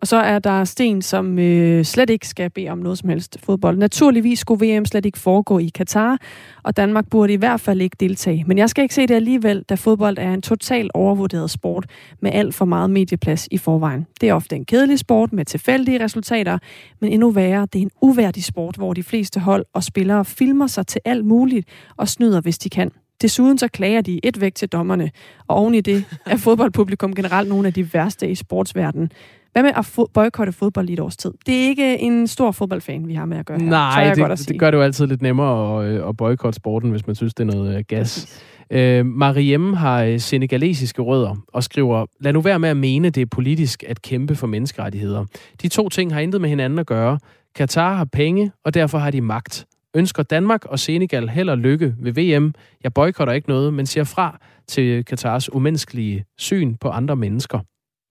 Og 0.00 0.06
så 0.06 0.16
er 0.16 0.38
der 0.38 0.64
Sten, 0.64 1.02
som 1.02 1.38
øh, 1.38 1.84
slet 1.84 2.10
ikke 2.10 2.28
skal 2.28 2.50
bede 2.50 2.68
om 2.68 2.78
noget 2.78 2.98
som 2.98 3.08
helst 3.08 3.38
fodbold. 3.44 3.78
Naturligvis 3.78 4.38
skulle 4.38 4.66
VM 4.66 4.84
slet 4.84 5.06
ikke 5.06 5.18
foregå 5.18 5.58
i 5.58 5.70
Katar, 5.74 6.18
og 6.62 6.76
Danmark 6.76 7.10
burde 7.10 7.32
i 7.32 7.36
hvert 7.36 7.60
fald 7.60 7.80
ikke 7.80 7.96
deltage. 8.00 8.44
Men 8.46 8.58
jeg 8.58 8.70
skal 8.70 8.82
ikke 8.82 8.94
se 8.94 9.06
det 9.06 9.14
alligevel, 9.14 9.62
da 9.62 9.74
fodbold 9.74 10.18
er 10.18 10.34
en 10.34 10.42
total 10.42 10.90
overvurderet 10.94 11.50
sport 11.50 11.86
med 12.20 12.30
alt 12.34 12.54
for 12.54 12.64
meget 12.64 12.90
medieplads 12.90 13.48
i 13.50 13.58
forvejen. 13.58 14.06
Det 14.20 14.28
er 14.28 14.34
ofte 14.34 14.56
en 14.56 14.64
kedelig 14.64 14.98
sport 14.98 15.32
med 15.32 15.44
tilfældige 15.44 16.04
resultater, 16.04 16.58
men 17.00 17.12
endnu 17.12 17.30
værre, 17.30 17.66
det 17.72 17.78
er 17.78 17.82
en 17.82 17.90
uværdig 18.02 18.44
sport, 18.44 18.76
hvor 18.76 18.92
de 18.92 19.02
fleste 19.02 19.40
hold 19.40 19.64
og 19.72 19.84
spillere 19.84 20.24
filmer 20.24 20.66
sig 20.66 20.86
til 20.86 21.00
alt 21.04 21.26
muligt 21.26 21.68
og 21.96 22.08
snyder, 22.08 22.40
hvis 22.40 22.58
de 22.58 22.70
kan. 22.70 22.90
Desuden 23.22 23.58
så 23.58 23.68
klager 23.68 24.00
de 24.00 24.20
et 24.22 24.40
væk 24.40 24.54
til 24.54 24.68
dommerne, 24.68 25.10
og 25.48 25.56
oven 25.56 25.74
i 25.74 25.80
det 25.80 26.04
er 26.26 26.36
fodboldpublikum 26.36 27.14
generelt 27.14 27.48
nogle 27.48 27.66
af 27.66 27.72
de 27.74 27.94
værste 27.94 28.30
i 28.30 28.34
sportsverdenen. 28.34 29.12
Hvad 29.52 29.62
med 29.62 29.72
at 29.76 29.86
fo- 29.98 30.10
boykotte 30.14 30.52
fodbold 30.52 30.90
i 30.90 30.92
et 30.92 31.00
års 31.00 31.16
tid? 31.16 31.32
Det 31.46 31.54
er 31.54 31.68
ikke 31.68 31.98
en 31.98 32.26
stor 32.26 32.50
fodboldfan, 32.50 33.08
vi 33.08 33.14
har 33.14 33.24
med 33.24 33.38
at 33.38 33.46
gøre 33.46 33.58
her. 33.58 33.66
Nej, 33.66 34.14
det, 34.14 34.24
godt 34.24 34.48
det 34.48 34.58
gør 34.58 34.70
det 34.70 34.78
jo 34.78 34.82
altid 34.82 35.06
lidt 35.06 35.22
nemmere 35.22 35.84
at, 35.84 35.92
øh, 35.92 36.08
at 36.08 36.16
boykotte 36.16 36.56
sporten, 36.56 36.90
hvis 36.90 37.06
man 37.06 37.16
synes, 37.16 37.34
det 37.34 37.48
er 37.50 37.56
noget 37.56 37.76
øh, 37.76 37.84
gas. 37.88 38.42
Øh, 38.70 39.06
Mariem 39.06 39.72
har 39.72 40.02
øh, 40.02 40.20
senegalesiske 40.20 41.02
rødder 41.02 41.36
og 41.52 41.64
skriver, 41.64 42.06
lad 42.20 42.32
nu 42.32 42.40
være 42.40 42.58
med 42.58 42.68
at 42.68 42.76
mene, 42.76 43.10
det 43.10 43.20
er 43.20 43.26
politisk 43.26 43.84
at 43.88 44.02
kæmpe 44.02 44.36
for 44.36 44.46
menneskerettigheder. 44.46 45.24
De 45.62 45.68
to 45.68 45.88
ting 45.88 46.12
har 46.14 46.20
intet 46.20 46.40
med 46.40 46.48
hinanden 46.48 46.78
at 46.78 46.86
gøre. 46.86 47.18
Katar 47.54 47.94
har 47.94 48.04
penge, 48.04 48.52
og 48.64 48.74
derfor 48.74 48.98
har 48.98 49.10
de 49.10 49.20
magt. 49.20 49.66
Ønsker 49.94 50.22
Danmark 50.22 50.64
og 50.64 50.78
Senegal 50.78 51.28
held 51.28 51.48
og 51.48 51.58
lykke 51.58 51.94
ved 51.98 52.12
VM. 52.12 52.54
Jeg 52.84 52.94
boykotter 52.94 53.34
ikke 53.34 53.48
noget, 53.48 53.74
men 53.74 53.86
siger 53.86 54.04
fra 54.04 54.40
til 54.66 55.04
Katars 55.04 55.52
umenneskelige 55.52 56.24
syn 56.38 56.74
på 56.74 56.88
andre 56.88 57.16
mennesker. 57.16 57.60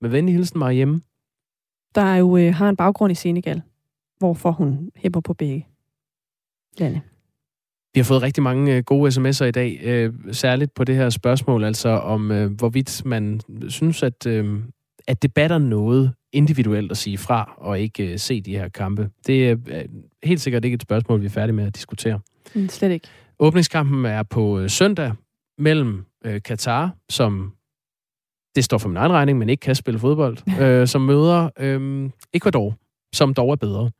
Med 0.01 0.09
venlig 0.09 0.35
hilsen, 0.35 0.59
Mariem 0.59 1.01
der 1.97 2.15
jo 2.15 2.37
øh, 2.37 2.53
har 2.53 2.69
en 2.69 2.75
baggrund 2.75 3.11
i 3.11 3.15
Senegal, 3.15 3.61
hvorfor 4.17 4.51
hun 4.51 4.91
hæpper 4.95 5.19
på 5.19 5.33
begge 5.33 5.67
lande. 6.77 7.01
Vi 7.93 7.99
har 7.99 8.05
fået 8.05 8.21
rigtig 8.21 8.43
mange 8.43 8.75
øh, 8.75 8.83
gode 8.83 9.11
sms'er 9.11 9.45
i 9.45 9.51
dag, 9.51 9.79
øh, 9.83 10.13
særligt 10.31 10.73
på 10.73 10.83
det 10.83 10.95
her 10.95 11.09
spørgsmål, 11.09 11.63
altså 11.63 11.89
om 11.89 12.31
øh, 12.31 12.51
hvorvidt 12.51 13.05
man 13.05 13.41
synes, 13.69 14.03
at, 14.03 14.25
øh, 14.27 14.61
at 15.07 15.21
det 15.21 15.33
batter 15.33 15.57
noget 15.57 16.13
individuelt 16.33 16.91
at 16.91 16.97
sige 16.97 17.17
fra 17.17 17.53
og 17.57 17.79
ikke 17.79 18.11
øh, 18.11 18.19
se 18.19 18.41
de 18.41 18.51
her 18.51 18.69
kampe. 18.69 19.09
Det 19.27 19.51
øh, 19.67 19.85
helt 20.27 20.41
sikkert 20.41 20.65
ikke 20.65 20.75
et 20.75 20.81
spørgsmål, 20.81 21.21
vi 21.21 21.25
er 21.25 21.29
færdige 21.29 21.55
med 21.55 21.67
at 21.67 21.75
diskutere. 21.75 22.19
Mm, 22.55 22.69
slet 22.69 22.91
ikke. 22.91 23.07
Åbningskampen 23.39 24.05
er 24.05 24.23
på 24.23 24.59
øh, 24.59 24.69
søndag 24.69 25.13
mellem 25.57 26.05
øh, 26.25 26.41
Katar, 26.41 26.95
som 27.09 27.53
det 28.55 28.63
står 28.63 28.77
for 28.77 28.89
min 28.89 28.97
egen 28.97 29.11
regning, 29.11 29.37
men 29.37 29.49
ikke 29.49 29.61
kan 29.61 29.75
spille 29.75 29.99
fodbold, 29.99 30.37
øh, 30.61 30.87
som 30.87 31.01
møder 31.01 31.49
øh, 31.59 32.09
Ecuador, 32.33 32.75
som 33.13 33.33
dog 33.33 33.51
er 33.51 33.55
bedre. 33.55 33.91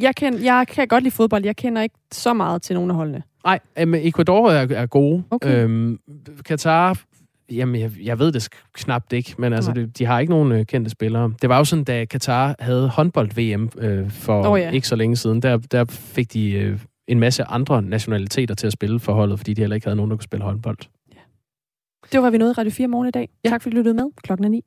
Jeg, 0.00 0.16
kender, 0.16 0.38
jeg 0.38 0.66
kan 0.68 0.88
godt 0.88 1.04
lide 1.04 1.14
fodbold. 1.14 1.44
Jeg 1.44 1.56
kender 1.56 1.82
ikke 1.82 1.94
så 2.12 2.32
meget 2.32 2.62
til 2.62 2.74
nogle 2.74 2.92
af 2.92 2.96
holdene. 2.96 3.22
Nej, 3.44 3.58
øh, 3.78 3.88
men 3.88 4.06
Ecuador 4.06 4.50
er, 4.50 4.66
er 4.70 4.86
gode. 4.86 5.24
Okay. 5.30 5.64
Øhm, 5.64 5.98
Katar, 6.44 7.02
jamen 7.50 7.80
jeg, 7.80 7.90
jeg 8.02 8.18
ved 8.18 8.32
det 8.32 8.48
knapt 8.72 9.12
ikke, 9.12 9.34
men 9.38 9.52
altså, 9.52 9.72
det, 9.72 9.98
de 9.98 10.04
har 10.04 10.20
ikke 10.20 10.32
nogen 10.32 10.52
øh, 10.52 10.66
kendte 10.66 10.90
spillere. 10.90 11.32
Det 11.42 11.48
var 11.48 11.58
jo 11.58 11.64
sådan, 11.64 11.84
da 11.84 12.04
Katar 12.04 12.54
havde 12.58 12.88
håndbold-VM 12.88 13.70
øh, 13.78 14.10
for 14.10 14.48
oh, 14.48 14.60
ja. 14.60 14.64
ja. 14.64 14.70
ikke 14.70 14.88
så 14.88 14.96
længe 14.96 15.16
siden, 15.16 15.42
der, 15.42 15.56
der 15.56 15.84
fik 15.84 16.32
de 16.32 16.50
øh, 16.50 16.80
en 17.08 17.20
masse 17.20 17.44
andre 17.44 17.82
nationaliteter 17.82 18.54
til 18.54 18.66
at 18.66 18.72
spille 18.72 19.00
for 19.00 19.12
holdet, 19.12 19.38
fordi 19.38 19.54
de 19.54 19.62
heller 19.62 19.74
ikke 19.74 19.86
havde 19.86 19.96
nogen, 19.96 20.10
der 20.10 20.16
kunne 20.16 20.24
spille 20.24 20.44
håndbold. 20.44 20.78
Det 22.12 22.18
var, 22.18 22.20
hvad 22.20 22.30
vi 22.30 22.38
nåede 22.38 22.50
i 22.50 22.58
Radio 22.58 22.70
4 22.70 22.88
morgen 22.88 23.08
i 23.08 23.10
dag. 23.10 23.28
Ja. 23.44 23.48
Tak 23.48 23.62
fordi 23.62 23.74
du 23.74 23.76
lyttede 23.76 23.94
med. 23.94 24.04
Klokken 24.22 24.44
er 24.44 24.48
9. 24.48 24.64